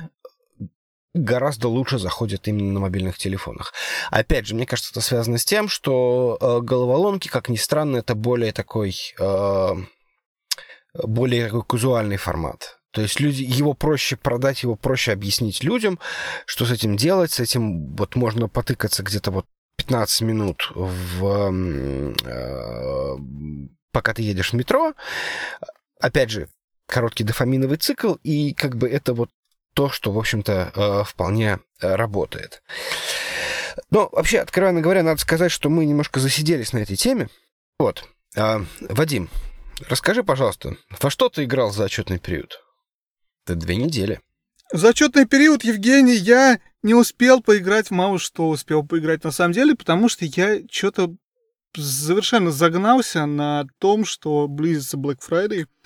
гораздо 1.13 1.67
лучше 1.67 1.97
заходят 1.97 2.47
именно 2.47 2.73
на 2.73 2.79
мобильных 2.79 3.17
телефонах. 3.17 3.73
Опять 4.11 4.47
же, 4.47 4.55
мне 4.55 4.65
кажется, 4.65 4.91
это 4.91 5.01
связано 5.01 5.37
с 5.37 5.45
тем, 5.45 5.67
что 5.67 6.37
э, 6.39 6.59
головоломки, 6.61 7.27
как 7.27 7.49
ни 7.49 7.55
странно, 7.55 7.97
это 7.97 8.15
более 8.15 8.51
такой 8.51 8.95
э, 9.19 9.75
более 10.93 11.45
такой 11.45 11.63
казуальный 11.63 12.17
формат. 12.17 12.79
То 12.91 13.01
есть 13.01 13.19
люди, 13.19 13.43
его 13.43 13.73
проще 13.73 14.15
продать, 14.15 14.63
его 14.63 14.75
проще 14.75 15.11
объяснить 15.11 15.63
людям, 15.63 15.99
что 16.45 16.65
с 16.65 16.71
этим 16.71 16.97
делать. 16.97 17.31
С 17.31 17.39
этим 17.39 17.95
вот 17.95 18.15
можно 18.15 18.47
потыкаться 18.47 19.03
где-то 19.03 19.31
вот 19.31 19.45
15 19.77 20.21
минут 20.21 20.71
в, 20.73 21.53
э, 22.25 23.17
пока 23.91 24.13
ты 24.13 24.23
едешь 24.23 24.51
в 24.51 24.55
метро. 24.55 24.93
Опять 25.99 26.31
же, 26.31 26.49
короткий 26.87 27.23
дофаминовый 27.23 27.77
цикл, 27.77 28.15
и 28.23 28.53
как 28.53 28.75
бы 28.75 28.89
это 28.89 29.13
вот 29.13 29.29
то, 29.73 29.89
что, 29.89 30.11
в 30.11 30.17
общем-то, 30.17 30.71
э, 30.73 31.03
вполне 31.05 31.59
э, 31.81 31.95
работает. 31.95 32.61
Но 33.91 34.09
вообще, 34.11 34.39
откровенно 34.39 34.81
говоря, 34.81 35.03
надо 35.03 35.21
сказать, 35.21 35.51
что 35.51 35.69
мы 35.69 35.85
немножко 35.85 36.19
засиделись 36.19 36.73
на 36.73 36.79
этой 36.79 36.95
теме. 36.95 37.29
Вот. 37.77 38.05
А, 38.35 38.63
Вадим, 38.81 39.29
расскажи, 39.87 40.23
пожалуйста, 40.23 40.75
во 41.01 41.09
что 41.09 41.29
ты 41.29 41.45
играл 41.45 41.71
за 41.71 41.85
отчетный 41.85 42.19
период? 42.19 42.61
Это 43.45 43.55
две 43.55 43.77
недели. 43.77 44.19
За 44.71 44.89
отчетный 44.89 45.25
период, 45.25 45.63
Евгений, 45.63 46.15
я 46.15 46.59
не 46.83 46.93
успел 46.93 47.41
поиграть, 47.41 47.89
мало 47.89 48.19
что 48.19 48.49
успел 48.49 48.85
поиграть 48.85 49.23
на 49.23 49.31
самом 49.31 49.53
деле, 49.53 49.75
потому 49.75 50.09
что 50.09 50.25
я 50.25 50.59
что-то 50.69 51.15
совершенно 51.75 52.51
загнался 52.51 53.25
на 53.25 53.65
том, 53.79 54.05
что 54.05 54.47
близится 54.47 54.97
Black 54.97 55.19
Friday— 55.27 55.67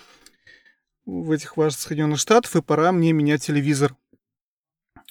в 1.05 1.31
этих 1.31 1.57
ваших 1.57 1.79
Соединенных 1.79 2.19
Штатах, 2.19 2.55
и 2.55 2.61
пора 2.61 2.91
мне 2.91 3.11
менять 3.13 3.43
телевизор. 3.43 3.95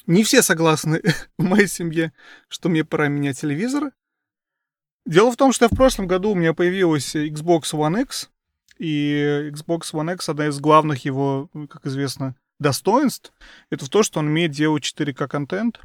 Не 0.06 0.24
все 0.24 0.42
согласны 0.42 1.02
в 1.38 1.42
моей 1.42 1.66
семье, 1.66 2.12
что 2.48 2.68
мне 2.68 2.84
пора 2.84 3.08
менять 3.08 3.40
телевизор. 3.40 3.92
Дело 5.04 5.32
в 5.32 5.36
том, 5.36 5.52
что 5.52 5.68
в 5.68 5.76
прошлом 5.76 6.06
году 6.06 6.30
у 6.30 6.34
меня 6.34 6.54
появилась 6.54 7.14
Xbox 7.16 7.72
One 7.72 8.02
X, 8.02 8.30
и 8.78 9.50
Xbox 9.52 9.92
One 9.92 10.14
X, 10.14 10.28
одна 10.28 10.48
из 10.48 10.58
главных 10.58 11.04
его, 11.04 11.48
как 11.68 11.86
известно, 11.86 12.36
достоинств, 12.58 13.32
это 13.70 13.84
в 13.84 13.88
том, 13.88 14.02
что 14.02 14.20
он 14.20 14.28
умеет 14.28 14.52
делать 14.52 14.84
4К 14.84 15.28
контент, 15.28 15.80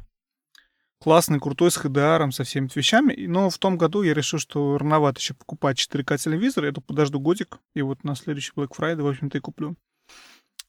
классный, 1.00 1.40
крутой, 1.40 1.70
с 1.70 1.78
HDR, 1.78 2.30
со 2.32 2.44
всеми 2.44 2.68
вещами. 2.74 3.14
Но 3.26 3.50
в 3.50 3.58
том 3.58 3.76
году 3.76 4.02
я 4.02 4.14
решил, 4.14 4.38
что 4.38 4.78
рановато 4.78 5.20
еще 5.20 5.34
покупать 5.34 5.78
4К 5.78 6.18
телевизор, 6.18 6.64
я 6.64 6.72
тут 6.72 6.86
подожду 6.86 7.20
годик, 7.20 7.58
и 7.74 7.82
вот 7.82 8.04
на 8.04 8.14
следующий 8.14 8.52
Black 8.54 8.70
Friday, 8.76 9.02
в 9.02 9.08
общем-то, 9.08 9.38
и 9.38 9.40
куплю. 9.40 9.76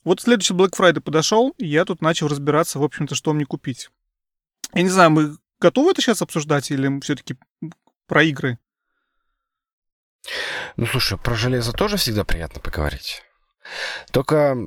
Вот 0.04 0.22
следующий 0.22 0.54
Black 0.54 0.72
Friday 0.78 1.02
подошел, 1.02 1.54
и 1.58 1.68
я 1.68 1.86
тут 1.86 2.02
начал 2.02 2.28
разбираться, 2.28 2.80
в 2.80 2.84
общем-то, 2.84 3.16
что 3.16 3.34
мне 3.34 3.46
купить. 3.46 3.90
Я 4.74 4.84
не 4.84 4.90
знаю, 4.90 5.12
мы 5.12 5.38
готовы 5.60 5.92
это 5.92 6.02
сейчас 6.02 6.22
обсуждать 6.22 6.72
или 6.72 7.00
все-таки 7.02 7.36
про 8.08 8.24
игры? 8.24 8.58
Ну, 10.78 10.86
слушай, 10.86 11.18
про 11.18 11.36
железо 11.36 11.74
тоже 11.74 11.98
всегда 11.98 12.24
приятно 12.24 12.62
поговорить. 12.62 13.24
Только 14.12 14.58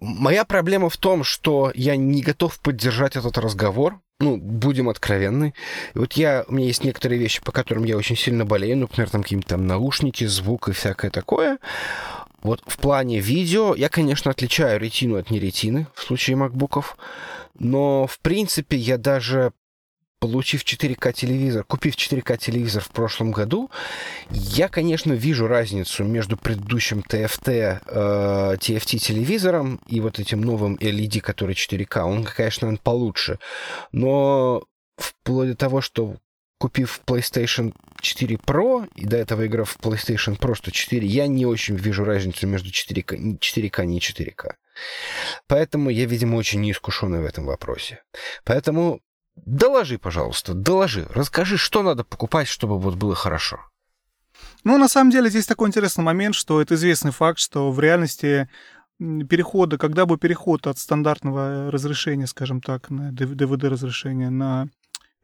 моя 0.00 0.44
проблема 0.44 0.88
в 0.88 0.96
том, 0.96 1.24
что 1.24 1.72
я 1.74 1.96
не 1.96 2.22
готов 2.22 2.58
поддержать 2.60 3.16
этот 3.16 3.36
разговор. 3.38 4.00
Ну, 4.18 4.38
будем 4.38 4.88
откровенны. 4.88 5.52
И 5.94 5.98
вот 5.98 6.14
я, 6.14 6.46
у 6.48 6.54
меня 6.54 6.68
есть 6.68 6.82
некоторые 6.82 7.18
вещи, 7.18 7.42
по 7.42 7.52
которым 7.52 7.84
я 7.84 7.98
очень 7.98 8.16
сильно 8.16 8.46
болею, 8.46 8.78
например, 8.78 9.10
там 9.10 9.22
какие-то 9.22 9.48
там 9.48 9.66
наушники, 9.66 10.24
звук 10.24 10.68
и 10.68 10.72
всякое 10.72 11.10
такое. 11.10 11.58
Вот 12.46 12.62
в 12.66 12.78
плане 12.78 13.18
видео 13.20 13.74
я, 13.74 13.88
конечно, 13.88 14.30
отличаю 14.30 14.80
ретину 14.80 15.16
от 15.16 15.30
неретины 15.30 15.88
в 15.94 16.02
случае 16.02 16.36
макбуков, 16.36 16.96
но, 17.58 18.06
в 18.06 18.20
принципе, 18.20 18.76
я 18.76 18.98
даже 18.98 19.52
получив 20.20 20.62
4К 20.64 21.12
телевизор, 21.12 21.64
купив 21.64 21.96
4К 21.96 22.38
телевизор 22.38 22.82
в 22.82 22.90
прошлом 22.90 23.32
году, 23.32 23.70
я, 24.30 24.68
конечно, 24.68 25.12
вижу 25.12 25.46
разницу 25.46 26.04
между 26.04 26.36
предыдущим 26.36 27.00
TFT, 27.00 27.80
э, 27.84 28.56
TFT 28.58 28.98
телевизором 28.98 29.80
и 29.88 30.00
вот 30.00 30.18
этим 30.18 30.40
новым 30.40 30.76
LED, 30.76 31.20
который 31.20 31.54
4К. 31.54 32.04
Он, 32.04 32.24
конечно, 32.24 32.68
он 32.68 32.78
получше. 32.78 33.38
Но 33.92 34.64
вплоть 34.96 35.48
до 35.48 35.56
того, 35.56 35.80
что 35.80 36.16
купив 36.58 37.00
PlayStation 37.06 37.74
4 38.00 38.36
Pro 38.36 38.88
и 38.94 39.06
до 39.06 39.16
этого 39.16 39.46
играв 39.46 39.70
в 39.70 39.78
PlayStation 39.78 40.36
просто 40.38 40.70
4, 40.70 41.06
я 41.06 41.26
не 41.26 41.46
очень 41.46 41.76
вижу 41.76 42.04
разницу 42.04 42.46
между 42.46 42.70
4К, 42.70 43.38
4К 43.38 43.84
и 43.84 43.86
не 43.86 44.00
4К. 44.00 44.54
Поэтому 45.46 45.90
я, 45.90 46.06
видимо, 46.06 46.36
очень 46.36 46.60
неискушенный 46.60 47.20
в 47.20 47.24
этом 47.24 47.46
вопросе. 47.46 48.02
Поэтому 48.44 49.00
доложи, 49.36 49.98
пожалуйста, 49.98 50.54
доложи. 50.54 51.06
Расскажи, 51.10 51.56
что 51.56 51.82
надо 51.82 52.04
покупать, 52.04 52.48
чтобы 52.48 52.78
вот 52.78 52.94
было 52.94 53.14
хорошо. 53.14 53.58
Ну, 54.64 54.78
на 54.78 54.88
самом 54.88 55.10
деле, 55.10 55.30
здесь 55.30 55.46
такой 55.46 55.68
интересный 55.68 56.04
момент, 56.04 56.34
что 56.34 56.60
это 56.60 56.74
известный 56.74 57.12
факт, 57.12 57.38
что 57.38 57.70
в 57.70 57.80
реальности 57.80 58.48
перехода, 58.98 59.78
когда 59.78 60.06
бы 60.06 60.18
переход 60.18 60.66
от 60.66 60.78
стандартного 60.78 61.70
разрешения, 61.70 62.26
скажем 62.26 62.60
так, 62.60 62.90
на 62.90 63.12
DVD 63.12 63.68
разрешение 63.68 64.30
на 64.30 64.68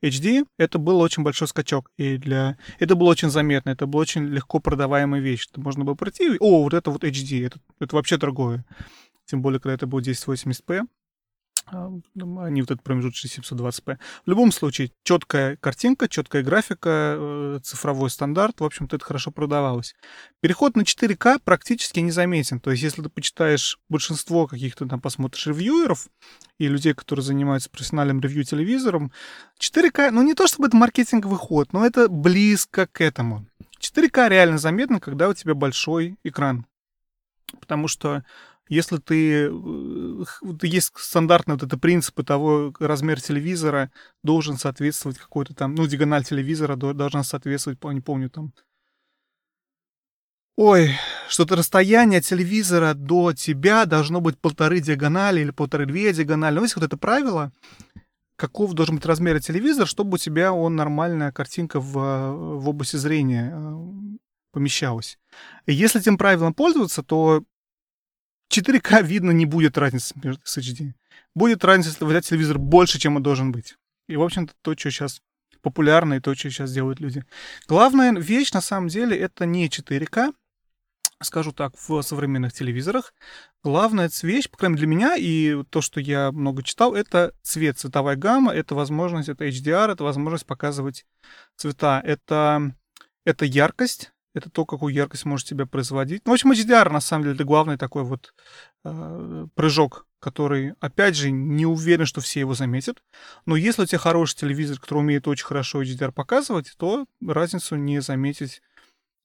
HD, 0.02 0.44
это 0.58 0.78
был 0.78 1.00
очень 1.00 1.22
большой 1.22 1.48
скачок. 1.48 1.90
И 1.96 2.16
для... 2.16 2.58
Это 2.78 2.94
было 2.94 3.10
очень 3.10 3.30
заметно, 3.30 3.70
это 3.70 3.86
была 3.86 4.02
очень 4.02 4.26
легко 4.26 4.58
продаваемая 4.58 5.20
вещь. 5.20 5.48
Это 5.50 5.60
можно 5.60 5.84
было 5.84 5.94
пройти, 5.94 6.36
о, 6.40 6.62
вот 6.62 6.74
это 6.74 6.90
вот 6.90 7.04
HD, 7.04 7.46
это, 7.46 7.58
это 7.80 7.96
вообще 7.96 8.16
другое. 8.16 8.64
Тем 9.26 9.42
более, 9.42 9.60
когда 9.60 9.74
это 9.74 9.86
было 9.86 10.00
1080p 10.00 10.86
а 11.66 11.90
не 12.50 12.60
вот 12.60 12.70
этот 12.70 12.82
промежуточный 12.82 13.30
720p. 13.30 13.98
В 14.26 14.28
любом 14.28 14.52
случае, 14.52 14.92
четкая 15.04 15.56
картинка, 15.56 16.08
четкая 16.08 16.42
графика, 16.42 17.16
э, 17.18 17.60
цифровой 17.62 18.10
стандарт, 18.10 18.60
в 18.60 18.64
общем-то, 18.64 18.96
это 18.96 19.04
хорошо 19.04 19.30
продавалось. 19.30 19.94
Переход 20.40 20.76
на 20.76 20.82
4К 20.82 21.40
практически 21.44 22.00
незаметен. 22.00 22.60
То 22.60 22.70
есть, 22.70 22.82
если 22.82 23.02
ты 23.02 23.08
почитаешь 23.08 23.78
большинство 23.88 24.46
каких-то 24.46 24.86
там 24.86 25.00
посмотришь 25.00 25.46
ревьюеров 25.46 26.08
и 26.58 26.68
людей, 26.68 26.94
которые 26.94 27.24
занимаются 27.24 27.70
профессиональным 27.70 28.20
ревью-телевизором, 28.20 29.12
4К, 29.58 30.10
ну 30.10 30.22
не 30.22 30.34
то 30.34 30.46
чтобы 30.46 30.68
это 30.68 30.76
маркетинговый 30.76 31.38
ход, 31.38 31.72
но 31.72 31.86
это 31.86 32.08
близко 32.08 32.86
к 32.86 33.00
этому. 33.00 33.46
4К 33.80 34.28
реально 34.28 34.58
заметно, 34.58 35.00
когда 35.00 35.28
у 35.28 35.34
тебя 35.34 35.54
большой 35.54 36.16
экран. 36.22 36.66
Потому 37.60 37.88
что 37.88 38.24
если 38.72 38.96
ты... 38.96 39.50
Э, 39.50 40.24
есть 40.62 40.92
стандартные 40.96 41.56
вот 41.56 41.62
это 41.62 41.76
принципы 41.76 42.24
того, 42.24 42.72
размер 42.78 43.20
телевизора 43.20 43.90
должен 44.22 44.56
соответствовать 44.56 45.18
какой-то 45.18 45.54
там... 45.54 45.74
Ну, 45.74 45.86
диагональ 45.86 46.24
телевизора 46.24 46.76
должна 46.76 47.22
соответствовать, 47.22 47.82
не 47.84 48.00
помню, 48.00 48.30
там... 48.30 48.52
Ой, 50.56 50.92
что-то 51.28 51.56
расстояние 51.56 52.22
телевизора 52.22 52.94
до 52.94 53.34
тебя 53.34 53.84
должно 53.84 54.22
быть 54.22 54.38
полторы 54.38 54.80
диагонали 54.80 55.40
или 55.40 55.50
полторы-две 55.50 56.12
диагонали. 56.14 56.56
Ну, 56.56 56.62
есть 56.62 56.76
вот 56.76 56.84
это 56.84 56.96
правило, 56.96 57.52
каков 58.36 58.72
должен 58.72 58.96
быть 58.96 59.06
размер 59.06 59.40
телевизора, 59.42 59.84
чтобы 59.84 60.14
у 60.14 60.18
тебя 60.18 60.52
он 60.52 60.76
нормальная 60.76 61.30
картинка 61.30 61.78
в, 61.78 61.92
в 61.92 62.68
области 62.68 62.96
зрения 62.96 63.52
э, 63.54 64.16
помещалась. 64.50 65.18
И 65.66 65.74
если 65.74 66.00
этим 66.00 66.16
правилом 66.16 66.54
пользоваться, 66.54 67.02
то 67.02 67.44
4К 68.52 69.02
видно 69.02 69.30
не 69.30 69.46
будет 69.46 69.78
разницы 69.78 70.14
между 70.22 70.42
с 70.44 70.58
HD. 70.58 70.92
Будет 71.34 71.64
разница, 71.64 71.90
если 71.90 72.04
взять 72.04 72.26
телевизор 72.26 72.58
больше, 72.58 72.98
чем 72.98 73.16
он 73.16 73.22
должен 73.22 73.50
быть. 73.50 73.76
И, 74.08 74.16
в 74.16 74.22
общем-то, 74.22 74.52
то, 74.62 74.76
что 74.76 74.90
сейчас 74.90 75.22
популярно, 75.62 76.14
и 76.14 76.20
то, 76.20 76.34
что 76.34 76.50
сейчас 76.50 76.72
делают 76.72 77.00
люди. 77.00 77.24
Главная 77.66 78.12
вещь, 78.12 78.52
на 78.52 78.60
самом 78.60 78.88
деле, 78.88 79.16
это 79.16 79.46
не 79.46 79.68
4К, 79.68 80.34
скажу 81.22 81.52
так, 81.52 81.72
в 81.76 82.02
современных 82.02 82.52
телевизорах. 82.52 83.14
Главная 83.62 84.10
вещь, 84.22 84.50
по 84.50 84.58
крайней 84.58 84.74
мере 84.74 84.86
для 84.86 84.94
меня, 84.94 85.16
и 85.16 85.62
то, 85.70 85.80
что 85.80 86.00
я 86.00 86.32
много 86.32 86.62
читал, 86.62 86.94
это 86.94 87.32
цвет, 87.42 87.78
цветовая 87.78 88.16
гамма, 88.16 88.52
это 88.52 88.74
возможность, 88.74 89.28
это 89.28 89.46
HDR, 89.46 89.92
это 89.92 90.04
возможность 90.04 90.46
показывать 90.46 91.06
цвета. 91.56 92.02
Это, 92.04 92.74
это 93.24 93.44
яркость, 93.44 94.11
это 94.34 94.50
то, 94.50 94.64
какую 94.64 94.94
яркость 94.94 95.24
может 95.24 95.46
себя 95.46 95.66
производить. 95.66 96.22
Ну, 96.24 96.32
в 96.32 96.34
общем, 96.34 96.52
HDR, 96.52 96.90
на 96.90 97.00
самом 97.00 97.24
деле, 97.24 97.34
это 97.34 97.44
главный 97.44 97.76
такой 97.76 98.02
вот 98.02 98.34
э, 98.84 99.46
прыжок, 99.54 100.06
который, 100.20 100.74
опять 100.80 101.16
же, 101.16 101.30
не 101.30 101.66
уверен, 101.66 102.06
что 102.06 102.20
все 102.20 102.40
его 102.40 102.54
заметят. 102.54 103.02
Но 103.44 103.56
если 103.56 103.82
у 103.82 103.86
тебя 103.86 103.98
хороший 103.98 104.36
телевизор, 104.36 104.78
который 104.78 105.00
умеет 105.00 105.28
очень 105.28 105.44
хорошо 105.44 105.82
HDR 105.82 106.12
показывать, 106.12 106.72
то 106.78 107.06
разницу 107.20 107.76
не 107.76 108.00
заметить, 108.00 108.62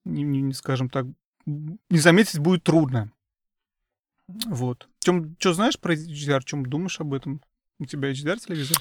не, 0.04 0.24
не, 0.24 0.54
скажем 0.54 0.90
так, 0.90 1.06
не 1.46 2.00
заметить 2.00 2.40
будет 2.40 2.64
трудно. 2.64 3.12
Вот. 4.28 4.90
Чем, 5.00 5.38
что 5.40 5.54
знаешь 5.54 5.80
про 5.80 5.94
HDR? 5.94 6.42
Чем 6.44 6.66
думаешь 6.66 7.00
об 7.00 7.14
этом? 7.14 7.42
У 7.80 7.86
тебя 7.86 8.12
HDR 8.12 8.40
телевизор? 8.40 8.78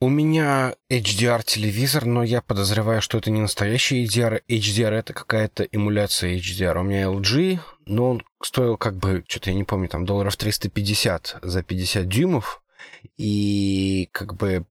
У 0.00 0.08
меня 0.08 0.74
HDR-телевизор, 0.90 2.04
но 2.04 2.22
я 2.22 2.42
подозреваю, 2.42 3.00
что 3.00 3.18
это 3.18 3.30
не 3.30 3.40
настоящий 3.40 4.04
HDR. 4.04 4.42
HDR— 4.48 4.90
это 4.92 5.12
какая-то 5.14 5.64
эмуляция 5.64 6.36
HDR. 6.36 6.78
У 6.78 6.82
меня 6.82 7.04
LG, 7.04 7.60
но 7.86 8.10
он 8.10 8.22
стоил 8.42 8.76
как 8.76 8.96
бы, 8.96 9.24
что-то 9.28 9.50
я 9.50 9.56
не 9.56 9.64
помню, 9.64 9.88
там 9.88 10.04
долларов 10.04 10.36
350 10.36 11.36
за 11.42 11.62
50 11.62 12.08
дюймов. 12.08 12.62
И 13.16 14.08
как 14.12 14.34
бы 14.34 14.66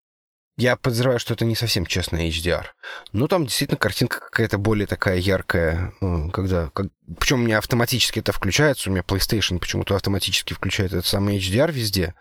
я 0.58 0.76
подозреваю, 0.76 1.20
что 1.20 1.34
это 1.34 1.46
не 1.46 1.56
совсем 1.56 1.86
честный 1.86 2.30
HDR. 2.30 2.66
Ну, 3.12 3.28
там 3.28 3.46
действительно 3.46 3.78
картинка 3.78 4.20
какая-то 4.20 4.60
более 4.60 4.86
такая 4.86 5.18
яркая, 5.18 5.94
э, 6.00 6.30
когда... 6.32 6.70
Как... 6.70 6.88
Причем 7.20 7.42
у 7.42 7.46
меня 7.46 7.58
автоматически 7.58 8.20
это 8.20 8.34
включается, 8.34 8.90
у 8.90 8.94
меня 8.94 9.04
PlayStation 9.04 9.58
почему-то 9.58 9.96
автоматически 9.96 10.54
включает 10.54 10.94
этот 10.94 11.08
самый 11.08 11.40
HDR 11.40 11.72
везде. 11.72 12.14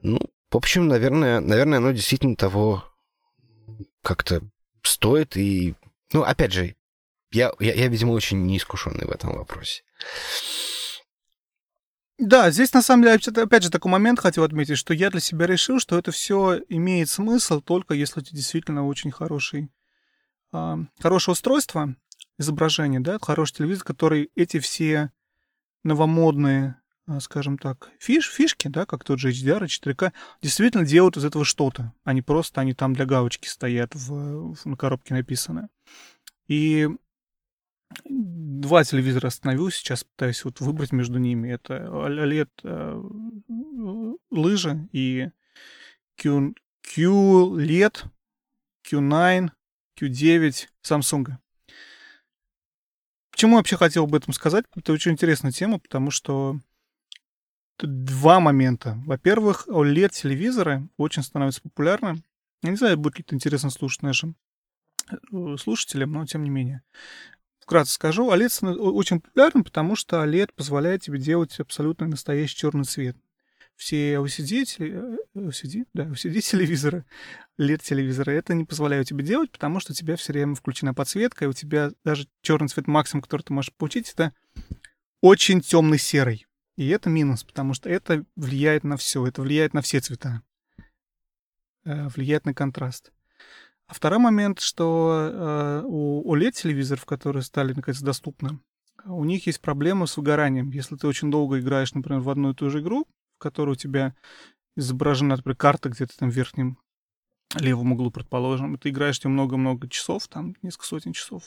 Ну, 0.00 0.20
в 0.50 0.56
общем, 0.56 0.88
наверное, 0.88 1.40
наверное, 1.40 1.78
оно 1.78 1.92
действительно 1.92 2.36
того 2.36 2.84
как-то 4.02 4.42
стоит. 4.82 5.36
И, 5.36 5.74
ну, 6.12 6.22
опять 6.22 6.52
же, 6.52 6.74
я, 7.32 7.52
я, 7.60 7.74
я 7.74 7.88
видимо, 7.88 8.12
очень 8.12 8.44
неискушенный 8.46 9.06
в 9.06 9.10
этом 9.10 9.36
вопросе. 9.36 9.82
Да, 12.18 12.50
здесь 12.50 12.72
на 12.74 12.82
самом 12.82 13.04
деле, 13.04 13.42
опять 13.42 13.62
же, 13.62 13.70
такой 13.70 13.90
момент 13.90 14.20
хотел 14.20 14.44
отметить, 14.44 14.76
что 14.76 14.92
я 14.92 15.10
для 15.10 15.20
себя 15.20 15.46
решил, 15.46 15.80
что 15.80 15.96
это 15.96 16.10
все 16.10 16.60
имеет 16.68 17.08
смысл 17.08 17.62
только 17.62 17.94
если 17.94 18.20
тебя 18.20 18.36
действительно 18.36 18.86
очень 18.86 19.10
хороший, 19.10 19.70
э, 20.52 20.76
хорошее 20.98 21.32
устройство, 21.32 21.94
изображение, 22.38 23.00
да, 23.00 23.18
хороший 23.22 23.54
телевизор, 23.54 23.84
который 23.84 24.30
эти 24.34 24.58
все 24.58 25.12
новомодные 25.82 26.79
скажем 27.18 27.58
так, 27.58 27.90
фиш, 27.98 28.30
фишки, 28.30 28.68
да, 28.68 28.86
как 28.86 29.02
тот 29.02 29.18
же 29.18 29.30
HDR 29.30 29.64
и 29.64 29.66
4К, 29.66 30.12
действительно 30.40 30.84
делают 30.84 31.16
из 31.16 31.24
этого 31.24 31.44
что-то, 31.44 31.92
а 32.04 32.12
не 32.12 32.22
просто 32.22 32.60
они 32.60 32.74
там 32.74 32.94
для 32.94 33.06
галочки 33.06 33.48
стоят, 33.48 33.94
в, 33.94 34.54
в, 34.54 34.64
на 34.66 34.76
коробке 34.76 35.14
написано. 35.14 35.68
И 36.46 36.88
два 38.04 38.84
телевизора 38.84 39.28
остановил, 39.28 39.70
сейчас 39.70 40.04
пытаюсь 40.04 40.44
вот 40.44 40.60
выбрать 40.60 40.92
между 40.92 41.18
ними. 41.18 41.48
Это 41.48 41.74
OLED 41.90 42.50
э, 42.62 43.02
лыжи 44.30 44.88
и 44.92 45.30
Q, 46.16 46.54
QLED, 46.86 48.04
Q9, 48.88 49.50
Q9 49.98 50.68
Samsung. 50.86 51.26
Почему 53.30 53.52
я 53.52 53.58
вообще 53.58 53.76
хотел 53.76 54.04
об 54.04 54.14
этом 54.14 54.34
сказать? 54.34 54.66
Это 54.76 54.92
очень 54.92 55.12
интересная 55.12 55.50
тема, 55.50 55.78
потому 55.78 56.10
что 56.10 56.60
два 57.86 58.40
момента. 58.40 59.00
Во-первых, 59.04 59.66
OLED-телевизоры 59.68 60.88
очень 60.96 61.22
становятся 61.22 61.62
популярны. 61.62 62.22
Я 62.62 62.70
не 62.70 62.76
знаю, 62.76 62.98
будет 62.98 63.18
ли 63.18 63.24
это 63.26 63.34
интересно 63.34 63.70
слушать 63.70 64.02
нашим 64.02 64.36
э, 65.10 65.56
слушателям, 65.58 66.12
но 66.12 66.26
тем 66.26 66.42
не 66.42 66.50
менее. 66.50 66.82
Вкратце 67.60 67.94
скажу, 67.94 68.30
OLED 68.30 68.76
очень 68.76 69.20
популярен, 69.20 69.64
потому 69.64 69.96
что 69.96 70.24
OLED 70.24 70.50
позволяет 70.54 71.02
тебе 71.02 71.18
делать 71.18 71.58
абсолютно 71.60 72.06
настоящий 72.06 72.56
черный 72.56 72.84
цвет. 72.84 73.16
Все 73.76 74.14
LCD, 74.16 75.16
LCD, 75.34 75.86
да, 75.94 76.04
LCD 76.04 76.40
телевизоры, 76.40 77.06
LED 77.58 77.82
телевизоры, 77.82 78.34
это 78.34 78.52
не 78.52 78.66
позволяют 78.66 79.08
тебе 79.08 79.24
делать, 79.24 79.50
потому 79.50 79.80
что 79.80 79.92
у 79.92 79.94
тебя 79.94 80.16
все 80.16 80.34
время 80.34 80.54
включена 80.54 80.92
подсветка, 80.92 81.46
и 81.46 81.48
у 81.48 81.54
тебя 81.54 81.90
даже 82.04 82.28
черный 82.42 82.68
цвет 82.68 82.86
максимум, 82.86 83.22
который 83.22 83.40
ты 83.40 83.54
можешь 83.54 83.72
получить, 83.72 84.10
это 84.10 84.34
очень 85.22 85.62
темный 85.62 85.98
серый. 85.98 86.46
И 86.80 86.88
это 86.88 87.10
минус, 87.10 87.44
потому 87.44 87.74
что 87.74 87.90
это 87.90 88.24
влияет 88.36 88.84
на 88.84 88.96
все, 88.96 89.26
это 89.26 89.42
влияет 89.42 89.74
на 89.74 89.82
все 89.82 90.00
цвета, 90.00 90.40
э, 91.84 92.08
влияет 92.08 92.46
на 92.46 92.54
контраст. 92.54 93.12
А 93.86 93.92
второй 93.92 94.18
момент, 94.18 94.60
что 94.60 95.30
э, 95.30 95.82
у 95.84 96.34
OLED-телевизоров, 96.34 97.04
которые 97.04 97.42
стали, 97.42 97.74
наконец, 97.74 98.00
доступны, 98.00 98.60
у 99.04 99.26
них 99.26 99.46
есть 99.46 99.60
проблема 99.60 100.06
с 100.06 100.16
выгоранием. 100.16 100.70
Если 100.70 100.96
ты 100.96 101.06
очень 101.06 101.30
долго 101.30 101.60
играешь, 101.60 101.92
например, 101.92 102.22
в 102.22 102.30
одну 102.30 102.52
и 102.52 102.54
ту 102.54 102.70
же 102.70 102.80
игру, 102.80 103.06
в 103.36 103.42
которой 103.42 103.72
у 103.72 103.74
тебя 103.74 104.14
изображена, 104.74 105.36
например, 105.36 105.56
карта 105.56 105.90
где-то 105.90 106.16
там 106.16 106.30
в 106.30 106.34
верхнем 106.34 106.78
левом 107.56 107.92
углу, 107.92 108.10
предположим, 108.10 108.74
и 108.74 108.78
ты 108.78 108.88
играешь 108.88 109.18
тебе 109.18 109.28
много-много 109.28 109.86
часов, 109.86 110.28
там 110.28 110.56
несколько 110.62 110.86
сотен 110.86 111.12
часов, 111.12 111.42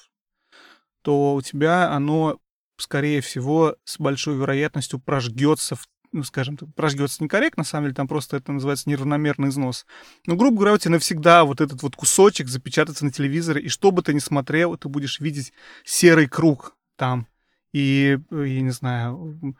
то 1.01 1.33
у 1.33 1.41
тебя 1.41 1.91
оно 1.91 2.39
скорее 2.83 3.21
всего, 3.21 3.75
с 3.85 3.99
большой 3.99 4.35
вероятностью 4.35 4.99
прожгется 4.99 5.77
ну, 6.13 6.23
скажем 6.23 6.57
так, 6.57 6.69
прожгется 6.75 7.23
некорректно, 7.23 7.61
на 7.61 7.65
самом 7.65 7.85
деле, 7.85 7.95
там 7.95 8.07
просто 8.07 8.37
это 8.37 8.51
называется 8.51 8.87
неравномерный 8.87 9.49
износ. 9.49 9.87
Но, 10.27 10.35
грубо 10.35 10.57
говоря, 10.57 10.73
у 10.75 10.77
тебя 10.77 10.91
навсегда 10.91 11.43
вот 11.43 11.59
этот 11.59 11.81
вот 11.81 11.95
кусочек 11.95 12.49
запечатается 12.49 13.03
на 13.03 13.11
телевизоре, 13.11 13.63
и 13.63 13.67
что 13.67 13.89
бы 13.89 14.03
ты 14.03 14.13
ни 14.13 14.19
смотрел, 14.19 14.77
ты 14.77 14.89
будешь 14.89 15.19
видеть 15.19 15.53
серый 15.83 16.27
круг 16.27 16.77
там. 16.97 17.27
И, 17.71 18.19
я 18.29 18.61
не 18.61 18.69
знаю, 18.69 19.55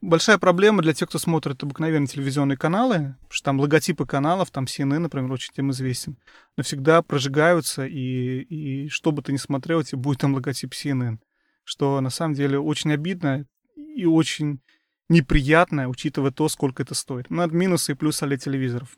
большая 0.00 0.38
проблема 0.38 0.82
для 0.82 0.94
тех, 0.94 1.10
кто 1.10 1.18
смотрит 1.18 1.62
обыкновенные 1.62 2.08
телевизионные 2.08 2.56
каналы, 2.56 3.16
потому 3.20 3.30
что 3.30 3.44
там 3.44 3.60
логотипы 3.60 4.06
каналов, 4.06 4.50
там 4.50 4.64
CNN, 4.64 4.98
например, 4.98 5.30
очень 5.30 5.52
тем 5.54 5.70
известен, 5.72 6.16
навсегда 6.56 7.02
прожигаются, 7.02 7.86
и, 7.86 8.40
и 8.40 8.88
что 8.88 9.12
бы 9.12 9.22
ты 9.22 9.32
ни 9.32 9.36
смотрел, 9.36 9.82
тебе 9.82 9.98
будет 9.98 10.20
там 10.20 10.34
логотип 10.34 10.72
CNN, 10.72 11.18
что 11.64 12.00
на 12.00 12.10
самом 12.10 12.34
деле 12.34 12.58
очень 12.58 12.92
обидно 12.92 13.46
и 13.76 14.04
очень 14.04 14.60
неприятно, 15.08 15.88
учитывая 15.88 16.30
то, 16.30 16.48
сколько 16.48 16.82
это 16.82 16.94
стоит. 16.94 17.28
Ну, 17.30 17.42
это 17.42 17.54
минусы 17.54 17.92
и 17.92 17.94
плюсы 17.94 18.24
OLED-телевизоров. 18.24 18.96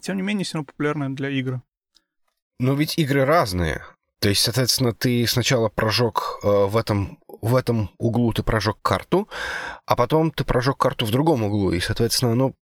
Тем 0.00 0.16
не 0.16 0.22
менее, 0.22 0.44
все 0.44 0.54
равно 0.54 0.66
популярно 0.66 1.14
для 1.14 1.30
игр. 1.30 1.60
Но 2.58 2.74
ведь 2.74 2.98
игры 2.98 3.24
разные. 3.24 3.84
То 4.20 4.28
есть, 4.28 4.42
соответственно, 4.42 4.94
ты 4.94 5.26
сначала 5.26 5.68
прожег 5.68 6.38
э, 6.42 6.48
в 6.48 6.76
этом 6.76 7.18
в 7.44 7.56
этом 7.56 7.90
углу 7.98 8.32
ты 8.32 8.42
прожег 8.42 8.78
карту, 8.80 9.28
а 9.84 9.96
потом 9.96 10.30
ты 10.30 10.44
прожег 10.44 10.78
карту 10.78 11.04
в 11.04 11.10
другом 11.10 11.42
углу, 11.42 11.72
и, 11.72 11.80
соответственно, 11.80 12.32
оно 12.32 12.54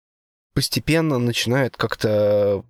постепенно 0.55 1.19
начинает 1.19 1.77
как-то... 1.77 2.65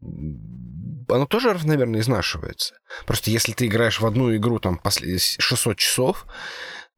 Оно 1.08 1.26
тоже 1.26 1.52
равномерно 1.52 1.98
изнашивается. 1.98 2.74
Просто 3.06 3.30
если 3.30 3.52
ты 3.52 3.66
играешь 3.66 4.00
в 4.00 4.06
одну 4.06 4.34
игру 4.36 4.58
там 4.58 4.80
600 4.84 5.76
часов, 5.76 6.26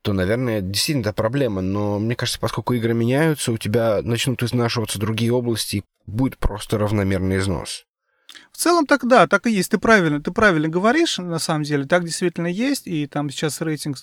то, 0.03 0.13
наверное, 0.13 0.61
действительно 0.61 1.03
это 1.03 1.15
проблема. 1.15 1.63
Но 1.63 1.99
мне 1.99 2.15
кажется, 2.15 2.39
поскольку 2.39 2.75
игры 2.75 2.93
меняются, 2.95 3.53
у 3.53 3.59
тебя 3.59 4.01
начнут 4.03 4.43
изнашиваться 4.43 4.99
другие 4.99 5.33
области, 5.33 5.77
и 5.77 5.85
будет 6.07 6.39
просто 6.39 6.79
равномерный 6.79 7.39
износ. 7.39 7.87
В 8.53 8.57
целом 8.57 8.87
так 8.87 9.07
да, 9.07 9.27
так 9.27 9.47
и 9.47 9.51
есть. 9.51 9.71
Ты 9.71 9.79
правильно, 9.79 10.23
ты 10.23 10.31
правильно 10.31 10.69
говоришь, 10.69 11.19
на 11.19 11.39
самом 11.39 11.65
деле, 11.65 11.87
так 11.87 12.05
действительно 12.05 12.47
есть, 12.47 12.87
и 12.87 13.07
там 13.07 13.31
сейчас 13.31 13.61
рейтинг, 13.61 13.97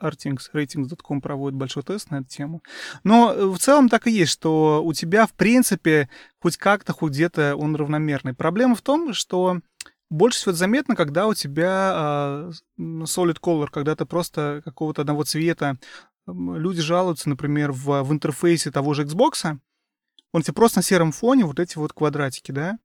Artings, 0.00 0.40
э, 0.52 0.58
ratings.com 0.58 1.20
проводит 1.20 1.58
большой 1.58 1.82
тест 1.82 2.10
на 2.10 2.16
эту 2.16 2.28
тему. 2.28 2.62
Но 3.04 3.32
э, 3.32 3.46
в 3.46 3.58
целом 3.58 3.88
так 3.88 4.06
и 4.06 4.10
есть, 4.10 4.32
что 4.32 4.82
у 4.84 4.92
тебя, 4.92 5.26
в 5.26 5.32
принципе, 5.32 6.08
хоть 6.40 6.56
как-то, 6.56 6.92
хоть 6.92 7.12
где-то 7.12 7.56
он 7.56 7.76
равномерный. 7.76 8.34
Проблема 8.34 8.74
в 8.74 8.82
том, 8.82 9.12
что 9.14 9.60
больше 10.10 10.38
всего 10.38 10.54
заметно, 10.54 10.96
когда 10.96 11.26
у 11.26 11.34
тебя 11.34 11.92
uh, 11.94 12.52
solid 12.78 13.38
color, 13.40 13.68
когда 13.70 13.94
ты 13.94 14.06
просто 14.06 14.62
какого-то 14.64 15.02
одного 15.02 15.24
цвета. 15.24 15.76
Люди 16.26 16.80
жалуются, 16.80 17.28
например, 17.28 17.72
в, 17.72 18.02
в 18.02 18.12
интерфейсе 18.12 18.70
того 18.70 18.94
же 18.94 19.04
Xbox, 19.04 19.58
он 20.32 20.42
тебе 20.42 20.54
просто 20.54 20.78
на 20.78 20.82
сером 20.82 21.12
фоне 21.12 21.44
вот 21.44 21.58
эти 21.58 21.78
вот 21.78 21.92
квадратики, 21.92 22.52
да? 22.52 22.78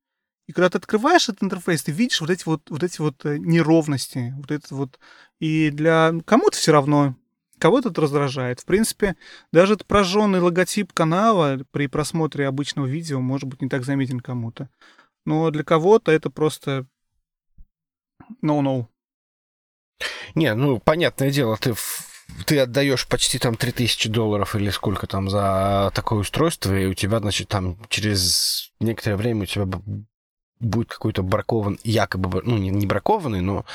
И 0.47 0.51
когда 0.51 0.69
ты 0.69 0.77
открываешь 0.77 1.29
этот 1.29 1.43
интерфейс, 1.43 1.83
ты 1.83 1.91
видишь 1.91 2.19
вот 2.19 2.29
эти 2.29 2.43
вот, 2.45 2.69
вот, 2.69 2.83
эти 2.83 2.99
вот 2.99 3.25
э, 3.25 3.37
неровности, 3.37 4.33
вот 4.37 4.51
это 4.51 4.75
вот. 4.75 4.99
И 5.39 5.69
для 5.69 6.13
кому-то 6.25 6.57
все 6.57 6.73
равно, 6.73 7.15
кого-то 7.59 7.89
это 7.89 8.01
раздражает. 8.01 8.59
В 8.59 8.65
принципе, 8.65 9.15
даже 9.53 9.73
этот 9.73 9.87
прожженный 9.87 10.41
логотип 10.41 10.91
канала 10.91 11.59
при 11.71 11.87
просмотре 11.87 12.47
обычного 12.47 12.87
видео 12.87 13.21
может 13.21 13.47
быть 13.47 13.61
не 13.61 13.69
так 13.69 13.85
заметен 13.85 14.19
кому-то. 14.19 14.69
Но 15.25 15.49
для 15.49 15.63
кого-то 15.63 16.11
это 16.11 16.29
просто 16.29 16.85
no-no. 18.41 18.87
Не, 20.35 20.53
ну, 20.55 20.79
понятное 20.79 21.31
дело, 21.31 21.55
ты 21.55 21.73
ты 22.45 22.59
отдаешь 22.59 23.07
почти 23.07 23.37
там 23.37 23.55
3000 23.55 24.09
долларов 24.09 24.55
или 24.55 24.69
сколько 24.69 25.07
там 25.07 25.29
за 25.29 25.91
такое 25.93 26.19
устройство, 26.19 26.77
и 26.77 26.85
у 26.85 26.93
тебя, 26.93 27.19
значит, 27.19 27.47
там 27.49 27.77
через 27.89 28.71
некоторое 28.79 29.17
время 29.17 29.43
у 29.43 29.45
тебя 29.45 29.67
будет 30.64 30.89
какой-то 30.89 31.24
бракован, 31.24 31.80
якобы, 31.84 32.41
ну, 32.43 32.57
не, 32.57 32.70
не 32.70 32.86
бракованный, 32.86 33.41
но 33.41 33.66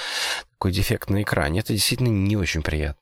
такой 0.53 0.73
дефект 0.73 1.11
на 1.11 1.23
экране. 1.23 1.61
Это 1.61 1.73
действительно 1.73 2.09
не 2.09 2.37
очень 2.37 2.63
приятно. 2.63 3.01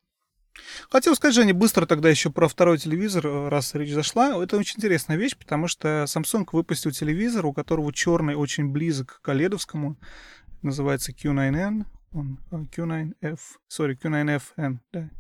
Хотел 0.91 1.15
сказать, 1.15 1.35
Женя, 1.35 1.55
быстро 1.55 1.87
тогда 1.87 2.09
еще 2.09 2.31
про 2.31 2.49
второй 2.49 2.79
телевизор, 2.79 3.27
э, 3.27 3.49
раз 3.49 3.75
речь 3.75 3.93
зашла. 3.93 4.43
Это 4.43 4.57
очень 4.57 4.79
интересная 4.79 5.17
вещь, 5.17 5.37
потому 5.37 5.69
что 5.69 6.05
Samsung 6.05 6.47
выпустил 6.53 6.91
телевизор, 6.91 7.47
у 7.47 7.53
которого 7.53 7.93
черный 7.93 8.35
очень 8.35 8.71
близок 8.71 9.21
к 9.23 9.29
OLED, 9.29 9.97
называется 10.63 11.13
Q9N, 11.13 11.85
он 12.13 12.39
э, 12.51 12.57
Q9F, 12.57 13.39
sorry, 13.71 13.97
Q9FN, 14.01 14.79
да, 14.93 15.11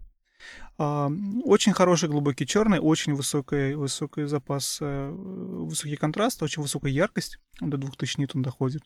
очень 0.79 1.73
хороший 1.73 2.09
глубокий 2.09 2.47
черный, 2.47 2.79
очень 2.79 3.15
высокий, 3.15 3.75
высокий 3.75 4.25
запас, 4.25 4.79
э, 4.81 5.11
высокий 5.11 5.97
контраст, 5.97 6.43
очень 6.43 6.63
высокая 6.63 6.93
яркость, 6.93 7.39
до 7.61 7.77
2000 7.77 8.21
нит 8.21 8.33
он 8.35 8.43
доходит. 8.43 8.83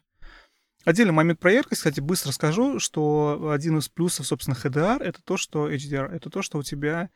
Отдельный 0.84 1.12
момент 1.12 1.40
про 1.40 1.52
яркость, 1.52 1.80
кстати, 1.80 2.00
быстро 2.00 2.32
скажу, 2.32 2.78
что 2.78 3.50
один 3.52 3.78
из 3.78 3.88
плюсов, 3.88 4.26
собственно, 4.26 4.54
HDR, 4.54 5.02
это 5.02 5.20
то, 5.22 5.36
что 5.36 5.70
HDR, 5.70 6.06
это 6.06 6.30
то, 6.30 6.42
что 6.42 6.58
у 6.58 6.62
тебя 6.62 7.10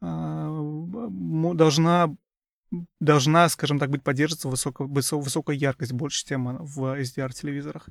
э, 0.00 0.86
должна 1.54 2.14
должна, 3.00 3.48
скажем 3.48 3.78
так, 3.78 3.90
быть 3.90 4.02
поддерживаться 4.02 4.48
высокая, 4.48 4.88
высокая 4.88 5.56
яркость, 5.56 5.92
больше, 5.92 6.24
чем 6.24 6.56
в 6.64 6.98
SDR-телевизорах. 6.98 7.88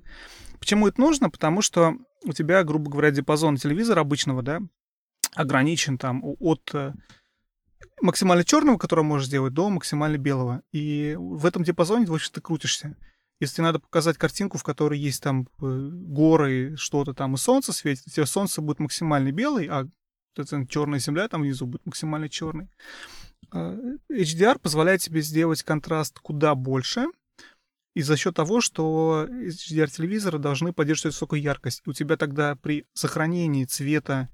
Почему 0.59 0.87
это 0.87 0.99
нужно? 0.99 1.29
Потому 1.29 1.61
что 1.61 1.97
у 2.23 2.33
тебя, 2.33 2.63
грубо 2.63 2.89
говоря, 2.89 3.11
диапазон 3.11 3.57
телевизора 3.57 4.01
обычного, 4.01 4.41
да, 4.41 4.59
ограничен 5.33 5.97
там 5.97 6.21
от 6.23 6.69
э, 6.73 6.93
максимально 8.01 8.43
черного, 8.43 8.77
который 8.77 9.03
можешь 9.03 9.27
сделать, 9.27 9.53
до 9.53 9.69
максимально 9.69 10.17
белого. 10.17 10.61
И 10.71 11.15
в 11.17 11.45
этом 11.45 11.63
диапазоне, 11.63 12.05
в 12.05 12.13
общем, 12.13 12.31
ты 12.33 12.41
крутишься. 12.41 12.97
Если 13.39 13.55
тебе 13.55 13.65
надо 13.65 13.79
показать 13.79 14.17
картинку, 14.17 14.57
в 14.57 14.63
которой 14.63 14.99
есть 14.99 15.23
там 15.23 15.47
э, 15.61 15.65
горы, 15.65 16.75
что-то 16.77 17.13
там, 17.13 17.35
и 17.35 17.37
солнце 17.37 17.73
светит, 17.73 18.03
у 18.07 18.11
тебя 18.11 18.25
солнце 18.25 18.61
будет 18.61 18.79
максимально 18.79 19.31
белый, 19.31 19.67
а 19.67 19.87
черная 20.69 20.99
земля 20.99 21.27
там 21.27 21.41
внизу 21.41 21.65
будет 21.65 21.85
максимально 21.85 22.29
черной. 22.29 22.69
HDR 23.53 24.59
позволяет 24.59 25.01
тебе 25.01 25.21
сделать 25.21 25.63
контраст 25.63 26.19
куда 26.19 26.55
больше, 26.55 27.07
и 27.93 28.01
за 28.01 28.15
счет 28.15 28.35
того, 28.35 28.61
что 28.61 29.27
HDR-телевизоры 29.29 30.39
должны 30.39 30.71
поддерживать 30.71 31.15
высокую 31.15 31.41
яркость. 31.41 31.81
У 31.85 31.93
тебя 31.93 32.15
тогда 32.15 32.55
при 32.55 32.85
сохранении 32.93 33.65
цвета 33.65 34.29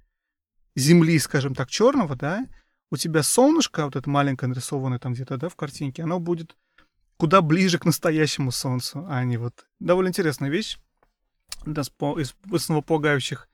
земли, 0.77 1.19
скажем 1.19 1.55
так, 1.55 1.69
черного, 1.69 2.15
да, 2.15 2.45
у 2.91 2.97
тебя 2.97 3.23
солнышко, 3.23 3.85
вот 3.85 3.95
это 3.95 4.09
маленькое 4.09 4.47
нарисованное 4.49 4.99
там 4.99 5.13
где-то, 5.13 5.37
да, 5.37 5.49
в 5.49 5.55
картинке, 5.55 6.03
оно 6.03 6.19
будет 6.19 6.55
куда 7.17 7.41
ближе 7.41 7.79
к 7.79 7.85
настоящему 7.85 8.51
солнцу, 8.51 9.05
а 9.09 9.23
не 9.23 9.37
вот... 9.37 9.65
Довольно 9.79 10.09
интересная 10.09 10.49
вещь, 10.49 10.77
да, 11.65 11.81
из 11.81 12.35
основополагающих 12.51 13.49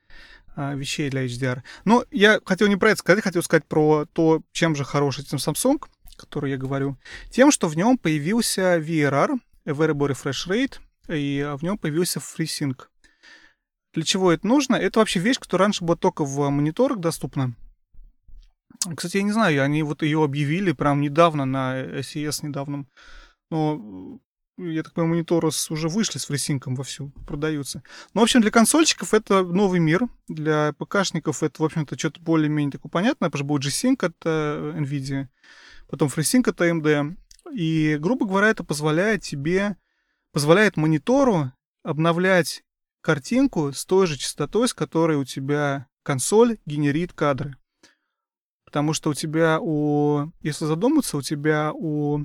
а, 0.54 0.74
вещей 0.74 1.08
для 1.10 1.24
HDR. 1.24 1.62
Но 1.84 2.04
я 2.10 2.40
хотел 2.44 2.68
не 2.68 2.76
про 2.76 2.90
это 2.90 3.00
сказать, 3.00 3.24
хотел 3.24 3.42
сказать 3.42 3.64
про 3.64 4.04
то, 4.12 4.42
чем 4.52 4.76
же 4.76 4.84
хорош 4.84 5.18
этим 5.18 5.38
Samsung, 5.38 5.82
который 6.16 6.50
я 6.50 6.58
говорю, 6.58 6.98
тем, 7.30 7.50
что 7.50 7.68
в 7.68 7.76
нем 7.76 7.96
появился 7.96 8.78
VRR, 8.78 9.38
Variable 9.64 10.10
Refresh 10.10 10.48
Rate, 10.48 10.78
и 11.08 11.54
в 11.58 11.62
нем 11.62 11.78
появился 11.78 12.20
FreeSync. 12.20 12.76
Для 13.94 14.02
чего 14.02 14.32
это 14.32 14.46
нужно? 14.46 14.74
Это 14.74 14.98
вообще 14.98 15.20
вещь, 15.20 15.38
которая 15.38 15.66
раньше 15.66 15.84
была 15.84 15.96
только 15.96 16.24
в 16.24 16.50
мониторах 16.50 16.98
доступна. 16.98 17.54
Кстати, 18.96 19.18
я 19.18 19.22
не 19.22 19.32
знаю, 19.32 19.62
они 19.62 19.82
вот 19.82 20.02
ее 20.02 20.22
объявили 20.22 20.72
прям 20.72 21.00
недавно 21.00 21.44
на 21.44 21.80
SES 21.80 22.44
недавнем. 22.44 22.88
Но 23.50 24.20
я 24.56 24.82
так 24.82 24.92
понимаю, 24.92 25.14
мониторы 25.14 25.48
уже 25.48 25.88
вышли 25.88 26.18
с 26.18 26.26
фрисинком 26.26 26.74
вовсю, 26.74 27.12
продаются. 27.26 27.82
Ну, 28.14 28.20
в 28.20 28.24
общем, 28.24 28.40
для 28.40 28.50
консольщиков 28.50 29.14
это 29.14 29.44
новый 29.44 29.80
мир. 29.80 30.08
Для 30.28 30.74
ПКшников 30.78 31.42
это, 31.42 31.62
в 31.62 31.64
общем-то, 31.64 31.98
что-то 31.98 32.20
более-менее 32.20 32.72
такое 32.72 32.90
понятное, 32.90 33.30
потому 33.30 33.38
что 33.38 33.46
будет 33.46 33.62
G-Sync 33.62 34.04
от 34.04 34.16
э, 34.24 34.74
NVIDIA, 34.76 35.28
потом 35.88 36.08
FreeSync 36.08 36.48
от 36.48 36.60
AMD. 36.60 37.16
И, 37.52 37.96
грубо 38.00 38.26
говоря, 38.26 38.48
это 38.48 38.64
позволяет 38.64 39.22
тебе, 39.22 39.76
позволяет 40.32 40.76
монитору 40.76 41.52
обновлять 41.82 42.63
картинку 43.04 43.70
с 43.72 43.84
той 43.84 44.06
же 44.06 44.16
частотой, 44.16 44.66
с 44.66 44.74
которой 44.74 45.18
у 45.18 45.24
тебя 45.24 45.86
консоль 46.02 46.58
генерит 46.64 47.12
кадры. 47.12 47.56
Потому 48.64 48.94
что 48.94 49.10
у 49.10 49.14
тебя 49.14 49.60
у... 49.60 50.32
Если 50.40 50.64
задуматься, 50.64 51.18
у 51.18 51.22
тебя 51.22 51.72
у 51.74 52.24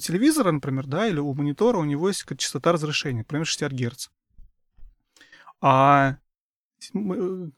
телевизора, 0.00 0.52
например, 0.52 0.86
да, 0.86 1.06
или 1.08 1.18
у 1.18 1.34
монитора, 1.34 1.78
у 1.78 1.84
него 1.84 2.08
есть 2.08 2.24
частота 2.38 2.72
разрешения, 2.72 3.18
например, 3.18 3.44
60 3.44 3.72
Гц. 3.72 4.08
А 5.60 6.16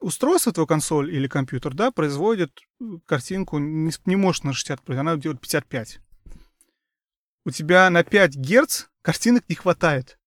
устройство 0.00 0.52
твой 0.52 0.66
консоль 0.66 1.14
или 1.14 1.28
компьютер, 1.28 1.74
да, 1.74 1.92
производит 1.92 2.58
картинку, 3.04 3.58
не, 3.58 3.92
не 4.06 4.16
может 4.16 4.42
на 4.42 4.52
60, 4.52 4.88
она 4.90 5.16
делает 5.16 5.40
55. 5.40 6.00
У 7.44 7.50
тебя 7.50 7.90
на 7.90 8.02
5 8.02 8.36
Гц 8.36 8.86
картинок 9.02 9.48
не 9.48 9.54
хватает 9.54 10.18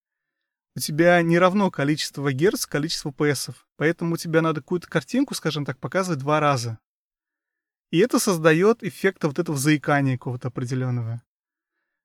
у 0.76 0.80
тебя 0.80 1.22
не 1.22 1.40
равно 1.40 1.72
количество 1.72 2.32
герц 2.34 2.66
количеству 2.66 3.12
PS. 3.12 3.56
Поэтому 3.78 4.16
у 4.16 4.18
тебя 4.18 4.42
надо 4.42 4.62
какую-то 4.62 4.88
картинку, 4.88 5.34
скажем 5.34 5.66
так, 5.66 5.80
показывать 5.80 6.20
два 6.20 6.40
раза. 6.40 6.80
И 7.92 8.00
это 8.00 8.20
создает 8.20 8.84
эффект 8.84 9.24
вот 9.24 9.40
этого 9.40 9.58
заикания 9.58 10.18
какого-то 10.18 10.50
определенного. 10.50 11.22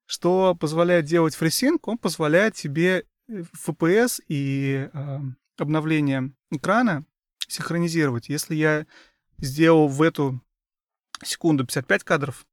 Что 0.07 0.55
позволяет 0.55 1.05
делать 1.05 1.35
фрисинг? 1.35 1.89
Он 1.89 1.99
позволяет 1.99 2.55
тебе 2.55 3.07
FPS 3.29 4.21
и 4.29 4.89
э, 4.93 5.19
обновление 5.57 6.33
экрана 6.51 7.05
синхронизировать. 7.49 8.29
Если 8.29 8.55
я 8.55 8.87
сделал 9.39 9.89
в 9.89 10.03
эту 10.03 10.41
секунду 11.25 11.65
55 11.65 12.05
кадров, 12.05 12.47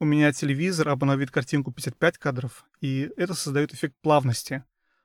у 0.00 0.04
меня 0.04 0.32
телевизор 0.32 0.88
обновит 0.88 1.30
картинку 1.30 1.72
55 1.72 2.18
кадров, 2.18 2.64
и 2.80 3.10
это 3.16 3.34
создает 3.34 3.72
эффект 3.72 3.94
плавности. 4.02 4.64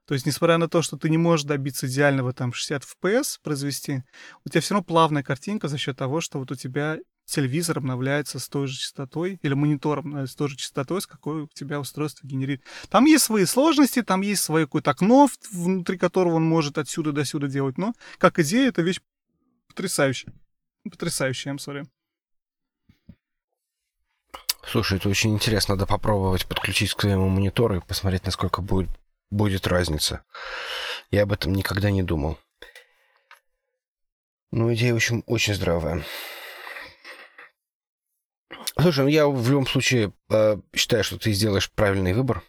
То 0.10 0.16
есть, 0.16 0.26
несмотря 0.26 0.58
на 0.58 0.68
то, 0.68 0.82
что 0.82 0.98
ты 0.98 1.08
не 1.08 1.20
можешь 1.20 1.46
добиться 1.46 1.86
идеального 1.86 2.34
там 2.34 2.52
60 2.52 2.82
FPS 2.82 3.38
произвести, 3.44 4.02
у 4.44 4.50
тебя 4.50 4.60
все 4.60 4.74
равно 4.74 4.84
плавная 4.84 5.22
картинка 5.22 5.68
за 5.68 5.78
счет 5.78 5.98
того, 5.98 6.20
что 6.20 6.40
вот 6.40 6.50
у 6.50 6.56
тебя 6.56 6.98
телевизор 7.26 7.78
обновляется 7.78 8.40
с 8.40 8.50
той 8.50 8.66
же 8.66 8.76
частотой, 8.76 9.38
или 9.44 9.54
монитор 9.54 10.04
с 10.26 10.34
той 10.34 10.50
же 10.50 10.56
частотой, 10.56 11.04
с 11.04 11.06
какой 11.06 11.44
у 11.44 11.48
тебя 11.54 11.80
устройство 11.80 12.26
генерит. 12.26 12.64
Там 12.90 13.06
есть 13.06 13.24
свои 13.24 13.46
сложности, 13.46 14.02
там 14.02 14.22
есть 14.22 14.42
свое 14.42 14.66
какое-то 14.66 14.90
окно, 14.90 15.30
внутри 15.52 16.00
которого 16.00 16.38
он 16.38 16.44
может 16.44 16.80
отсюда 16.80 17.12
до 17.12 17.24
сюда 17.24 17.46
делать, 17.46 17.78
но 17.78 17.94
как 18.18 18.40
идея 18.40 18.70
это 18.70 18.82
вещь 18.82 19.02
потрясающая. 19.68 20.34
Потрясающая, 20.90 21.54
I'm 21.54 21.58
sorry. 21.58 21.88
Слушай, 24.66 24.98
это 24.98 25.08
очень 25.08 25.36
интересно. 25.36 25.76
Надо 25.76 25.86
попробовать 25.86 26.48
подключить 26.48 26.96
к 26.96 27.02
своему 27.02 27.30
монитору 27.30 27.76
и 27.76 27.80
посмотреть, 27.80 28.26
насколько 28.26 28.64
будет 28.64 28.90
будет 29.30 29.68
разница. 29.68 30.24
Я 31.12 31.24
об 31.24 31.32
этом 31.32 31.54
никогда 31.54 31.92
не 31.92 32.04
думал. 32.04 32.38
Ну, 34.52 34.74
идея, 34.74 34.94
в 34.94 34.98
общем, 34.98 35.24
очень 35.28 35.54
здравая. 35.54 36.04
Слушай, 38.80 39.02
ну 39.02 39.08
я 39.08 39.28
в 39.28 39.50
любом 39.50 39.68
случае 39.68 40.14
э, 40.30 40.58
считаю, 40.74 41.04
что 41.04 41.20
ты 41.20 41.32
сделаешь 41.34 41.72
правильный 41.72 42.14
выбор. 42.14 42.44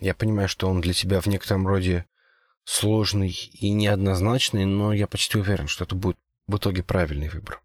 Я 0.00 0.14
понимаю, 0.14 0.48
что 0.48 0.68
он 0.68 0.80
для 0.80 0.92
тебя 0.92 1.20
в 1.20 1.26
некотором 1.26 1.66
роде 1.66 2.06
сложный 2.64 3.30
и 3.30 3.70
неоднозначный, 3.70 4.64
но 4.64 4.92
я 4.92 5.06
почти 5.06 5.38
уверен, 5.38 5.68
что 5.68 5.84
это 5.84 5.94
будет 5.94 6.18
в 6.46 6.56
итоге 6.56 6.82
правильный 6.82 7.28
выбор. 7.28 7.62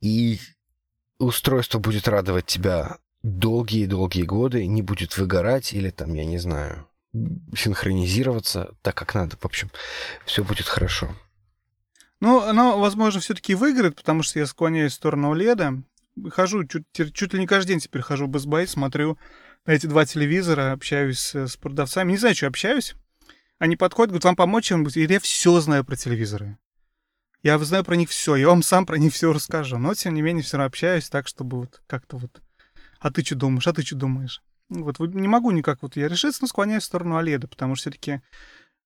И 0.00 0.38
устройство 1.18 1.78
будет 1.78 2.08
радовать 2.08 2.46
тебя 2.46 2.98
долгие-долгие 3.22 4.22
годы, 4.22 4.66
не 4.66 4.82
будет 4.82 5.16
выгорать 5.16 5.72
или 5.72 5.90
там, 5.90 6.14
я 6.14 6.24
не 6.24 6.38
знаю, 6.38 6.89
синхронизироваться 7.56 8.74
так, 8.82 8.94
как 8.94 9.14
надо. 9.14 9.36
В 9.36 9.44
общем, 9.44 9.70
все 10.24 10.44
будет 10.44 10.66
хорошо. 10.66 11.14
Ну, 12.20 12.42
оно, 12.42 12.78
возможно, 12.78 13.20
все-таки 13.20 13.54
выиграет, 13.54 13.96
потому 13.96 14.22
что 14.22 14.38
я 14.38 14.46
склоняюсь 14.46 14.92
в 14.92 14.96
сторону 14.96 15.34
OLED. 15.34 15.82
Хожу, 16.30 16.64
чуть, 16.66 16.84
чуть 16.92 17.32
ли 17.32 17.40
не 17.40 17.46
каждый 17.46 17.70
день 17.70 17.80
теперь 17.80 18.02
хожу 18.02 18.26
в 18.26 18.30
Best 18.30 18.46
Buy, 18.46 18.66
смотрю 18.66 19.18
на 19.64 19.72
эти 19.72 19.86
два 19.86 20.04
телевизора, 20.04 20.72
общаюсь 20.72 21.34
с 21.34 21.56
продавцами. 21.56 22.12
Не 22.12 22.18
знаю, 22.18 22.34
что 22.34 22.46
общаюсь. 22.46 22.94
Они 23.58 23.76
подходят, 23.76 24.10
говорят, 24.10 24.24
вам 24.24 24.36
помочь? 24.36 24.70
И 24.72 25.06
я 25.06 25.20
все 25.20 25.60
знаю 25.60 25.84
про 25.84 25.96
телевизоры. 25.96 26.58
Я 27.42 27.58
знаю 27.58 27.84
про 27.84 27.96
них 27.96 28.10
все, 28.10 28.36
я 28.36 28.48
вам 28.48 28.62
сам 28.62 28.84
про 28.84 28.98
них 28.98 29.14
все 29.14 29.32
расскажу. 29.32 29.78
Но, 29.78 29.94
тем 29.94 30.14
не 30.14 30.20
менее, 30.20 30.42
все 30.42 30.58
равно 30.58 30.66
общаюсь 30.66 31.08
так, 31.08 31.26
чтобы 31.26 31.60
вот 31.60 31.82
как-то 31.86 32.18
вот... 32.18 32.42
А 32.98 33.10
ты 33.10 33.24
что 33.24 33.34
думаешь? 33.34 33.66
А 33.66 33.72
ты 33.72 33.82
что 33.82 33.96
думаешь? 33.96 34.42
Вот 34.70 35.00
не 35.00 35.28
могу 35.28 35.50
никак 35.50 35.82
вот 35.82 35.96
я 35.96 36.08
решиться, 36.08 36.42
но 36.42 36.48
склоняюсь 36.48 36.84
в 36.84 36.86
сторону 36.86 37.20
OLED, 37.20 37.48
потому 37.48 37.74
что 37.74 37.90
все-таки 37.90 38.22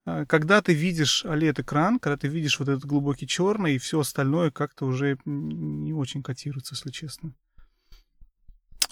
а, 0.06 0.26
когда 0.26 0.60
ты 0.62 0.72
видишь 0.74 1.24
OLED-экран, 1.24 1.98
когда 1.98 2.16
ты 2.16 2.28
видишь 2.28 2.58
вот 2.58 2.68
этот 2.68 2.84
глубокий 2.84 3.26
черный, 3.26 3.74
и 3.74 3.78
все 3.78 4.00
остальное 4.00 4.50
как-то 4.50 4.86
уже 4.86 5.18
не 5.24 5.92
очень 5.92 6.22
котируется, 6.22 6.74
если 6.74 6.90
честно. 6.90 7.32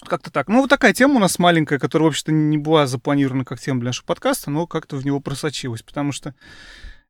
Как-то 0.05 0.31
так. 0.31 0.49
Ну, 0.49 0.61
вот 0.61 0.69
такая 0.69 0.93
тема 0.93 1.15
у 1.15 1.19
нас 1.19 1.39
маленькая, 1.39 1.79
которая, 1.79 2.07
в 2.07 2.09
общем-то, 2.09 2.31
не 2.31 2.57
была 2.57 2.87
запланирована 2.87 3.45
как 3.45 3.59
тема 3.59 3.79
для 3.79 3.89
нашего 3.89 4.05
подкаста, 4.05 4.51
но 4.51 4.67
как-то 4.67 4.97
в 4.97 5.05
него 5.05 5.19
просочилась, 5.19 5.81
потому 5.81 6.11
что 6.11 6.35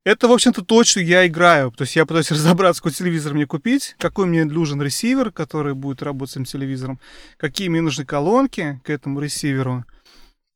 это, 0.06 0.28
в 0.28 0.32
общем-то, 0.32 0.64
то, 0.64 0.84
что 0.84 1.00
я 1.00 1.26
играю. 1.28 1.72
То 1.72 1.84
есть 1.84 1.96
я 1.96 2.06
пытаюсь 2.06 2.32
разобраться, 2.32 2.82
какой 2.82 2.94
телевизор 2.94 3.34
мне 3.34 3.46
купить, 3.46 3.96
какой 3.98 4.26
мне 4.26 4.46
нужен 4.46 4.82
ресивер, 4.82 5.32
который 5.32 5.74
будет 5.74 6.02
работать 6.02 6.34
с 6.34 6.36
этим 6.36 6.46
телевизором, 6.46 7.00
какие 7.38 7.70
мне 7.70 7.82
нужны 7.82 8.06
колонки 8.06 8.82
к 8.84 8.90
этому 8.90 9.20
ресиверу, 9.20 9.86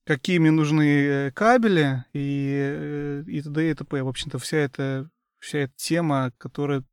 какие 0.05 0.39
мне 0.39 0.51
нужны 0.51 0.83
э, 0.83 1.31
кабели 1.31 2.05
и, 2.13 2.55
э, 2.59 3.23
и 3.27 3.41
т.д. 3.41 3.71
и 3.71 3.73
т.п. 3.73 4.03
В 4.03 4.07
общем-то, 4.07 4.39
вся 4.39 4.57
эта, 4.57 5.09
вся 5.39 5.59
эта 5.59 5.73
тема, 5.75 6.31
которая... 6.37 6.83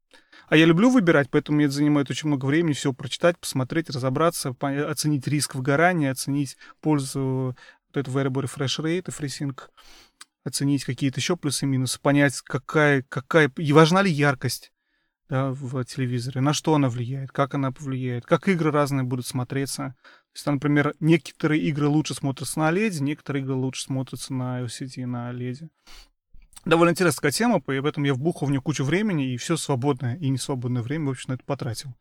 А 0.48 0.56
я 0.56 0.64
люблю 0.64 0.90
выбирать, 0.90 1.28
поэтому 1.30 1.56
мне 1.56 1.66
это 1.66 1.74
занимает 1.74 2.10
очень 2.10 2.28
много 2.28 2.46
времени 2.46 2.72
все 2.72 2.92
прочитать, 2.92 3.36
посмотреть, 3.38 3.90
разобраться, 3.90 4.54
оценить 4.60 5.26
риск 5.26 5.56
выгорания, 5.56 6.12
оценить 6.12 6.56
пользу 6.80 7.56
вот 7.88 7.96
этого 7.96 8.20
Variable 8.20 8.44
Refresh 8.44 8.80
Rate 8.80 9.08
и 9.08 9.10
FreeSync 9.10 9.58
оценить 10.44 10.84
какие-то 10.84 11.20
еще 11.20 11.36
плюсы 11.36 11.64
и 11.64 11.68
минусы, 11.68 12.00
понять, 12.00 12.40
какая, 12.42 13.02
какая, 13.02 13.50
и 13.56 13.72
важна 13.72 14.02
ли 14.02 14.10
яркость 14.10 14.72
да, 15.28 15.50
в 15.50 15.84
телевизоре, 15.84 16.40
на 16.40 16.52
что 16.52 16.74
она 16.74 16.88
влияет, 16.88 17.32
как 17.32 17.54
она 17.54 17.72
повлияет, 17.72 18.26
как 18.26 18.48
игры 18.48 18.70
разные 18.70 19.04
будут 19.04 19.26
смотреться. 19.26 19.96
То 20.02 20.36
есть, 20.36 20.46
например, 20.46 20.94
некоторые 21.00 21.62
игры 21.62 21.88
лучше 21.88 22.14
смотрятся 22.14 22.58
на 22.58 22.70
OLED, 22.70 23.00
некоторые 23.00 23.42
игры 23.42 23.54
лучше 23.54 23.84
смотрятся 23.84 24.34
на 24.34 24.62
LCD 24.62 25.06
на 25.06 25.32
OLED. 25.32 25.68
Довольно 26.64 26.92
интересная 26.92 27.30
тема, 27.30 27.62
и 27.68 27.76
об 27.76 27.86
этом 27.86 28.04
я 28.04 28.14
вбухал 28.14 28.48
в 28.48 28.50
нее 28.50 28.60
кучу 28.60 28.84
времени, 28.84 29.32
и 29.32 29.36
все 29.36 29.56
свободное 29.56 30.16
и 30.16 30.28
несвободное 30.28 30.82
время, 30.82 31.06
в 31.06 31.10
общем, 31.10 31.30
на 31.30 31.34
это 31.34 31.44
потратил. 31.44 31.94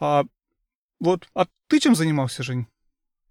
А, 0.00 0.24
вот, 1.00 1.28
а 1.34 1.46
ты 1.68 1.80
чем 1.80 1.94
занимался, 1.94 2.42
Жень? 2.42 2.66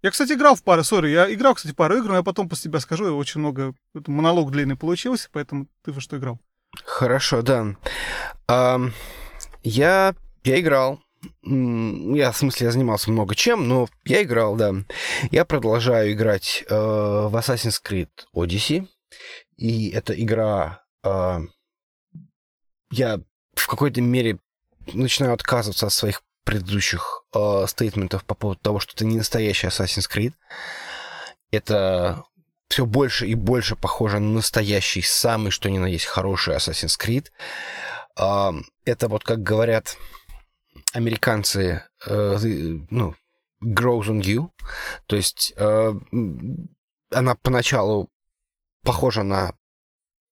Я, 0.04 0.10
кстати, 0.10 0.34
играл 0.34 0.54
в 0.54 0.62
пару, 0.62 0.84
сори, 0.84 1.08
я 1.08 1.32
играл, 1.32 1.54
кстати, 1.54 1.72
пару 1.72 1.96
игр, 1.96 2.08
но 2.08 2.16
я 2.16 2.22
потом 2.22 2.46
после 2.46 2.68
тебя 2.68 2.78
скажу, 2.80 3.06
и 3.06 3.10
очень 3.10 3.40
много, 3.40 3.72
монолог 4.06 4.50
длинный 4.50 4.76
получился, 4.76 5.30
поэтому 5.32 5.66
ты 5.82 5.92
во 5.92 6.00
что 6.02 6.18
играл? 6.18 6.38
Хорошо, 6.84 7.40
да. 7.40 7.74
Um, 8.46 8.92
я, 9.62 10.14
я 10.44 10.60
играл. 10.60 11.00
Я, 11.42 12.32
в 12.32 12.36
смысле, 12.36 12.66
я 12.66 12.70
занимался 12.70 13.10
много 13.10 13.34
чем, 13.34 13.66
но 13.66 13.88
я 14.04 14.22
играл, 14.22 14.56
да. 14.56 14.74
Я 15.30 15.46
продолжаю 15.46 16.12
играть 16.12 16.64
э, 16.68 16.74
в 16.74 17.34
Assassin's 17.34 17.80
Creed 17.82 18.10
Odyssey. 18.36 18.86
И 19.56 19.88
эта 19.88 20.12
игра... 20.12 20.82
Э, 21.02 21.38
я 22.90 23.20
в 23.54 23.66
какой-то 23.66 24.02
мере 24.02 24.38
начинаю 24.92 25.32
отказываться 25.32 25.86
от 25.86 25.94
своих 25.94 26.22
предыдущих 26.44 27.24
э, 27.34 27.64
стейтментов 27.66 28.24
по 28.24 28.34
поводу 28.34 28.60
того, 28.60 28.80
что 28.80 28.92
это 28.94 29.04
не 29.04 29.16
настоящий 29.16 29.66
Assassin's 29.66 30.08
Creed. 30.10 30.34
Это 31.50 32.24
все 32.68 32.86
больше 32.86 33.26
и 33.26 33.34
больше 33.34 33.76
похоже 33.76 34.18
на 34.18 34.34
настоящий, 34.34 35.02
самый 35.02 35.50
что 35.50 35.70
ни 35.70 35.78
на 35.78 35.86
есть 35.86 36.06
хороший 36.06 36.56
Assassin's 36.56 36.98
Creed. 36.98 37.28
Э, 38.18 38.52
это 38.84 39.08
вот, 39.08 39.24
как 39.24 39.42
говорят 39.42 39.96
американцы, 40.92 41.84
э, 42.06 42.36
ну, 42.90 43.14
grows 43.62 44.08
on 44.08 44.20
you. 44.20 44.50
То 45.06 45.16
есть 45.16 45.52
э, 45.56 45.94
она 47.10 47.34
поначалу 47.36 48.10
похожа 48.82 49.22
на 49.22 49.54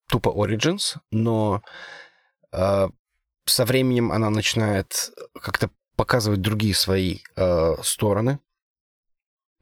тупо 0.08 0.28
Origins, 0.28 0.98
но 1.10 1.62
э, 2.52 2.88
со 3.46 3.64
временем 3.64 4.12
она 4.12 4.30
начинает 4.30 5.10
как-то 5.40 5.70
показывать 5.96 6.40
другие 6.40 6.74
свои 6.74 7.18
э, 7.36 7.74
стороны. 7.82 8.38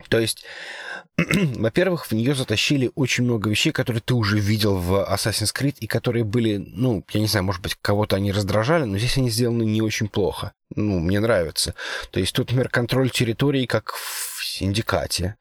То 0.08 0.18
есть, 0.18 0.44
во-первых, 1.16 2.06
в 2.06 2.12
нее 2.12 2.34
затащили 2.34 2.90
очень 2.94 3.24
много 3.24 3.50
вещей, 3.50 3.72
которые 3.72 4.00
ты 4.00 4.14
уже 4.14 4.38
видел 4.38 4.76
в 4.76 5.06
Assassin's 5.10 5.54
Creed, 5.54 5.76
и 5.80 5.86
которые 5.86 6.24
были, 6.24 6.56
ну, 6.56 7.04
я 7.10 7.20
не 7.20 7.26
знаю, 7.26 7.44
может 7.44 7.62
быть, 7.62 7.76
кого-то 7.80 8.16
они 8.16 8.32
раздражали, 8.32 8.84
но 8.84 8.96
здесь 8.98 9.18
они 9.18 9.30
сделаны 9.30 9.64
не 9.64 9.82
очень 9.82 10.08
плохо. 10.08 10.52
Ну, 10.74 11.00
мне 11.00 11.20
нравится. 11.20 11.74
То 12.10 12.20
есть 12.20 12.34
тут, 12.34 12.48
например, 12.48 12.68
контроль 12.70 13.10
территории, 13.10 13.66
как 13.66 13.92
в 13.92 14.42
Синдикате. 14.44 15.36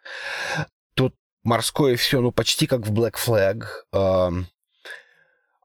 Тут 0.95 1.15
морское 1.43 1.95
все, 1.95 2.19
ну, 2.19 2.31
почти 2.31 2.67
как 2.67 2.85
в 2.85 2.91
Black 2.91 3.15
Flag. 3.15 3.63
Э, 3.93 4.43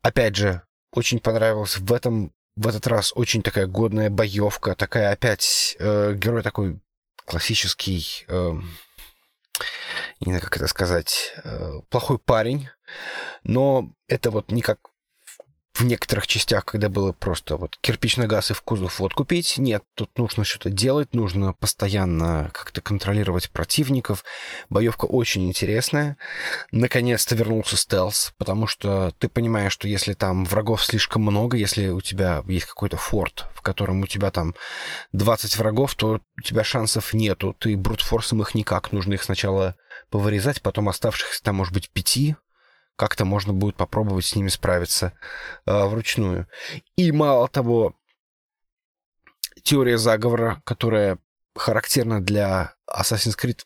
опять 0.03 0.37
же, 0.37 0.63
очень 0.93 1.19
понравилось 1.19 1.79
в 1.79 1.93
этом 1.93 2.33
в 2.57 2.69
этот 2.69 2.87
раз 2.87 3.13
очень 3.15 3.43
такая 3.43 3.67
годная 3.67 4.11
боевка, 4.11 4.75
такая 4.75 5.13
опять 5.13 5.77
э, 5.79 6.15
герой 6.15 6.43
такой 6.43 6.81
классический, 7.25 8.25
э, 8.29 8.53
не 10.21 10.27
знаю, 10.27 10.43
как 10.43 10.57
это 10.57 10.67
сказать, 10.69 11.35
э, 11.43 11.81
плохой 11.89 12.19
парень, 12.19 12.69
но 13.43 13.93
это 14.09 14.31
вот 14.31 14.51
не 14.51 14.63
как 14.63 14.79
в 15.75 15.85
некоторых 15.85 16.29
частях, 16.29 16.65
когда 16.65 16.89
было 16.89 17.13
просто 17.13 17.57
вот 17.57 17.77
кирпичный 17.81 18.29
газ 18.29 18.53
и 18.53 18.55
в 18.55 18.63
кузов 18.63 19.01
вот 19.01 19.13
купить. 19.13 19.59
Нет, 19.59 19.83
тут 19.95 20.17
нужно 20.17 20.45
что-то 20.45 20.71
делать, 20.71 21.15
нужно 21.15 21.53
постоянно 21.53 22.51
как-то 22.55 22.81
контролировать 22.81 23.51
противников. 23.51 24.25
Боевка 24.71 25.07
очень 25.07 25.49
интересная. 25.49 26.17
Наконец-то 26.71 27.35
вернулся 27.35 27.77
стелс, 27.77 28.33
потому 28.39 28.69
что 28.69 29.13
ты 29.19 29.29
понимаешь, 29.29 29.73
что 29.73 29.89
если 29.89 30.15
там 30.15 30.45
врагов 30.45 30.85
слишком 30.85 31.23
много, 31.23 31.57
если 31.57 31.89
у 31.89 32.01
тебя 32.01 32.45
есть 32.47 32.67
какой-то 32.67 32.97
форт, 32.97 33.47
в 33.55 33.61
котором 33.61 34.03
у 34.03 34.07
тебя 34.07 34.31
там 34.31 34.55
20 35.13 35.57
врагов, 35.57 35.97
то 35.97 36.21
у 36.39 36.41
тебя 36.41 36.63
шансов 36.63 37.13
нету. 37.15 37.55
Ты 37.59 37.77
брутфорсом 37.77 38.43
их 38.43 38.55
никак. 38.55 38.93
Нужно 38.93 39.15
их 39.15 39.25
сначала 39.25 39.75
повырезать, 40.11 40.63
потом 40.63 40.89
оставшихся 40.89 41.43
там, 41.43 41.57
может 41.57 41.75
быть, 41.75 41.91
пяти 41.91 42.37
как-то 42.97 43.25
можно 43.25 43.53
будет 43.53 43.77
попробовать 43.77 44.25
с 44.25 44.37
ними 44.37 44.49
справиться 44.49 45.13
э, 45.67 45.85
вручную. 45.87 46.49
И 46.97 47.13
мало 47.13 47.49
того, 47.49 47.95
теория 49.63 49.99
заговора, 49.99 50.63
которая 50.65 51.19
характерна 51.55 52.21
для 52.21 52.75
Assassin's 52.91 53.37
Creed 53.39 53.61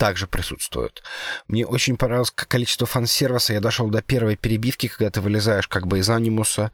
также 0.00 0.26
присутствует. 0.26 1.02
Мне 1.46 1.66
очень 1.66 1.98
понравилось 1.98 2.30
количество 2.30 2.86
фан-сервиса. 2.86 3.52
Я 3.52 3.60
дошел 3.60 3.88
до 3.88 4.00
первой 4.00 4.36
перебивки, 4.36 4.88
когда 4.88 5.10
ты 5.10 5.20
вылезаешь 5.20 5.68
как 5.68 5.86
бы 5.86 5.98
из 5.98 6.08
анимуса 6.08 6.72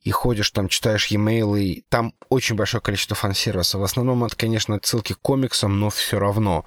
и 0.00 0.10
ходишь 0.10 0.50
там, 0.52 0.68
читаешь 0.68 1.08
e-mail, 1.08 1.60
и 1.60 1.84
там 1.90 2.14
очень 2.30 2.56
большое 2.56 2.80
количество 2.80 3.14
фан-сервиса. 3.14 3.76
В 3.76 3.82
основном 3.82 4.24
это, 4.24 4.36
конечно, 4.36 4.76
отсылки 4.76 5.12
к 5.12 5.20
комиксам, 5.20 5.78
но 5.78 5.90
все 5.90 6.18
равно. 6.18 6.64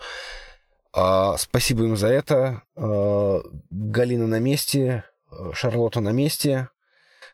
А, 0.95 1.37
спасибо 1.37 1.83
им 1.83 1.97
за 1.97 2.07
это. 2.07 2.63
А, 2.75 3.41
Галина 3.69 4.27
на 4.27 4.39
месте, 4.39 5.03
Шарлотта 5.53 5.99
на 5.99 6.09
месте. 6.09 6.69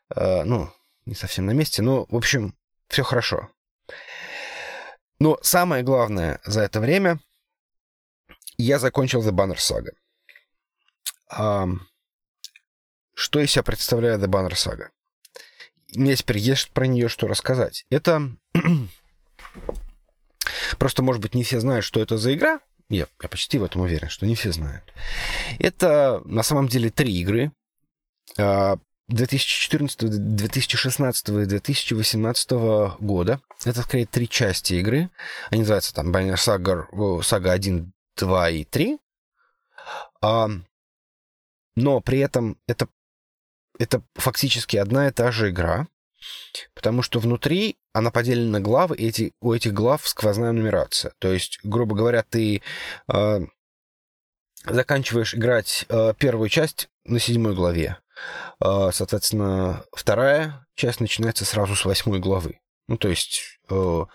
А, 0.09 0.43
ну, 0.43 0.69
не 1.05 1.15
совсем 1.15 1.45
на 1.45 1.51
месте, 1.51 1.81
но, 1.81 2.05
в 2.09 2.15
общем, 2.15 2.55
все 2.87 3.03
хорошо. 3.03 3.49
Но 5.19 5.37
самое 5.41 5.83
главное 5.83 6.39
за 6.43 6.61
это 6.61 6.79
время— 6.79 7.19
я 8.61 8.79
закончил 8.79 9.21
The 9.21 9.31
Banner 9.31 9.57
Saga. 9.57 9.93
Что 13.13 13.39
из 13.39 13.51
себя 13.51 13.63
представляет 13.63 14.21
The 14.21 14.27
Banner 14.27 14.51
Saga? 14.51 14.89
Мне 15.95 16.15
теперь 16.15 16.37
есть 16.37 16.71
про 16.71 16.85
нее 16.85 17.07
что 17.09 17.27
рассказать. 17.27 17.85
Это... 17.89 18.31
Просто, 20.77 21.03
может 21.03 21.21
быть, 21.21 21.35
не 21.35 21.43
все 21.43 21.59
знают, 21.59 21.83
что 21.85 21.99
это 21.99 22.17
за 22.17 22.33
игра. 22.33 22.61
Я, 22.91 23.07
я 23.21 23.29
почти 23.29 23.57
в 23.57 23.63
этом 23.63 23.81
уверен, 23.81 24.09
что 24.09 24.25
не 24.25 24.35
все 24.35 24.51
знают. 24.51 24.83
Это 25.59 26.21
на 26.25 26.43
самом 26.43 26.67
деле 26.67 26.89
три 26.89 27.13
игры. 27.21 27.53
2014, 28.35 30.35
2016 30.35 31.29
и 31.29 31.45
2018 31.45 32.51
года. 32.99 33.41
Это, 33.63 33.81
скорее, 33.81 34.05
три 34.05 34.27
части 34.27 34.73
игры. 34.73 35.09
Они 35.51 35.61
называются 35.61 35.93
там 35.93 36.13
Banner 36.13 36.35
Saga, 36.35 36.85
Saga 37.21 37.51
1, 37.51 37.93
2 38.17 38.49
и 38.49 38.65
3. 38.65 38.97
А, 40.21 40.49
но 41.75 42.01
при 42.01 42.19
этом 42.19 42.57
это, 42.67 42.89
это 43.79 44.03
фактически 44.15 44.75
одна 44.75 45.07
и 45.07 45.11
та 45.11 45.31
же 45.31 45.49
игра, 45.49 45.87
потому 46.73 47.01
что 47.01 47.19
внутри 47.19 47.77
она 47.93 48.11
поделена 48.11 48.51
на 48.51 48.59
главы, 48.61 48.95
и 48.95 49.07
эти, 49.07 49.33
у 49.41 49.53
этих 49.53 49.73
глав 49.73 50.07
сквозная 50.07 50.51
нумерация. 50.51 51.13
То 51.19 51.31
есть, 51.31 51.59
грубо 51.63 51.95
говоря, 51.95 52.23
ты 52.23 52.61
э, 53.11 53.39
заканчиваешь 54.65 55.35
играть 55.35 55.85
э, 55.89 56.13
первую 56.17 56.49
часть 56.49 56.89
на 57.03 57.19
седьмой 57.19 57.55
главе. 57.55 57.97
Э, 58.63 58.89
соответственно, 58.93 59.83
вторая 59.91 60.65
часть 60.75 60.99
начинается 60.99 61.45
сразу 61.45 61.75
с 61.75 61.85
восьмой 61.85 62.19
главы. 62.19 62.59
Ну, 62.87 62.97
то 62.97 63.07
есть, 63.07 63.59
э, 63.69 64.05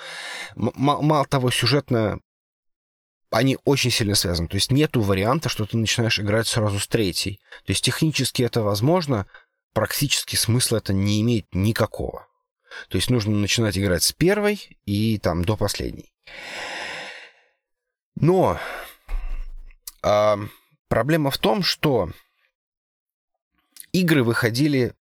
мало 0.55 1.27
того, 1.27 1.51
сюжетно 1.51 2.21
они 3.31 3.59
очень 3.65 3.91
сильно 3.91 4.15
связаны. 4.15 4.49
То 4.49 4.57
есть 4.57 4.71
нету 4.71 5.01
варианта, 5.01 5.49
что 5.49 5.67
ты 5.67 5.77
начинаешь 5.77 6.19
играть 6.21 6.47
сразу 6.47 6.79
с 6.79 6.87
третьей. 6.87 7.41
То 7.65 7.73
есть 7.73 7.85
технически 7.85 8.43
это 8.43 8.63
возможно, 8.63 9.27
практически 9.77 10.37
смысла 10.37 10.79
это 10.79 10.95
не 10.95 11.21
имеет 11.21 11.55
никакого. 11.55 12.27
То 12.89 12.97
есть 12.97 13.11
нужно 13.11 13.37
начинать 13.37 13.77
играть 13.77 14.03
с 14.03 14.11
первой 14.11 14.79
и 14.87 15.19
там 15.19 15.45
до 15.45 15.55
последней. 15.55 16.15
Но 18.15 18.59
а, 20.03 20.39
проблема 20.89 21.31
в 21.31 21.37
том, 21.37 21.63
что 21.63 22.11
игры 23.93 24.25
выходили 24.25 24.95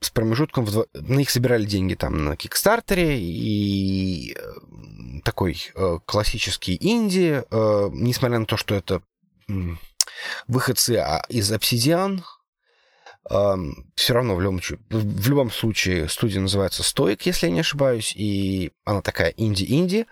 с 0.00 0.10
промежутком 0.10 0.66
в 0.66 0.72
два... 0.72 0.84
на 0.92 1.14
них 1.14 1.30
собирали 1.30 1.64
деньги 1.64 1.94
там 1.94 2.26
на 2.26 2.36
Кикстартере 2.36 3.18
и 3.18 4.34
э, 4.34 5.20
такой 5.24 5.72
э, 5.74 6.00
классический 6.04 6.76
инди, 6.78 7.44
э, 7.50 7.88
несмотря 7.92 8.40
на 8.40 8.44
то, 8.44 8.58
что 8.58 8.74
это 8.74 9.00
выходцы 10.46 10.96
а, 10.96 11.24
из 11.30 11.50
Obsidian, 11.50 12.22
все 13.24 14.14
равно 14.14 14.34
в 14.34 14.40
любом, 14.40 14.60
в 14.90 15.28
любом 15.28 15.50
случае 15.50 16.08
студия 16.08 16.40
называется 16.40 16.82
Stoic, 16.82 17.22
если 17.24 17.46
я 17.46 17.52
не 17.52 17.60
ошибаюсь, 17.60 18.14
и 18.16 18.72
она 18.84 19.02
такая 19.02 19.34
инди-инди. 19.36 20.06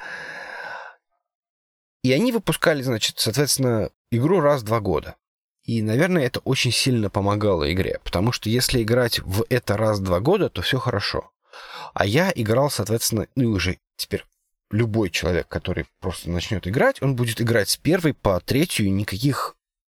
И 2.03 2.13
они 2.13 2.31
выпускали, 2.31 2.83
значит, 2.83 3.19
соответственно, 3.19 3.91
игру 4.11 4.41
раз 4.41 4.63
в 4.63 4.65
два 4.65 4.81
года. 4.81 5.17
И, 5.65 5.83
наверное, 5.83 6.25
это 6.25 6.41
очень 6.41 6.71
сильно 6.71 7.11
помогало 7.11 7.73
игре, 7.73 8.01
потому 8.05 8.31
что 8.31 8.49
если 8.49 8.83
играть 8.83 9.19
в 9.21 9.45
это 9.49 9.77
раз 9.77 9.99
в 9.99 10.05
два 10.05 10.21
года, 10.21 10.49
то 10.49 10.63
все 10.63 10.79
хорошо. 10.79 11.33
А 11.95 12.07
я 12.07 12.33
играл, 12.35 12.71
соответственно, 12.71 13.27
ну 13.35 13.43
и 13.43 13.47
уже 13.47 13.79
теперь 13.97 14.25
любой 14.71 15.11
человек, 15.11 15.49
который 15.49 15.87
просто 16.01 16.31
начнет 16.31 16.69
играть, 16.69 17.03
он 17.03 17.17
будет 17.17 17.41
играть 17.41 17.69
с 17.69 17.77
первой 17.77 18.15
по 18.15 18.39
третью, 18.41 18.93
никаких 18.93 19.56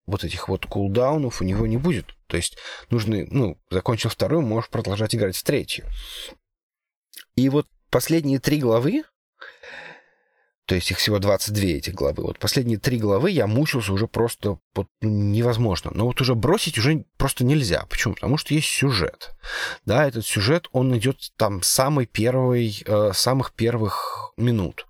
вот 0.08 0.24
этих 0.24 0.47
вот 0.47 0.66
кулдаунов 0.66 1.41
у 1.41 1.43
него 1.43 1.68
не 1.68 1.78
будет. 1.78 2.16
То 2.28 2.38
есть 2.38 2.58
нужно, 2.89 3.26
ну, 3.30 3.60
закончил 3.70 4.10
вторую, 4.10 4.41
можешь 4.41 4.70
продолжать 4.70 5.14
играть 5.14 5.36
в 5.36 5.43
третью. 5.43 5.86
И 7.36 7.49
вот 7.49 7.68
последние 7.89 8.39
три 8.39 8.60
главы, 8.60 9.03
то 10.66 10.76
есть 10.76 10.91
их 10.91 10.97
всего 10.97 11.20
22 11.20 11.64
этих 11.64 11.93
главы. 11.93 12.24
Вот 12.24 12.39
последние 12.39 12.78
три 12.78 12.97
главы 12.97 13.32
я 13.32 13.47
мучился 13.47 13.93
уже 13.93 14.08
просто 14.08 14.60
вот, 14.76 14.88
невозможно. 15.01 15.91
Но 15.93 16.05
вот 16.05 16.20
уже 16.20 16.36
бросить 16.36 16.78
уже 16.78 17.05
просто 17.18 17.45
нельзя. 17.45 17.86
Почему? 17.89 18.16
Потому 18.16 18.38
что 18.38 18.53
есть 18.53 18.68
сюжет. 18.68 19.32
Да, 19.86 20.05
этот 20.05 20.26
сюжет, 20.26 20.68
он 20.74 20.97
идет 20.97 21.32
там 21.38 21.64
самый 21.64 22.05
первый, 22.05 22.84
э, 22.86 23.12
самых 23.14 23.53
первых 23.53 24.34
минут. 24.36 24.88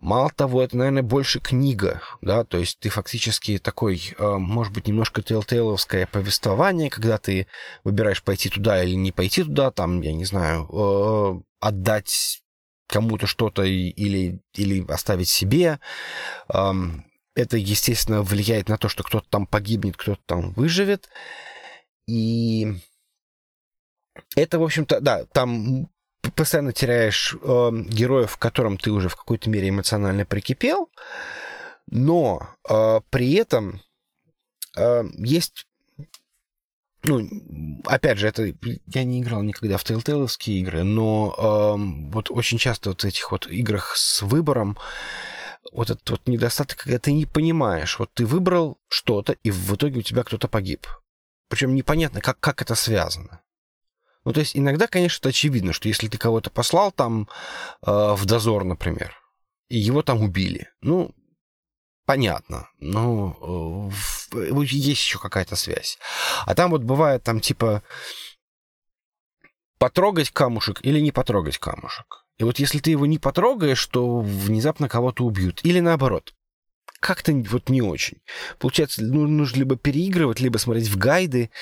Мало 0.00 0.30
того, 0.30 0.62
это, 0.62 0.76
наверное, 0.76 1.04
больше 1.04 1.38
книга, 1.38 2.02
да, 2.20 2.42
то 2.44 2.58
есть 2.58 2.80
ты 2.80 2.88
фактически 2.88 3.58
такой, 3.58 4.14
э, 4.18 4.36
может 4.36 4.72
быть, 4.72 4.88
немножко 4.88 5.22
телтейловское 5.22 6.08
повествование, 6.08 6.90
когда 6.90 7.18
ты 7.18 7.46
выбираешь 7.84 8.22
пойти 8.22 8.48
туда 8.48 8.82
или 8.82 8.94
не 8.94 9.12
пойти 9.12 9.44
туда, 9.44 9.70
там, 9.70 10.00
я 10.00 10.12
не 10.12 10.24
знаю, 10.24 10.68
э, 10.72 11.40
отдать 11.60 12.42
кому-то 12.88 13.28
что-то 13.28 13.62
или, 13.62 14.40
или 14.54 14.84
оставить 14.90 15.28
себе. 15.28 15.80
Это, 16.48 17.56
естественно, 17.56 18.22
влияет 18.22 18.68
на 18.68 18.78
то, 18.78 18.88
что 18.88 19.02
кто-то 19.02 19.28
там 19.28 19.46
погибнет, 19.46 19.96
кто-то 19.96 20.20
там 20.24 20.52
выживет. 20.52 21.08
И 22.08 22.74
это, 24.36 24.58
в 24.58 24.62
общем-то, 24.62 25.00
да, 25.00 25.24
там 25.26 25.88
постоянно 26.30 26.72
теряешь 26.72 27.34
э, 27.34 27.70
героев, 27.88 28.36
к 28.36 28.40
которым 28.40 28.78
ты 28.78 28.90
уже 28.90 29.08
в 29.08 29.16
какой-то 29.16 29.50
мере 29.50 29.68
эмоционально 29.68 30.24
прикипел, 30.24 30.90
но 31.88 32.48
э, 32.68 33.00
при 33.10 33.34
этом 33.34 33.80
э, 34.76 35.04
есть 35.18 35.66
ну, 37.02 37.28
опять 37.84 38.18
же, 38.18 38.26
это 38.26 38.52
я 38.86 39.04
не 39.04 39.22
играл 39.22 39.42
никогда 39.42 39.76
в 39.76 39.84
telltale 39.84 40.28
игры, 40.46 40.82
но 40.82 41.34
э, 41.38 42.10
вот 42.12 42.30
очень 42.30 42.58
часто 42.58 42.90
вот 42.90 43.02
в 43.02 43.04
этих 43.04 43.30
вот 43.30 43.46
играх 43.46 43.96
с 43.96 44.22
выбором 44.22 44.76
вот 45.72 45.90
этот 45.90 46.08
вот 46.10 46.26
недостаток, 46.26 46.78
когда 46.78 46.98
ты 46.98 47.12
не 47.12 47.26
понимаешь, 47.26 47.98
вот 47.98 48.12
ты 48.14 48.26
выбрал 48.26 48.78
что-то, 48.88 49.32
и 49.42 49.50
в 49.50 49.74
итоге 49.74 50.00
у 50.00 50.02
тебя 50.02 50.24
кто-то 50.24 50.48
погиб. 50.48 50.86
Причем 51.48 51.74
непонятно, 51.74 52.20
как, 52.20 52.40
как 52.40 52.62
это 52.62 52.74
связано. 52.74 53.40
Ну, 54.26 54.32
то 54.32 54.40
есть 54.40 54.56
иногда, 54.56 54.88
конечно, 54.88 55.20
это 55.20 55.28
очевидно, 55.28 55.72
что 55.72 55.86
если 55.86 56.08
ты 56.08 56.18
кого-то 56.18 56.50
послал 56.50 56.90
там 56.90 57.28
э, 57.86 57.90
в 57.90 58.24
дозор, 58.26 58.64
например, 58.64 59.16
и 59.68 59.78
его 59.78 60.02
там 60.02 60.20
убили, 60.20 60.68
ну, 60.80 61.14
понятно, 62.06 62.68
ну, 62.80 63.92
есть 64.32 65.00
еще 65.00 65.20
какая-то 65.20 65.54
связь. 65.54 65.96
А 66.44 66.56
там 66.56 66.72
вот 66.72 66.82
бывает 66.82 67.22
там 67.22 67.38
типа 67.38 67.84
потрогать 69.78 70.32
камушек 70.32 70.80
или 70.82 70.98
не 70.98 71.12
потрогать 71.12 71.58
камушек. 71.58 72.24
И 72.38 72.42
вот 72.42 72.58
если 72.58 72.80
ты 72.80 72.90
его 72.90 73.06
не 73.06 73.18
потрогаешь, 73.18 73.86
то 73.86 74.18
внезапно 74.18 74.88
кого-то 74.88 75.24
убьют. 75.24 75.60
Или 75.62 75.78
наоборот. 75.78 76.34
Как-то 76.98 77.32
вот 77.32 77.68
не 77.68 77.80
очень. 77.80 78.18
Получается, 78.58 79.04
ну, 79.04 79.28
нужно 79.28 79.58
либо 79.58 79.76
переигрывать, 79.76 80.40
либо 80.40 80.58
смотреть 80.58 80.88
в 80.88 80.96
гайды. 80.96 81.52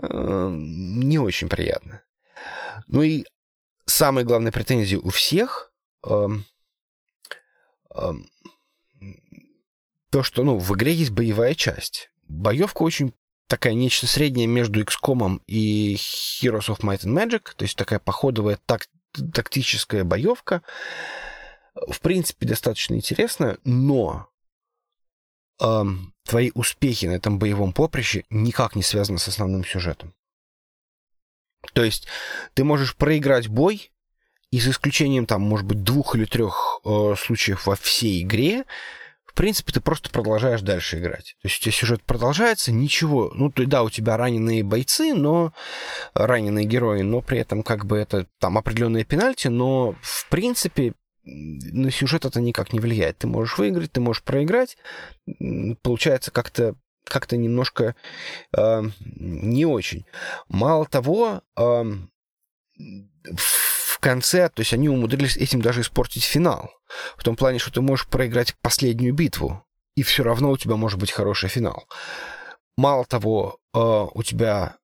Э, 0.00 0.48
не 0.50 1.18
очень 1.18 1.48
приятно. 1.48 2.02
Ну 2.86 3.02
и 3.02 3.24
самая 3.86 4.24
главная 4.24 4.52
претензия 4.52 4.98
у 4.98 5.10
всех 5.10 5.72
э, 6.06 6.28
э, 7.94 8.12
то, 10.10 10.22
что, 10.22 10.44
ну, 10.44 10.58
в 10.58 10.74
игре 10.74 10.94
есть 10.94 11.10
боевая 11.10 11.54
часть. 11.54 12.10
Боевка 12.28 12.82
очень 12.82 13.14
такая 13.46 13.74
нечто 13.74 14.06
среднее 14.06 14.46
между 14.46 14.82
XCOM 14.82 15.40
и 15.46 15.94
Heroes 15.94 16.68
of 16.68 16.80
Might 16.80 17.04
and 17.04 17.14
Magic, 17.14 17.50
то 17.56 17.64
есть 17.64 17.76
такая 17.76 17.98
походовая 17.98 18.58
так, 18.66 18.86
тактическая 19.34 20.04
боевка. 20.04 20.62
В 21.74 22.00
принципе, 22.00 22.46
достаточно 22.46 22.94
интересная, 22.94 23.58
но 23.64 24.31
эм, 25.60 26.14
твои 26.24 26.50
успехи 26.54 27.06
на 27.06 27.12
этом 27.12 27.38
боевом 27.38 27.72
поприще 27.72 28.24
никак 28.30 28.76
не 28.76 28.82
связаны 28.82 29.18
с 29.18 29.28
основным 29.28 29.64
сюжетом. 29.64 30.14
То 31.74 31.84
есть 31.84 32.06
ты 32.54 32.64
можешь 32.64 32.96
проиграть 32.96 33.48
бой, 33.48 33.90
и 34.50 34.60
за 34.60 34.70
исключением 34.70 35.26
там, 35.26 35.42
может 35.42 35.66
быть, 35.66 35.82
двух 35.82 36.14
или 36.14 36.26
трех 36.26 36.80
э, 36.84 37.14
случаев 37.16 37.66
во 37.66 37.74
всей 37.74 38.22
игре, 38.22 38.64
в 39.24 39.34
принципе, 39.34 39.72
ты 39.72 39.80
просто 39.80 40.10
продолжаешь 40.10 40.60
дальше 40.60 40.98
играть. 40.98 41.36
То 41.40 41.48
есть 41.48 41.58
у 41.58 41.62
тебя 41.62 41.72
сюжет 41.72 42.02
продолжается, 42.02 42.70
ничего. 42.70 43.30
Ну, 43.34 43.50
то, 43.50 43.64
да, 43.64 43.82
у 43.82 43.88
тебя 43.88 44.18
раненые 44.18 44.62
бойцы, 44.62 45.14
но 45.14 45.54
раненые 46.12 46.66
герои, 46.66 47.00
но 47.00 47.22
при 47.22 47.38
этом 47.38 47.62
как 47.62 47.86
бы 47.86 47.96
это 47.96 48.26
там 48.38 48.58
определенные 48.58 49.04
пенальти, 49.04 49.48
но 49.48 49.94
в 50.02 50.28
принципе 50.28 50.92
на 51.24 51.90
сюжет 51.90 52.24
это 52.24 52.40
никак 52.40 52.72
не 52.72 52.80
влияет. 52.80 53.18
Ты 53.18 53.26
можешь 53.26 53.58
выиграть, 53.58 53.92
ты 53.92 54.00
можешь 54.00 54.22
проиграть. 54.22 54.76
Получается 55.82 56.30
как-то 56.30 56.74
как-то 57.04 57.36
немножко 57.36 57.96
э, 58.56 58.82
не 59.16 59.66
очень. 59.66 60.06
Мало 60.48 60.86
того, 60.86 61.42
э, 61.56 61.84
в 63.34 63.98
конце, 63.98 64.48
то 64.48 64.60
есть 64.60 64.72
они 64.72 64.88
умудрились 64.88 65.36
этим 65.36 65.60
даже 65.62 65.80
испортить 65.80 66.24
финал. 66.24 66.70
В 67.16 67.24
том 67.24 67.36
плане, 67.36 67.58
что 67.58 67.72
ты 67.72 67.80
можешь 67.80 68.06
проиграть 68.06 68.54
последнюю 68.60 69.14
битву, 69.14 69.64
и 69.96 70.02
все 70.02 70.22
равно 70.22 70.50
у 70.50 70.56
тебя 70.56 70.76
может 70.76 70.98
быть 70.98 71.10
хороший 71.10 71.48
финал. 71.48 71.88
Мало 72.76 73.04
того, 73.04 73.58
э, 73.74 73.78
у 73.78 74.22
тебя 74.22 74.76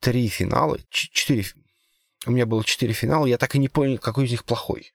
три 0.00 0.28
финала, 0.28 0.78
четыре... 0.90 1.44
У 2.26 2.32
меня 2.32 2.46
было 2.46 2.64
четыре 2.64 2.92
финала, 2.92 3.26
я 3.26 3.38
так 3.38 3.54
и 3.54 3.58
не 3.58 3.68
понял, 3.68 3.98
какой 3.98 4.26
из 4.26 4.30
них 4.30 4.44
плохой. 4.44 4.92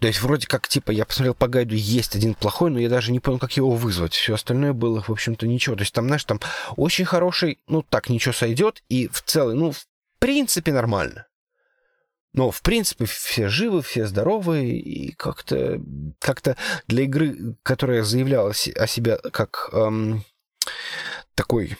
То 0.00 0.06
есть 0.06 0.22
вроде 0.22 0.46
как, 0.46 0.68
типа, 0.68 0.92
я 0.92 1.04
посмотрел 1.04 1.34
по 1.34 1.48
гайду, 1.48 1.74
есть 1.74 2.14
один 2.14 2.34
плохой, 2.34 2.70
но 2.70 2.78
я 2.78 2.88
даже 2.88 3.12
не 3.12 3.20
понял, 3.20 3.38
как 3.38 3.52
его 3.52 3.70
вызвать. 3.72 4.14
Все 4.14 4.34
остальное 4.34 4.72
было, 4.72 5.02
в 5.02 5.10
общем-то, 5.10 5.46
ничего. 5.46 5.74
То 5.74 5.82
есть 5.82 5.92
там, 5.92 6.06
знаешь, 6.06 6.24
там 6.24 6.40
очень 6.76 7.04
хороший, 7.04 7.58
ну 7.66 7.82
так, 7.82 8.08
ничего 8.08 8.32
сойдет, 8.32 8.82
и 8.88 9.08
в 9.08 9.22
целом, 9.22 9.58
ну, 9.58 9.72
в 9.72 9.84
принципе, 10.18 10.72
нормально. 10.72 11.26
Но, 12.32 12.52
в 12.52 12.62
принципе, 12.62 13.06
все 13.06 13.48
живы, 13.48 13.82
все 13.82 14.06
здоровы, 14.06 14.70
и 14.70 15.12
как-то 15.12 15.80
как 16.20 16.42
для 16.86 17.02
игры, 17.02 17.56
которая 17.64 18.04
заявляла 18.04 18.50
о 18.50 18.86
себе 18.86 19.18
как 19.32 19.70
эм, 19.72 20.24
такой 21.34 21.76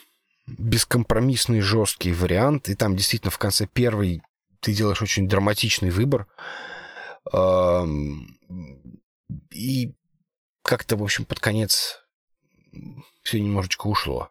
бескомпромиссный, 0.46 1.60
жесткий 1.60 2.12
вариант, 2.12 2.68
и 2.68 2.74
там 2.74 2.96
действительно 2.96 3.30
в 3.30 3.38
конце 3.38 3.68
первый 3.72 4.22
ты 4.60 4.72
делаешь 4.72 5.02
очень 5.02 5.28
драматичный 5.28 5.90
выбор, 5.90 6.26
и 9.52 9.94
как-то, 10.62 10.96
в 10.96 11.02
общем, 11.02 11.24
под 11.24 11.40
конец 11.40 12.04
все 13.22 13.40
немножечко 13.40 13.86
ушло. 13.86 14.30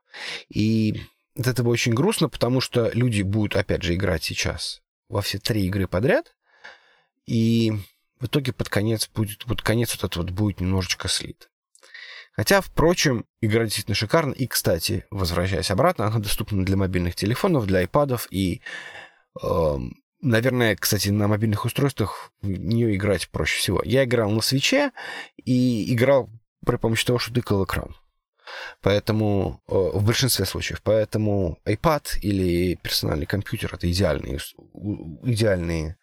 И 0.50 1.02
от 1.38 1.48
этого 1.48 1.70
очень 1.70 1.94
грустно, 1.94 2.30
потому 2.30 2.62
что 2.62 2.90
люди 2.94 3.22
будут, 3.22 3.56
опять 3.56 3.84
же, 3.84 3.96
играть 3.96 4.24
сейчас 4.24 4.82
во 5.08 5.22
все 5.22 5.40
три 5.40 5.66
игры 5.66 5.88
подряд, 5.88 6.36
и 7.26 7.74
в 8.20 8.26
итоге 8.26 8.54
под 8.54 8.70
конец 8.70 9.10
будет, 9.14 9.46
под 9.46 9.62
конец 9.62 9.92
вот 9.96 10.04
этот 10.04 10.18
вот 10.18 10.30
будет 10.32 10.60
немножечко 10.60 11.08
слит. 11.08 11.50
Хотя, 12.34 12.62
впрочем, 12.62 13.26
игра 13.42 13.64
действительно 13.66 13.96
шикарна. 13.96 14.32
И, 14.32 14.48
кстати, 14.48 15.06
возвращаясь 15.12 15.72
обратно, 15.72 16.08
она 16.08 16.20
доступна 16.20 16.64
для 16.66 16.78
мобильных 16.78 17.16
телефонов, 17.16 17.66
для 17.66 17.80
айпадов 17.80 18.28
и 18.32 18.62
Наверное, 20.22 20.76
кстати, 20.76 21.10
на 21.10 21.28
мобильных 21.28 21.64
устройствах 21.64 22.32
в 22.42 22.48
нее 22.48 22.96
играть 22.96 23.30
проще 23.30 23.60
всего. 23.60 23.82
Я 23.86 24.04
играл 24.04 24.30
на 24.32 24.42
свече 24.42 24.92
и 25.38 25.94
играл 25.94 26.30
при 26.66 26.76
помощи 26.76 27.06
того, 27.06 27.20
что 27.20 27.34
тыкал 27.34 27.64
экран. 27.64 27.96
Поэтому 28.82 29.62
э, 29.68 29.74
в 29.74 30.04
большинстве 30.06 30.46
случаев. 30.46 30.82
Поэтому 30.84 31.60
iPad 31.66 32.20
или 32.22 32.76
персональный 32.76 33.26
компьютер 33.26 33.74
это 33.74 33.90
идеальные, 33.90 34.40
идеальные 35.24 35.98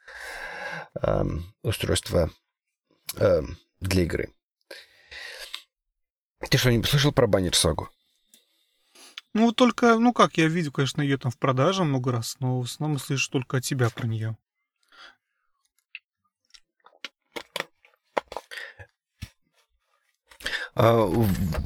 э, 1.02 1.24
устройства 1.62 2.30
э, 3.16 3.42
для 3.80 4.02
игры. 4.02 4.30
Ты 6.48 6.56
что-нибудь 6.56 6.88
слышал 6.88 7.12
про 7.12 7.26
баннер 7.26 7.54
сагу? 7.54 7.90
Ну, 9.36 9.52
только, 9.52 9.98
ну 9.98 10.14
как, 10.14 10.38
я 10.38 10.48
видел, 10.48 10.72
конечно, 10.72 11.02
ее 11.02 11.18
там 11.18 11.30
в 11.30 11.36
продаже 11.36 11.84
много 11.84 12.10
раз, 12.10 12.36
но 12.40 12.62
в 12.62 12.64
основном 12.64 12.98
слышу 12.98 13.30
только 13.30 13.58
от 13.58 13.64
тебя 13.64 13.90
про 13.90 14.06
нее. 14.06 14.34
А, 20.74 21.06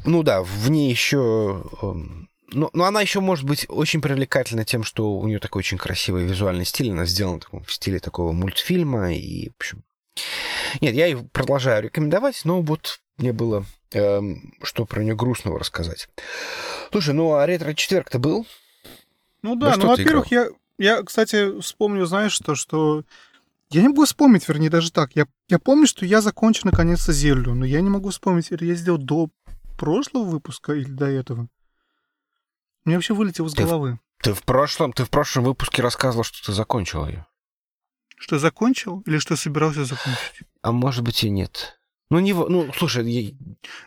ну 0.03 0.21
да, 0.21 0.43
в 0.43 0.69
ней 0.69 0.89
еще... 0.89 1.63
Эм, 1.81 2.27
но, 2.47 2.69
но 2.73 2.83
она 2.83 2.99
еще 2.99 3.21
может 3.21 3.45
быть 3.45 3.65
очень 3.69 4.01
привлекательна 4.01 4.65
тем, 4.65 4.83
что 4.83 5.13
у 5.13 5.25
нее 5.25 5.39
такой 5.39 5.59
очень 5.59 5.77
красивый 5.77 6.25
визуальный 6.25 6.65
стиль. 6.65 6.91
Она 6.91 7.05
сделана 7.05 7.39
в 7.65 7.71
стиле 7.71 7.99
такого 7.99 8.33
мультфильма. 8.33 9.13
И, 9.13 9.47
в 9.47 9.55
общем... 9.55 9.83
Нет, 10.79 10.95
я 10.95 11.07
ее 11.07 11.23
продолжаю 11.31 11.83
рекомендовать, 11.83 12.41
но 12.45 12.61
вот 12.61 13.01
мне 13.17 13.33
было 13.33 13.65
эм, 13.91 14.53
что 14.63 14.85
про 14.85 15.03
нее 15.03 15.15
грустного 15.15 15.59
рассказать. 15.59 16.09
Слушай, 16.91 17.13
ну 17.13 17.33
а 17.33 17.45
ретро-четверг-то 17.45 18.19
был? 18.19 18.45
Ну 19.41 19.55
да, 19.55 19.75
ну, 19.77 19.87
во-первых, 19.87 20.31
я, 20.31 20.47
я, 20.77 21.01
кстати, 21.03 21.59
вспомню, 21.61 22.05
знаешь, 22.05 22.31
что, 22.31 22.55
что... 22.55 23.03
Я 23.69 23.81
не 23.81 23.87
могу 23.87 24.05
вспомнить, 24.05 24.47
вернее, 24.47 24.69
даже 24.69 24.91
так. 24.91 25.11
Я, 25.15 25.25
я 25.47 25.57
помню, 25.57 25.87
что 25.87 26.05
я 26.05 26.21
закончил 26.21 26.63
наконец-то 26.65 27.13
Зельду, 27.13 27.53
но 27.53 27.65
я 27.65 27.81
не 27.81 27.89
могу 27.89 28.09
вспомнить, 28.09 28.49
я 28.51 28.73
сделал 28.75 28.97
до 28.99 29.29
прошлого 29.77 30.25
выпуска 30.25 30.73
или 30.73 30.91
до 30.91 31.05
этого. 31.05 31.47
Мне 32.83 32.95
вообще 32.95 33.13
вылетело 33.13 33.49
ты 33.49 33.63
головы. 33.63 33.99
В, 34.19 34.23
ты 34.23 34.33
в 34.33 34.43
прошлом, 34.43 34.91
ты 34.93 35.05
в 35.05 35.09
прошлом 35.09 35.45
выпуске 35.45 35.81
рассказывал, 35.81 36.23
что 36.23 36.45
ты 36.45 36.51
закончил 36.51 37.07
ее. 37.07 37.25
Что 38.21 38.37
закончил 38.37 39.01
или 39.07 39.17
что 39.17 39.35
собирался 39.35 39.83
закончить? 39.83 40.43
А 40.61 40.71
может 40.71 41.03
быть 41.03 41.23
и 41.23 41.29
нет. 41.31 41.79
Ну, 42.11 42.19
не, 42.19 42.33
ну 42.33 42.69
слушай, 42.77 43.09
я, 43.09 43.31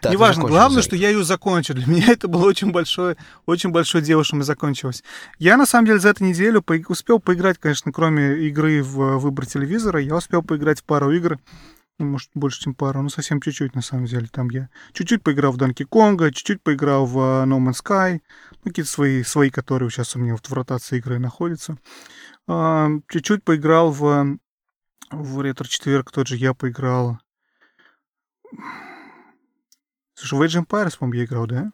да, 0.03 0.11
неважно. 0.11 0.45
Главное, 0.45 0.83
что 0.83 0.97
я 0.97 1.11
ее 1.11 1.23
закончил. 1.23 1.75
Для 1.77 1.87
меня 1.87 2.07
это 2.09 2.27
было 2.27 2.49
очень 2.49 2.73
большое, 2.73 3.17
очень 3.47 3.71
большое 3.71 4.03
дело, 4.03 4.25
что 4.25 4.35
мы 4.35 4.43
закончилось. 4.43 5.05
Я, 5.39 5.57
на 5.57 5.67
самом 5.67 5.87
деле, 5.87 6.01
за 6.01 6.09
эту 6.09 6.25
неделю 6.25 6.63
по- 6.63 6.83
успел 6.89 7.21
поиграть, 7.21 7.59
конечно, 7.59 7.93
кроме 7.93 8.49
игры 8.49 8.83
в 8.83 9.19
выбор 9.19 9.47
телевизора, 9.47 10.01
я 10.01 10.17
успел 10.17 10.43
поиграть 10.43 10.81
в 10.81 10.85
пару 10.85 11.13
игр. 11.13 11.39
Ну, 11.99 12.07
может, 12.07 12.31
больше, 12.35 12.61
чем 12.61 12.75
пару, 12.75 13.03
ну, 13.03 13.09
совсем 13.09 13.41
чуть-чуть, 13.41 13.77
на 13.77 13.83
самом 13.83 14.07
деле. 14.07 14.27
Там 14.27 14.49
я 14.51 14.69
чуть-чуть 14.93 15.23
поиграл 15.23 15.53
в 15.53 15.59
Donkey 15.59 15.87
Kong, 15.89 16.19
чуть-чуть 16.33 16.63
поиграл 16.63 17.07
в 17.07 17.17
uh, 17.17 17.45
No 17.45 17.59
Man's 17.59 17.83
Sky, 17.85 18.21
ну, 18.65 18.71
какие-то 18.71 18.91
свои, 18.91 19.23
свои, 19.23 19.51
которые 19.51 19.91
сейчас 19.91 20.17
у 20.17 20.19
меня 20.19 20.33
вот 20.33 20.49
в 20.49 20.53
ротации 20.53 20.99
игры 20.99 21.21
находятся. 21.21 21.79
Uh, 22.49 23.01
чуть-чуть 23.09 23.45
поиграл 23.45 23.93
в, 23.93 24.39
в 25.11 25.41
ретро-четверг, 25.41 26.11
тот 26.11 26.27
же 26.27 26.37
я 26.37 26.53
поиграл 26.53 27.19
Слушай, 30.15 30.39
в 30.39 30.43
Age 30.43 30.65
Empires, 30.65 30.99
по-моему, 30.99 31.19
я 31.19 31.25
играл, 31.25 31.47
да? 31.47 31.73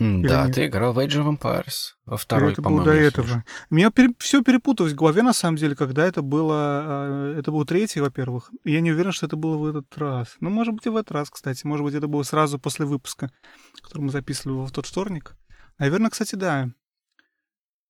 Или 0.00 0.26
да, 0.26 0.46
нет? 0.46 0.54
ты 0.54 0.66
играл 0.66 0.94
в 0.94 0.98
Age 0.98 1.22
of 1.22 1.38
Empires 1.38 1.92
во 2.06 2.16
второй, 2.16 2.52
это 2.52 2.62
было 2.62 2.82
до 2.82 2.92
этого. 2.92 3.44
У 3.68 3.74
меня 3.74 3.90
пере... 3.90 4.14
все 4.18 4.42
перепуталось 4.42 4.94
в 4.94 4.96
голове, 4.96 5.20
на 5.20 5.34
самом 5.34 5.58
деле, 5.58 5.76
когда 5.76 6.06
это 6.06 6.22
было... 6.22 6.54
А, 6.56 7.34
это 7.38 7.52
был 7.52 7.66
третий, 7.66 8.00
во-первых. 8.00 8.50
Я 8.64 8.80
не 8.80 8.92
уверен, 8.92 9.12
что 9.12 9.26
это 9.26 9.36
было 9.36 9.58
в 9.58 9.66
этот 9.66 9.98
раз. 9.98 10.36
Ну, 10.40 10.48
может 10.48 10.72
быть, 10.72 10.86
и 10.86 10.88
в 10.88 10.96
этот 10.96 11.12
раз, 11.12 11.28
кстати. 11.28 11.66
Может 11.66 11.84
быть, 11.84 11.94
это 11.94 12.08
было 12.08 12.22
сразу 12.22 12.58
после 12.58 12.86
выпуска, 12.86 13.30
который 13.82 14.00
мы 14.00 14.10
записывали 14.10 14.66
в 14.66 14.70
тот 14.70 14.86
вторник. 14.86 15.36
Наверное, 15.78 16.08
кстати, 16.08 16.34
да. 16.34 16.70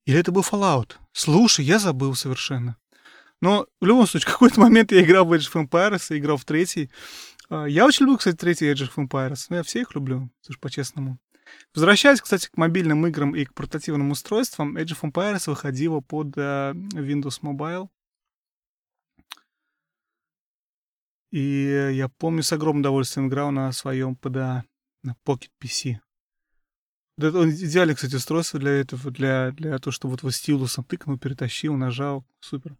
Или 0.04 0.18
это 0.18 0.32
был 0.32 0.42
Fallout. 0.42 0.94
Слушай, 1.12 1.64
я 1.64 1.78
забыл 1.78 2.16
совершенно. 2.16 2.76
Но 3.40 3.68
в 3.80 3.86
любом 3.86 4.08
случае, 4.08 4.28
в 4.30 4.32
какой-то 4.32 4.58
момент 4.58 4.90
я 4.90 5.02
играл 5.02 5.24
в 5.26 5.32
Age 5.32 5.48
of 5.52 5.68
Empires, 5.68 6.18
играл 6.18 6.38
в 6.38 6.44
третий. 6.44 6.90
А, 7.48 7.66
я 7.66 7.86
очень 7.86 8.06
люблю, 8.06 8.18
кстати, 8.18 8.34
третий 8.34 8.68
Age 8.68 8.90
of 8.90 8.96
Empires. 8.96 9.46
Ну, 9.48 9.56
я 9.58 9.62
все 9.62 9.82
их 9.82 9.94
люблю, 9.94 10.28
слушай, 10.40 10.58
по-честному. 10.58 11.20
Возвращаясь, 11.74 12.20
кстати, 12.20 12.48
к 12.48 12.56
мобильным 12.56 13.06
играм 13.06 13.34
и 13.34 13.44
к 13.44 13.54
портативным 13.54 14.10
устройствам, 14.10 14.76
Age 14.76 14.98
of 14.98 15.10
Empires 15.10 15.48
выходила 15.48 16.00
под 16.00 16.36
uh, 16.36 16.74
Windows 16.74 17.40
Mobile. 17.42 17.88
И 21.30 21.92
я 21.92 22.08
помню, 22.08 22.42
с 22.42 22.52
огромным 22.52 22.80
удовольствием 22.80 23.28
играл 23.28 23.52
на 23.52 23.70
своем 23.72 24.18
PDA, 24.20 24.62
на 25.04 25.14
Pocket 25.24 25.50
PC. 25.62 25.98
Это 27.18 27.48
идеальное, 27.50 27.94
кстати, 27.94 28.16
устройство 28.16 28.58
для 28.58 28.72
этого, 28.72 29.10
для, 29.10 29.52
для 29.52 29.78
того, 29.78 29.92
чтобы 29.92 30.12
вот 30.12 30.20
его 30.20 30.30
стилусом 30.30 30.84
тыкнул, 30.84 31.18
перетащил, 31.18 31.76
нажал. 31.76 32.24
Супер. 32.40 32.76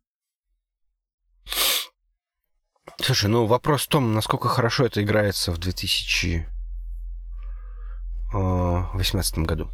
Слушай, 2.99 3.31
ну 3.31 3.47
вопрос 3.47 3.83
в 3.83 3.89
том, 3.89 4.15
насколько 4.15 4.49
хорошо 4.49 4.85
это 4.85 5.03
играется 5.03 5.53
в 5.53 5.59
2018 8.33 9.39
э, 9.39 9.43
году. 9.43 9.71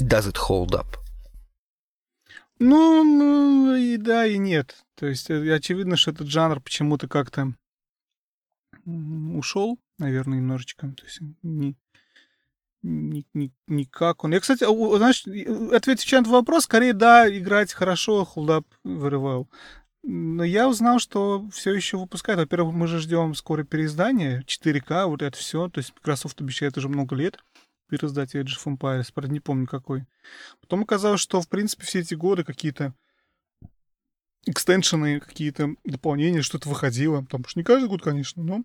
Does 0.00 0.30
it 0.30 0.36
hold 0.48 0.72
up? 0.72 0.96
Ну, 2.58 3.02
ну, 3.02 3.74
и 3.74 3.96
да, 3.96 4.26
и 4.26 4.38
нет. 4.38 4.84
То 4.94 5.06
есть 5.06 5.30
э, 5.30 5.54
очевидно, 5.54 5.96
что 5.96 6.10
этот 6.10 6.28
жанр 6.28 6.60
почему-то 6.60 7.08
как-то 7.08 7.54
ушел, 8.84 9.78
наверное, 9.98 10.38
немножечко. 10.38 10.88
То 10.88 11.04
есть 11.04 11.20
не, 12.82 13.26
ни, 13.34 13.52
никак 13.66 14.24
он. 14.24 14.32
Я, 14.32 14.40
кстати, 14.40 14.64
знаешь, 14.96 15.26
ответив 15.72 16.26
на 16.26 16.30
вопрос, 16.30 16.64
скорее, 16.64 16.92
да, 16.92 17.28
играть 17.28 17.72
хорошо, 17.72 18.24
холдап 18.24 18.66
well. 18.84 19.46
Но 20.02 20.44
я 20.44 20.68
узнал, 20.68 20.98
что 20.98 21.46
все 21.50 21.74
еще 21.74 21.98
выпускают. 21.98 22.40
Во-первых, 22.40 22.74
мы 22.74 22.86
же 22.86 22.98
ждем 22.98 23.34
скоро 23.34 23.64
переиздания 23.64 24.42
4К, 24.46 25.06
вот 25.06 25.22
это 25.22 25.36
все. 25.36 25.68
То 25.68 25.78
есть 25.78 25.92
Microsoft 25.94 26.40
обещает 26.40 26.78
уже 26.78 26.88
много 26.88 27.14
лет 27.14 27.38
переиздать 27.88 28.34
Age 28.34 28.56
of 28.56 28.78
Empires. 28.78 29.10
Правда, 29.12 29.32
не 29.32 29.40
помню 29.40 29.66
какой. 29.66 30.06
Потом 30.60 30.82
оказалось, 30.82 31.20
что, 31.20 31.40
в 31.40 31.48
принципе, 31.48 31.84
все 31.84 32.00
эти 32.00 32.14
годы 32.14 32.44
какие-то 32.44 32.94
экстеншены, 34.46 35.20
какие-то 35.20 35.74
дополнения, 35.84 36.40
что-то 36.40 36.68
выходило. 36.68 37.20
Потому 37.22 37.44
что 37.46 37.58
не 37.58 37.64
каждый 37.64 37.88
год, 37.88 38.02
конечно, 38.02 38.42
но 38.42 38.64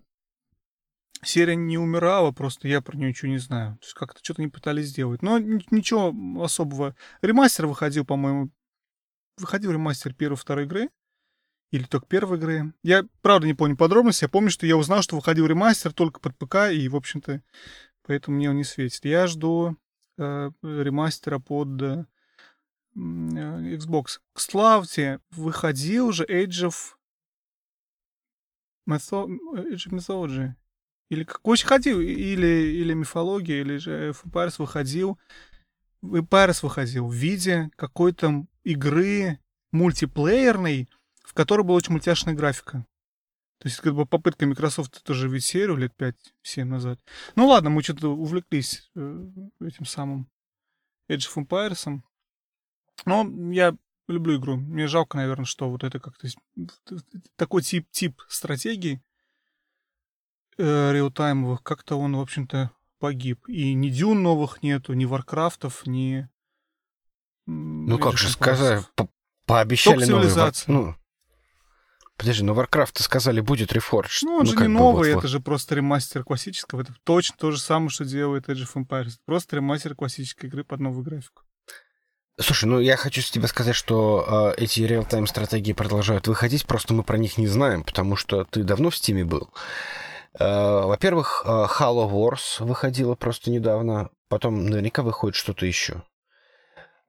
серия 1.22 1.56
не 1.56 1.76
умирала, 1.76 2.30
просто 2.32 2.68
я 2.68 2.80
про 2.80 2.96
нее 2.96 3.10
ничего 3.10 3.30
не 3.30 3.38
знаю. 3.38 3.76
То 3.78 3.84
есть 3.84 3.94
как-то 3.94 4.20
что-то 4.22 4.40
не 4.40 4.48
пытались 4.48 4.86
сделать. 4.86 5.22
Но 5.22 5.38
ничего 5.38 6.14
особого. 6.42 6.94
Ремастер 7.20 7.66
выходил, 7.66 8.06
по-моему, 8.06 8.50
выходил 9.36 9.72
ремастер 9.72 10.14
первой 10.14 10.36
второй 10.36 10.64
игры. 10.64 10.88
Или 11.72 11.84
только 11.84 12.06
первой 12.06 12.38
игры. 12.38 12.72
Я, 12.82 13.04
правда, 13.22 13.46
не 13.46 13.54
помню 13.54 13.76
подробности. 13.76 14.24
Я 14.24 14.28
помню, 14.28 14.50
что 14.50 14.66
я 14.66 14.76
узнал, 14.76 15.02
что 15.02 15.16
выходил 15.16 15.46
ремастер 15.46 15.92
только 15.92 16.20
под 16.20 16.36
ПК, 16.36 16.70
и, 16.72 16.88
в 16.88 16.96
общем-то, 16.96 17.42
поэтому 18.06 18.36
мне 18.36 18.50
он 18.50 18.56
не 18.56 18.64
светит. 18.64 19.04
Я 19.04 19.26
жду 19.26 19.76
э, 20.16 20.50
ремастера 20.62 21.38
под 21.38 21.82
э, 21.82 22.04
Xbox. 22.94 24.20
Кстати, 24.32 25.20
выходил 25.30 26.08
уже 26.08 26.24
Age 26.24 26.68
of, 26.68 26.74
Mytho... 28.88 29.26
Age 29.54 29.88
of 29.88 29.92
Mythology. 29.92 30.54
Или 31.08 31.24
какой 31.24 31.56
ходил, 31.58 32.00
или, 32.00 32.46
или 32.46 32.92
мифология, 32.92 33.60
или 33.60 33.76
же 33.76 34.10
Empires 34.10 34.54
выходил. 34.58 35.18
Empires 36.02 36.60
выходил 36.62 37.06
в 37.06 37.14
виде 37.14 37.70
какой-то 37.76 38.46
игры 38.64 39.38
мультиплеерной, 39.72 40.88
которой 41.36 41.62
была 41.62 41.76
очень 41.76 41.92
мультяшная 41.92 42.34
графика. 42.34 42.86
То 43.58 43.68
есть, 43.68 43.78
как 43.80 43.94
бы 43.94 44.06
попытка 44.06 44.46
Microsoft 44.46 45.02
тоже 45.02 45.28
ведь 45.28 45.44
серию 45.44 45.76
лет 45.76 45.92
5-7 45.98 46.64
назад. 46.64 46.98
Ну 47.36 47.46
ладно, 47.46 47.70
мы 47.70 47.82
что-то 47.82 48.08
увлеклись 48.08 48.90
э, 48.94 49.26
этим 49.60 49.84
самым 49.84 50.28
Age 51.08 51.28
of 51.28 51.46
Empires. 51.46 52.00
Но 53.04 53.52
я 53.52 53.76
люблю 54.08 54.38
игру. 54.38 54.56
Мне 54.56 54.86
жалко, 54.86 55.16
наверное, 55.16 55.44
что 55.44 55.70
вот 55.70 55.84
это 55.84 56.00
как-то 56.00 56.28
такой 57.36 57.62
тип, 57.62 57.86
тип 57.90 58.20
стратегии 58.28 59.02
э, 60.58 60.92
real-time-овых, 60.92 61.62
как-то 61.62 61.96
он, 61.96 62.16
в 62.16 62.20
общем-то, 62.20 62.70
погиб. 62.98 63.48
И 63.48 63.74
ни 63.74 63.88
Dune 63.88 64.22
новых 64.22 64.62
нету, 64.62 64.92
ни 64.94 65.04
Warcraft-ов, 65.04 65.86
ни... 65.86 66.28
Ну 67.46 67.98
как 67.98 68.16
же 68.18 68.28
сказать, 68.28 68.84
по 68.94 69.08
пообещали 69.46 70.04
новые... 70.04 70.52
Ну, 70.66 70.96
Подожди, 72.16 72.42
но 72.42 72.54
Warcraft 72.54 73.02
сказали, 73.02 73.40
будет 73.40 73.72
Reforged. 73.72 74.20
Ну, 74.22 74.36
он 74.36 74.46
ну, 74.46 74.52
же 74.52 74.56
не 74.56 74.68
новый, 74.68 75.12
вот, 75.12 75.18
это 75.18 75.20
вот. 75.22 75.30
же 75.30 75.40
просто 75.40 75.74
ремастер 75.74 76.24
классического. 76.24 76.80
Это 76.80 76.94
точно 77.04 77.36
то 77.38 77.50
же 77.50 77.58
самое, 77.58 77.90
что 77.90 78.04
делает 78.04 78.48
Age 78.48 78.66
of 78.66 78.86
Empires. 78.86 79.18
Просто 79.26 79.56
ремастер 79.56 79.94
классической 79.94 80.46
игры 80.46 80.64
под 80.64 80.80
новую 80.80 81.04
графику. 81.04 81.42
Слушай, 82.38 82.66
ну 82.66 82.80
я 82.80 82.96
хочу 82.96 83.22
тебе 83.22 83.46
сказать, 83.46 83.74
что 83.74 84.54
э, 84.58 84.62
эти 84.62 84.82
реал-тайм 84.82 85.26
стратегии 85.26 85.72
продолжают 85.72 86.28
выходить, 86.28 86.66
просто 86.66 86.92
мы 86.92 87.02
про 87.02 87.16
них 87.16 87.38
не 87.38 87.46
знаем, 87.46 87.82
потому 87.82 88.14
что 88.14 88.44
ты 88.44 88.62
давно 88.62 88.90
в 88.90 88.96
Стиме 88.96 89.24
был. 89.24 89.48
Э, 90.38 90.82
во-первых, 90.82 91.44
э, 91.46 91.48
Halo 91.48 92.10
Wars 92.10 92.62
выходила 92.62 93.14
просто 93.14 93.50
недавно, 93.50 94.10
потом 94.28 94.66
наверняка 94.66 95.02
выходит 95.02 95.34
что-то 95.34 95.64
еще. 95.64 96.02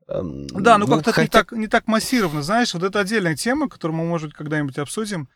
Эм, 0.07 0.47
да, 0.47 0.77
ну, 0.77 0.87
ну 0.87 0.95
как-то 0.95 1.11
хотя... 1.11 1.23
не, 1.23 1.29
так, 1.29 1.51
не 1.51 1.67
так 1.67 1.87
массированно, 1.87 2.41
знаешь, 2.41 2.73
вот 2.73 2.83
это 2.83 2.99
отдельная 2.99 3.35
тема, 3.35 3.67
которую 3.67 3.97
мы, 3.97 4.05
может, 4.05 4.33
когда-нибудь 4.33 4.77
обсудим, 4.77 5.27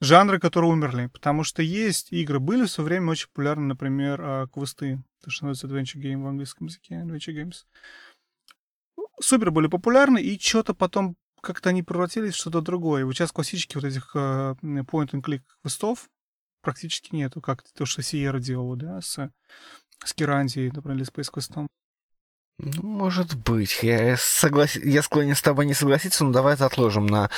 жанры, 0.00 0.40
которые 0.40 0.72
умерли, 0.72 1.06
потому 1.12 1.44
что 1.44 1.62
есть 1.62 2.12
игры, 2.12 2.40
были 2.40 2.64
в 2.64 2.70
свое 2.70 2.86
время 2.86 3.12
очень 3.12 3.28
популярны, 3.28 3.66
например, 3.66 4.20
а, 4.20 4.46
квесты, 4.48 5.02
то, 5.22 5.30
что 5.30 5.46
называется 5.46 5.68
Adventure 5.68 6.02
Game 6.02 6.22
в 6.22 6.26
английском 6.26 6.66
языке, 6.66 6.94
Adventure 6.94 7.34
Games. 7.34 7.64
Супер 9.20 9.50
были 9.50 9.68
популярны, 9.68 10.20
и 10.20 10.38
что-то 10.38 10.74
потом 10.74 11.16
как-то 11.40 11.70
они 11.70 11.82
превратились 11.82 12.34
в 12.34 12.38
что-то 12.38 12.60
другое. 12.60 13.04
Вот 13.04 13.14
сейчас 13.14 13.30
классических 13.30 13.76
вот 13.76 13.84
этих 13.84 14.14
uh, 14.16 14.56
point-and-click 14.62 15.42
квестов 15.62 16.10
практически 16.60 17.14
нету, 17.14 17.40
как 17.40 17.62
то, 17.62 17.86
что 17.86 18.02
Сиера 18.02 18.40
делала, 18.40 18.76
да, 18.76 19.00
с, 19.00 19.30
с 20.04 20.12
Кирандией, 20.14 20.72
например, 20.74 20.98
или 20.98 21.06
Space 21.06 21.32
Quest. 21.32 21.68
Ну, 22.58 22.82
может 22.82 23.34
быть. 23.34 23.82
Я, 23.82 24.16
соглас... 24.16 24.76
я 24.76 25.02
склонен 25.02 25.34
с 25.34 25.42
тобой 25.42 25.66
не 25.66 25.74
согласиться, 25.74 26.24
но 26.24 26.32
давай 26.32 26.54
это 26.54 26.66
отложим 26.66 27.06
на 27.06 27.30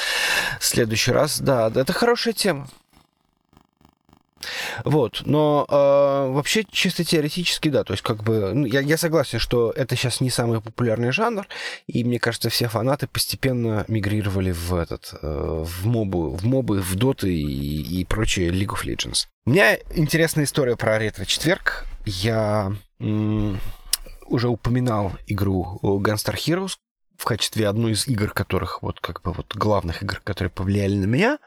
следующий 0.61 1.13
раз. 1.13 1.41
Да, 1.41 1.69
это 1.75 1.93
хорошая 1.93 2.35
тема. 2.35 2.69
Вот, 4.85 5.23
но 5.25 5.67
э, 5.69 6.33
вообще 6.33 6.65
чисто 6.71 7.05
теоретически, 7.05 7.69
да, 7.69 7.85
то 7.85 7.93
есть 7.93 8.03
как 8.03 8.23
бы 8.23 8.53
ну, 8.55 8.67
я, 8.67 8.81
я 8.81 8.97
согласен, 8.97 9.39
что 9.39 9.73
это 9.75 9.97
сейчас 9.97 10.21
не 10.21 10.31
самый 10.31 10.61
популярный 10.61 11.11
жанр, 11.11 11.47
и 11.87 12.05
мне 12.05 12.19
кажется, 12.19 12.49
все 12.49 12.69
фанаты 12.69 13.09
постепенно 13.09 13.85
мигрировали 13.89 14.53
в 14.53 14.75
этот, 14.75 15.13
э, 15.21 15.65
в 15.67 15.87
мобы, 15.87 16.31
в 16.31 16.45
мобы, 16.45 16.81
в 16.81 16.95
доты 16.95 17.35
и, 17.35 18.01
и 18.01 18.05
прочие 18.05 18.51
League 18.51 18.75
of 18.75 18.85
Legends. 18.85 19.27
У 19.47 19.51
меня 19.51 19.77
интересная 19.95 20.45
история 20.45 20.77
про 20.77 20.99
ретро-четверг. 20.99 21.87
Я 22.05 22.73
уже 24.29 24.49
упоминал 24.49 25.13
игру 25.27 25.79
Gunstar 25.83 26.35
Heroes 26.35 26.77
в 27.17 27.25
качестве 27.25 27.69
одной 27.69 27.93
из 27.93 28.07
игр, 28.07 28.31
которых 28.31 28.83
вот 28.83 29.01
как 29.01 29.23
бы 29.23 29.33
вот 29.33 29.55
главных 29.55 30.03
игр, 30.03 30.21
которые 30.23 30.51
повлияли 30.51 30.95
на 30.95 31.07
меня. 31.07 31.39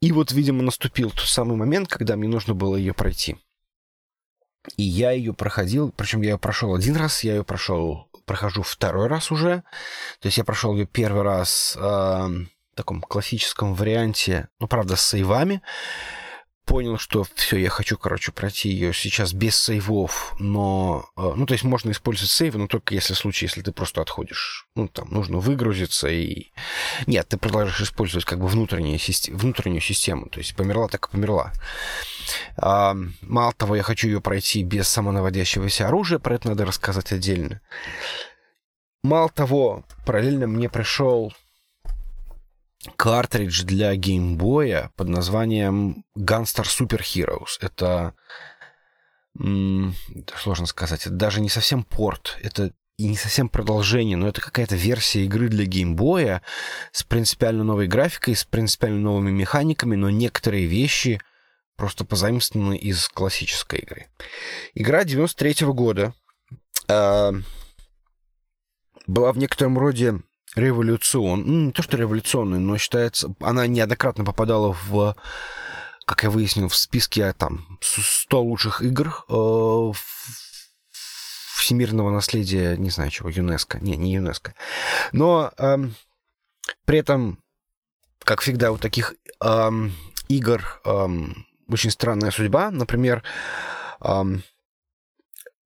И 0.00 0.12
вот, 0.12 0.32
видимо, 0.32 0.62
наступил 0.62 1.10
тот 1.10 1.26
самый 1.26 1.56
момент, 1.56 1.88
когда 1.88 2.16
мне 2.16 2.28
нужно 2.28 2.54
было 2.54 2.76
ее 2.76 2.94
пройти. 2.94 3.36
И 4.76 4.82
я 4.82 5.12
ее 5.12 5.34
проходил, 5.34 5.92
причем 5.92 6.22
я 6.22 6.30
ее 6.30 6.38
прошел 6.38 6.74
один 6.74 6.96
раз, 6.96 7.22
я 7.22 7.36
ее 7.36 7.44
прошел, 7.44 8.08
прохожу 8.24 8.62
второй 8.62 9.08
раз 9.08 9.30
уже. 9.30 9.62
То 10.20 10.26
есть 10.28 10.38
я 10.38 10.44
прошел 10.44 10.74
ее 10.74 10.86
первый 10.86 11.22
раз 11.22 11.76
э, 11.76 11.80
в 11.80 12.48
таком 12.74 13.00
классическом 13.02 13.74
варианте, 13.74 14.48
ну, 14.58 14.68
правда, 14.68 14.96
с 14.96 15.04
сейвами 15.06 15.62
понял, 16.68 16.98
что 16.98 17.24
все, 17.34 17.56
я 17.56 17.70
хочу, 17.70 17.96
короче, 17.96 18.30
пройти 18.30 18.68
ее 18.68 18.92
сейчас 18.92 19.32
без 19.32 19.56
сейвов, 19.56 20.34
но... 20.38 21.08
Э, 21.16 21.32
ну, 21.34 21.46
то 21.46 21.54
есть 21.54 21.64
можно 21.64 21.90
использовать 21.90 22.30
сейвы, 22.30 22.58
но 22.58 22.66
только 22.66 22.94
если 22.94 23.14
случай, 23.14 23.46
если 23.46 23.62
ты 23.62 23.72
просто 23.72 24.02
отходишь. 24.02 24.68
Ну, 24.74 24.86
там 24.86 25.08
нужно 25.10 25.38
выгрузиться 25.38 26.08
и... 26.08 26.52
Нет, 27.06 27.26
ты 27.28 27.38
продолжаешь 27.38 27.80
использовать 27.80 28.26
как 28.26 28.38
бы 28.38 28.46
внутреннюю, 28.48 28.98
систему, 28.98 29.38
внутреннюю 29.38 29.80
систему. 29.80 30.28
То 30.28 30.40
есть 30.40 30.54
померла, 30.54 30.88
так 30.88 31.08
и 31.08 31.10
померла. 31.10 31.52
А, 32.58 32.94
мало 33.22 33.52
того, 33.54 33.74
я 33.74 33.82
хочу 33.82 34.06
ее 34.06 34.20
пройти 34.20 34.62
без 34.62 34.88
самонаводящегося 34.88 35.88
оружия, 35.88 36.18
про 36.18 36.34
это 36.34 36.48
надо 36.48 36.66
рассказать 36.66 37.12
отдельно. 37.12 37.62
Мало 39.02 39.30
того, 39.30 39.84
параллельно 40.04 40.46
мне 40.46 40.68
пришел 40.68 41.32
картридж 42.96 43.64
для 43.64 43.94
геймбоя 43.96 44.92
под 44.96 45.08
названием 45.08 46.04
Gunstar 46.16 46.64
Super 46.64 47.00
Heroes. 47.00 47.58
Это, 47.60 48.14
сложно 50.36 50.66
сказать, 50.66 51.06
это 51.06 51.14
даже 51.14 51.40
не 51.40 51.48
совсем 51.48 51.84
порт, 51.84 52.38
это 52.42 52.72
и 52.98 53.06
не 53.06 53.16
совсем 53.16 53.48
продолжение, 53.48 54.16
но 54.16 54.28
это 54.28 54.40
какая-то 54.40 54.74
версия 54.74 55.24
игры 55.24 55.48
для 55.48 55.66
геймбоя 55.66 56.42
с 56.90 57.04
принципиально 57.04 57.62
новой 57.62 57.86
графикой, 57.86 58.34
с 58.34 58.44
принципиально 58.44 59.00
новыми 59.00 59.30
механиками, 59.30 59.94
но 59.94 60.10
некоторые 60.10 60.66
вещи 60.66 61.20
просто 61.76 62.04
позаимствованы 62.04 62.76
из 62.76 63.08
классической 63.08 63.78
игры. 63.80 64.08
Игра 64.74 65.04
93 65.04 65.64
-го 65.64 65.72
года 65.74 66.12
э, 66.88 67.32
была 69.06 69.32
в 69.32 69.38
некотором 69.38 69.78
роде 69.78 70.20
революцион, 70.54 71.42
ну, 71.46 71.66
не 71.66 71.72
то 71.72 71.82
что 71.82 71.96
революционный, 71.96 72.58
но 72.58 72.78
считается, 72.78 73.34
она 73.40 73.66
неоднократно 73.66 74.24
попадала 74.24 74.76
в, 74.88 75.16
как 76.04 76.22
я 76.22 76.30
выяснил, 76.30 76.68
в 76.68 76.76
списке 76.76 77.32
там 77.32 77.78
100 77.80 78.42
лучших 78.42 78.82
игр 78.82 79.24
э, 79.28 79.92
всемирного 81.56 82.10
наследия, 82.10 82.76
не 82.76 82.90
знаю 82.90 83.10
чего, 83.10 83.28
ЮНЕСКО, 83.28 83.78
не, 83.80 83.96
не 83.96 84.14
ЮНЕСКО. 84.14 84.54
Но 85.12 85.52
э, 85.58 85.76
при 86.84 86.98
этом, 86.98 87.42
как 88.20 88.40
всегда, 88.40 88.72
у 88.72 88.78
таких 88.78 89.14
э, 89.44 89.70
игр 90.28 90.80
э, 90.84 91.08
очень 91.68 91.90
странная 91.90 92.30
судьба. 92.30 92.70
Например, 92.70 93.22
э, 94.00 94.22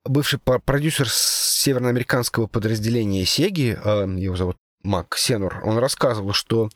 бывший 0.05 0.41
продюсер 0.41 1.09
североамериканского 1.09 2.47
подразделения 2.49 3.25
Сеги, 3.25 3.79
его 4.21 4.35
зовут 4.35 4.57
Мак 4.83 5.17
Сенур, 5.17 5.61
он 5.65 5.79
рассказывал, 5.79 6.33
что 6.33 6.71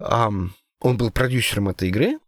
um, 0.00 0.50
он 0.80 0.96
был 0.96 1.10
продюсером 1.10 1.68
этой 1.68 1.88
игры, 1.88 2.18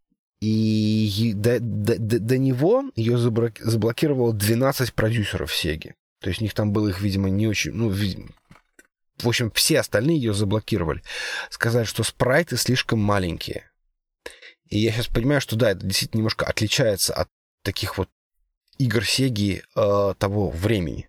и 0.40 1.32
до, 1.36 1.60
до, 1.60 1.98
до 1.98 2.38
него 2.38 2.90
ее 2.96 3.16
заблокировало 3.16 4.32
12 4.32 4.92
продюсеров 4.92 5.54
Сеги. 5.54 5.94
То 6.20 6.30
есть 6.30 6.40
у 6.40 6.44
них 6.44 6.52
там 6.52 6.72
было 6.72 6.88
их, 6.88 7.00
видимо, 7.00 7.30
не 7.30 7.46
очень... 7.46 7.72
Ну, 7.72 7.90
в 7.90 9.28
общем, 9.28 9.52
все 9.52 9.78
остальные 9.78 10.16
ее 10.16 10.34
заблокировали. 10.34 11.02
Сказали, 11.48 11.84
что 11.84 12.02
спрайты 12.02 12.56
слишком 12.56 12.98
маленькие. 12.98 13.70
И 14.68 14.78
я 14.78 14.90
сейчас 14.90 15.06
понимаю, 15.06 15.40
что 15.40 15.54
да, 15.54 15.70
это 15.70 15.86
действительно 15.86 16.18
немножко 16.18 16.44
отличается 16.46 17.14
от 17.14 17.28
таких 17.62 17.98
вот 17.98 18.08
игр 18.78 19.04
Сеги 19.04 19.62
э, 19.76 20.14
того 20.18 20.50
времени. 20.50 21.08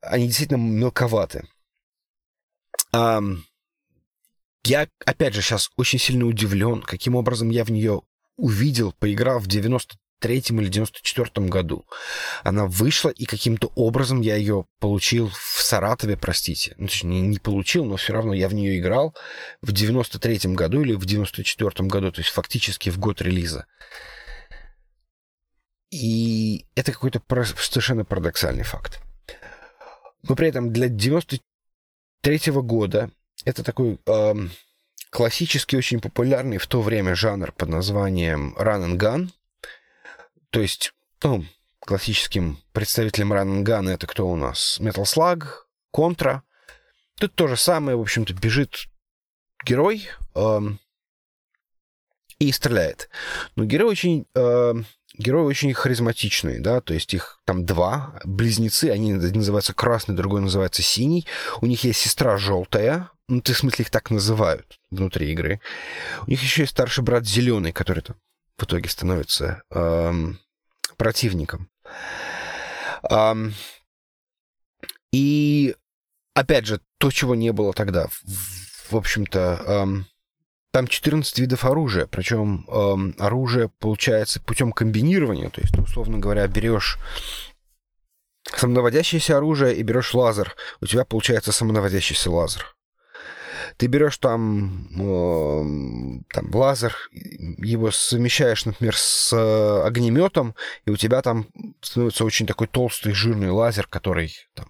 Они 0.00 0.26
действительно 0.26 0.58
мелковаты. 0.58 1.48
Я, 4.64 4.88
опять 5.04 5.34
же, 5.34 5.42
сейчас 5.42 5.70
очень 5.76 5.98
сильно 6.00 6.26
удивлен, 6.26 6.82
каким 6.82 7.14
образом 7.14 7.50
я 7.50 7.64
в 7.64 7.70
нее 7.70 8.02
увидел, 8.36 8.92
поиграв 8.92 9.44
в 9.44 9.48
93-м 9.48 10.60
или 10.60 10.70
94-м 10.70 11.48
году. 11.48 11.86
Она 12.42 12.66
вышла, 12.66 13.10
и 13.10 13.26
каким-то 13.26 13.70
образом 13.76 14.20
я 14.22 14.34
ее 14.34 14.66
получил 14.80 15.28
в 15.28 15.62
Саратове, 15.62 16.16
простите. 16.16 16.74
Ну, 16.78 16.88
точнее, 16.88 17.20
не 17.20 17.38
получил, 17.38 17.84
но 17.84 17.96
все 17.96 18.12
равно 18.12 18.34
я 18.34 18.48
в 18.48 18.54
нее 18.54 18.78
играл 18.78 19.14
в 19.62 19.72
93-м 19.72 20.54
году 20.54 20.82
или 20.82 20.94
в 20.94 21.06
94-м 21.06 21.86
году, 21.86 22.10
то 22.10 22.20
есть 22.20 22.30
фактически 22.30 22.90
в 22.90 22.98
год 22.98 23.22
релиза. 23.22 23.66
И 25.90 26.66
это 26.74 26.90
какой-то 26.92 27.22
совершенно 27.56 28.04
парадоксальный 28.04 28.64
факт. 28.64 29.00
Но 30.24 30.34
при 30.34 30.48
этом 30.48 30.72
для 30.72 30.88
93-го 32.22 32.62
года 32.62 33.10
это 33.44 33.62
такой 33.62 33.98
эм, 34.06 34.50
классический, 35.10 35.76
очень 35.76 36.00
популярный 36.00 36.58
в 36.58 36.66
то 36.66 36.82
время 36.82 37.14
жанр 37.14 37.52
под 37.52 37.68
названием 37.68 38.54
Run 38.58 38.86
and 38.86 38.98
Gun. 38.98 39.30
То 40.50 40.60
есть, 40.60 40.92
ну, 41.22 41.44
классическим 41.80 42.58
представителем 42.72 43.32
Run 43.32 43.62
and 43.62 43.64
Gun 43.64 43.88
это 43.88 44.06
кто 44.06 44.28
у 44.28 44.36
нас? 44.36 44.78
Metal 44.80 45.04
Slug, 45.04 45.44
Contra. 45.94 46.40
Тут 47.18 47.34
то 47.34 47.46
же 47.48 47.56
самое, 47.56 47.96
в 47.96 48.00
общем-то, 48.00 48.34
бежит 48.34 48.88
герой 49.64 50.08
эм, 50.34 50.80
и 52.38 52.52
стреляет. 52.52 53.08
Но 53.54 53.64
герой 53.64 53.90
очень... 53.90 54.26
Эм, 54.34 54.86
герои 55.18 55.44
очень 55.44 55.72
харизматичные, 55.72 56.60
да, 56.60 56.80
то 56.80 56.94
есть 56.94 57.12
их 57.14 57.40
там 57.44 57.64
два, 57.64 58.20
близнецы, 58.24 58.90
они 58.90 59.14
называются 59.14 59.74
красный, 59.74 60.14
другой 60.14 60.40
называется 60.40 60.82
синий. 60.82 61.26
У 61.60 61.66
них 61.66 61.84
есть 61.84 62.00
сестра 62.00 62.36
желтая, 62.36 63.10
ну, 63.28 63.40
ты, 63.40 63.54
в 63.54 63.58
смысле, 63.58 63.84
их 63.84 63.90
так 63.90 64.10
называют 64.10 64.78
внутри 64.90 65.32
игры. 65.32 65.60
У 66.26 66.30
них 66.30 66.40
еще 66.42 66.62
есть 66.62 66.72
старший 66.72 67.02
брат 67.02 67.26
зеленый, 67.26 67.72
который 67.72 68.02
там 68.02 68.16
в 68.56 68.64
итоге 68.64 68.88
становится 68.88 69.62
эм, 69.70 70.38
противником. 70.96 71.68
Эм, 73.10 73.54
и, 75.12 75.74
опять 76.34 76.66
же, 76.66 76.80
то, 76.98 77.10
чего 77.10 77.34
не 77.34 77.52
было 77.52 77.72
тогда, 77.72 78.06
в, 78.06 78.92
в 78.92 78.96
общем-то, 78.96 79.62
эм, 79.66 80.06
там 80.76 80.86
14 80.86 81.38
видов 81.38 81.64
оружия, 81.64 82.04
причем 82.06 82.66
эм, 82.68 83.14
оружие 83.18 83.70
получается 83.78 84.42
путем 84.42 84.72
комбинирования, 84.72 85.48
то 85.48 85.62
есть, 85.62 85.74
условно 85.78 86.18
говоря, 86.18 86.46
берешь 86.48 86.98
самонаводящееся 88.54 89.38
оружие 89.38 89.74
и 89.74 89.82
берешь 89.82 90.12
лазер, 90.12 90.54
у 90.82 90.86
тебя 90.86 91.06
получается 91.06 91.50
самонаводящийся 91.50 92.30
лазер. 92.30 92.76
Ты 93.78 93.86
берешь 93.86 94.18
там, 94.18 94.86
э, 95.00 96.22
там 96.34 96.54
лазер, 96.54 96.94
его 97.10 97.90
совмещаешь, 97.90 98.66
например, 98.66 98.94
с 98.98 99.32
огнеметом, 99.82 100.54
и 100.84 100.90
у 100.90 100.98
тебя 100.98 101.22
там 101.22 101.46
становится 101.80 102.22
очень 102.26 102.46
такой 102.46 102.66
толстый, 102.66 103.14
жирный 103.14 103.48
лазер, 103.48 103.86
который 103.86 104.34
там, 104.52 104.68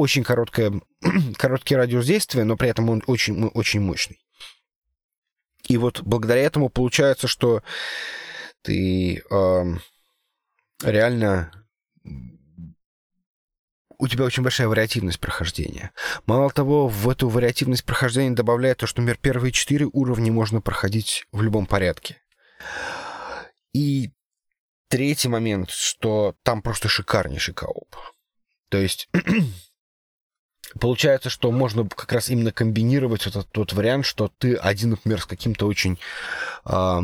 очень 0.00 0.24
короткое, 0.24 0.80
короткий 1.36 1.76
радиус 1.76 2.06
действия, 2.06 2.44
но 2.44 2.56
при 2.56 2.68
этом 2.68 2.88
он 2.88 3.02
очень, 3.06 3.46
очень 3.48 3.80
мощный. 3.80 4.18
И 5.68 5.76
вот 5.76 6.02
благодаря 6.02 6.42
этому 6.42 6.68
получается, 6.68 7.28
что 7.28 7.62
ты 8.62 9.22
э, 9.30 9.64
реально 10.82 11.52
у 13.98 14.08
тебя 14.08 14.24
очень 14.24 14.42
большая 14.42 14.66
вариативность 14.66 15.20
прохождения. 15.20 15.92
Мало 16.26 16.50
того, 16.50 16.88
в 16.88 17.08
эту 17.08 17.28
вариативность 17.28 17.84
прохождения 17.84 18.34
добавляет 18.34 18.78
то, 18.78 18.86
что, 18.86 19.02
например, 19.02 19.18
первые 19.20 19.52
четыре 19.52 19.86
уровня 19.92 20.32
можно 20.32 20.62
проходить 20.62 21.26
в 21.32 21.42
любом 21.42 21.66
порядке. 21.66 22.16
И 23.74 24.10
третий 24.88 25.28
момент, 25.28 25.70
что 25.70 26.34
там 26.42 26.62
просто 26.62 26.88
шикарнейший 26.88 27.54
кооп. 27.54 27.94
То 28.70 28.78
есть 28.78 29.08
получается, 30.78 31.30
что 31.30 31.50
можно 31.50 31.88
как 31.88 32.12
раз 32.12 32.28
именно 32.28 32.52
комбинировать 32.52 33.26
этот 33.26 33.50
тот 33.50 33.72
вариант, 33.72 34.06
что 34.06 34.30
ты 34.38 34.54
один, 34.54 34.90
например, 34.90 35.20
с 35.20 35.26
каким-то 35.26 35.66
очень 35.66 35.98
э, 36.66 37.00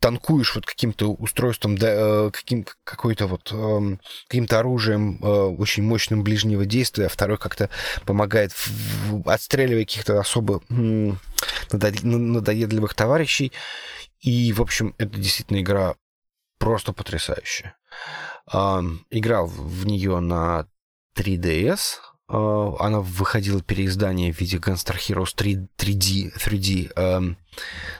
танкуешь 0.00 0.54
вот 0.54 0.64
каким-то 0.64 1.12
устройством, 1.12 1.76
да, 1.76 1.88
э, 1.90 2.30
каким, 2.32 2.64
какой-то 2.84 3.26
вот 3.26 3.50
э, 3.52 3.96
каким-то 4.28 4.60
оружием 4.60 5.18
э, 5.22 5.26
очень 5.26 5.82
мощным 5.82 6.22
ближнего 6.22 6.64
действия, 6.64 7.06
а 7.06 7.10
второй 7.10 7.38
как-то 7.38 7.68
помогает, 8.04 8.52
в, 8.52 8.68
в, 9.10 9.28
отстреливая 9.28 9.84
каких-то 9.84 10.20
особо 10.20 10.62
э, 10.70 11.12
надоедливых 11.72 12.94
товарищей. 12.94 13.52
И, 14.20 14.52
в 14.52 14.62
общем, 14.62 14.94
это 14.98 15.18
действительно 15.18 15.60
игра 15.60 15.94
просто 16.58 16.92
потрясающая. 16.92 17.76
Э, 18.52 18.80
играл 19.10 19.46
в 19.46 19.84
нее 19.86 20.20
на 20.20 20.66
3DS, 21.18 22.00
Uh, 22.30 22.76
она 22.78 23.00
выходила 23.00 23.62
переиздание 23.62 24.34
в 24.34 24.38
виде 24.38 24.58
Gunstar 24.58 24.98
Heroes 24.98 25.30
3, 25.34 25.66
3D, 25.78 26.36
3D 26.36 26.92
um, 26.92 27.36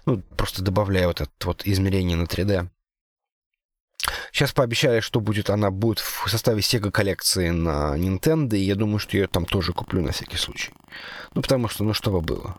ну, 0.05 0.21
просто 0.37 0.61
добавляя 0.61 1.07
вот 1.07 1.23
это 1.23 1.31
вот 1.45 1.67
измерение 1.67 2.15
на 2.15 2.25
3D. 2.25 2.69
Сейчас 4.33 4.53
пообещали, 4.53 5.01
что 5.01 5.21
будет, 5.21 5.49
она 5.49 5.71
будет 5.71 6.01
в 6.01 6.29
составе 6.29 6.61
Sega 6.61 6.91
коллекции 6.91 7.49
на 7.49 7.97
Nintendo, 7.97 8.55
и 8.55 8.65
я 8.65 8.75
думаю, 8.75 8.99
что 8.99 9.17
я 9.17 9.23
ее 9.23 9.29
там 9.29 9.47
тоже 9.47 9.73
куплю 9.73 10.03
на 10.03 10.13
всякий 10.13 10.37
случай. 10.37 10.73
Ну, 11.35 11.41
потому 11.41 11.69
что, 11.69 11.85
ну, 11.85 11.95
что 11.95 12.11
бы 12.11 12.21
было. 12.21 12.57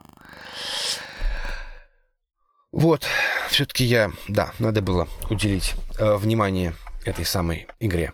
Вот, 2.72 3.06
все-таки 3.50 3.84
я, 3.84 4.12
да, 4.28 4.54
надо 4.60 4.82
было 4.82 5.08
уделить 5.30 5.76
э, 6.00 6.16
внимание 6.16 6.74
этой 7.06 7.26
самой 7.26 7.68
игре. 7.80 8.14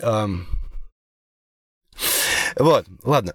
Эм, 0.00 0.46
вот, 2.56 2.86
ладно. 3.02 3.34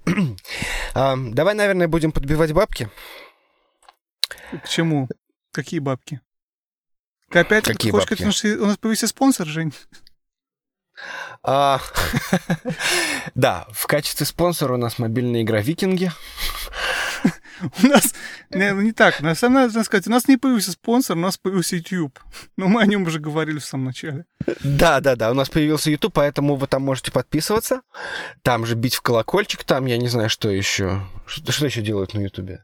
эм, 0.95 1.33
давай, 1.35 1.53
наверное, 1.55 1.87
будем 1.87 2.11
подбивать 2.11 2.51
бабки. 2.53 2.89
К 4.63 4.67
чему? 4.67 5.07
Какие 5.51 5.79
бабки? 5.79 6.21
Опять 7.29 7.65
Какие 7.65 7.91
бабки? 7.91 8.15
сказать, 8.15 8.59
у 8.59 8.65
нас 8.65 8.77
появился 8.77 9.07
спонсор, 9.07 9.47
Жень? 9.47 9.73
А, 11.41 11.81
да, 13.35 13.65
в 13.71 13.87
качестве 13.87 14.25
спонсора 14.25 14.73
у 14.73 14.77
нас 14.77 14.99
мобильная 14.99 15.43
игра 15.43 15.61
«Викинги». 15.61 16.11
У 17.83 17.87
нас 17.87 18.15
не, 18.51 18.73
ну, 18.73 18.81
не 18.81 18.93
так. 18.93 19.19
На 19.21 19.35
самом 19.35 19.55
деле, 19.55 19.67
надо 19.67 19.83
сказать, 19.83 20.07
у 20.07 20.11
нас 20.11 20.27
не 20.27 20.37
появился 20.37 20.71
спонсор, 20.71 21.17
у 21.17 21.19
нас 21.19 21.37
появился 21.37 21.75
YouTube. 21.75 22.17
Но 22.55 22.67
мы 22.67 22.81
о 22.81 22.85
нем 22.85 23.03
уже 23.03 23.19
говорили 23.19 23.59
в 23.59 23.65
самом 23.65 23.87
начале. 23.87 24.25
Да, 24.63 25.01
да, 25.01 25.15
да, 25.15 25.31
у 25.31 25.33
нас 25.33 25.49
появился 25.49 25.91
YouTube, 25.91 26.13
поэтому 26.13 26.55
вы 26.55 26.67
там 26.67 26.83
можете 26.83 27.11
подписываться. 27.11 27.81
Там 28.43 28.65
же 28.65 28.75
бить 28.75 28.95
в 28.95 29.01
колокольчик, 29.01 29.63
там 29.63 29.85
я 29.87 29.97
не 29.97 30.07
знаю, 30.07 30.29
что 30.29 30.49
еще. 30.49 31.01
Что, 31.25 31.51
что 31.51 31.65
еще 31.65 31.81
делают 31.81 32.13
на 32.13 32.21
YouTube? 32.21 32.59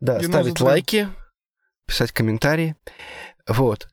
Да, 0.00 0.20
ставить 0.20 0.60
лайки, 0.60 1.08
писать 1.86 2.12
комментарии. 2.12 2.76
Вот. 3.46 3.88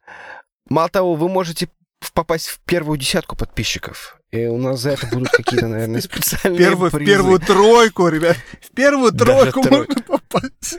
Мало 0.69 0.89
того, 0.89 1.15
вы 1.15 1.29
можете 1.29 1.69
попасть 2.13 2.47
в 2.47 2.59
первую 2.61 2.97
десятку 2.97 3.35
подписчиков. 3.35 4.19
И 4.31 4.45
у 4.45 4.57
нас 4.57 4.79
за 4.81 4.91
это 4.91 5.07
будут 5.07 5.29
какие-то, 5.29 5.67
наверное, 5.67 6.01
специальные 6.01 6.57
Первую, 6.59 6.89
в 6.89 6.93
призы. 6.93 7.11
первую 7.11 7.39
тройку, 7.39 8.07
ребят. 8.09 8.37
В 8.61 8.71
первую 8.75 9.11
Даже 9.11 9.25
тройку 9.31 9.61
тройку. 9.61 9.93
можно 9.93 10.01
попасть. 10.03 10.77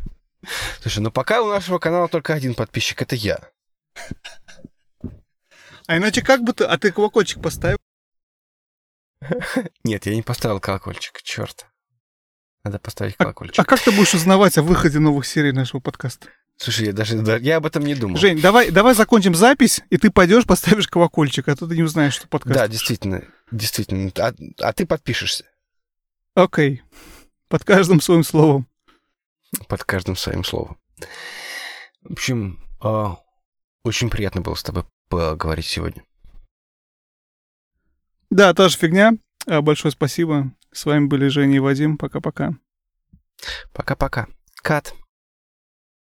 Слушай, 0.82 0.98
ну 1.00 1.10
пока 1.10 1.42
у 1.42 1.48
нашего 1.48 1.78
канала 1.78 2.08
только 2.08 2.34
один 2.34 2.54
подписчик, 2.54 3.00
это 3.02 3.16
я. 3.16 3.38
А 5.86 5.96
иначе 5.96 6.22
как 6.22 6.42
бы 6.42 6.52
ты... 6.52 6.64
А 6.64 6.78
ты 6.78 6.92
колокольчик 6.92 7.42
поставил? 7.42 7.78
Нет, 9.84 10.06
я 10.06 10.14
не 10.14 10.22
поставил 10.22 10.60
колокольчик, 10.60 11.22
черт. 11.22 11.66
Надо 12.62 12.78
поставить 12.78 13.14
А, 13.18 13.24
колокольчик. 13.24 13.58
а 13.58 13.64
как 13.64 13.80
ты 13.80 13.90
будешь 13.90 14.14
узнавать 14.14 14.56
о 14.58 14.62
выходе 14.62 14.98
новых 14.98 15.26
серий 15.26 15.52
нашего 15.52 15.80
подкаста? 15.80 16.28
Слушай, 16.56 16.86
я 16.86 16.92
даже 16.92 17.20
да, 17.20 17.36
я 17.36 17.56
об 17.56 17.66
этом 17.66 17.84
не 17.84 17.94
думал. 17.94 18.16
Жень, 18.16 18.40
давай, 18.40 18.70
давай 18.70 18.94
закончим 18.94 19.34
запись, 19.34 19.82
и 19.90 19.96
ты 19.96 20.10
пойдешь, 20.10 20.44
поставишь 20.46 20.88
колокольчик, 20.88 21.48
а 21.48 21.56
то 21.56 21.66
ты 21.66 21.76
не 21.76 21.82
узнаешь, 21.82 22.14
что 22.14 22.28
подкаст. 22.28 22.54
Да, 22.54 22.68
действительно, 22.68 23.24
действительно. 23.50 24.10
А, 24.18 24.32
а 24.60 24.72
ты 24.72 24.86
подпишешься 24.86 25.44
Окей. 26.34 26.82
Под 27.48 27.64
каждым 27.64 28.00
своим 28.00 28.24
словом. 28.24 28.66
под 29.68 29.84
каждым 29.84 30.16
своим 30.16 30.44
словом. 30.44 30.78
В 32.02 32.12
общем, 32.12 32.60
а, 32.80 33.18
очень 33.84 34.10
приятно 34.10 34.40
было 34.40 34.54
с 34.54 34.62
тобой 34.62 34.84
поговорить 35.08 35.66
сегодня. 35.66 36.04
Да, 38.30 38.52
тоже 38.54 38.76
фигня. 38.76 39.12
А, 39.46 39.60
Большое 39.60 39.92
спасибо. 39.92 40.52
С 40.72 40.84
вами 40.86 41.06
были 41.06 41.28
Женя 41.28 41.56
и 41.56 41.60
Вадим. 41.60 41.98
Пока-пока. 41.98 42.54
Пока-пока. 43.72 44.26
Кат. 44.62 44.94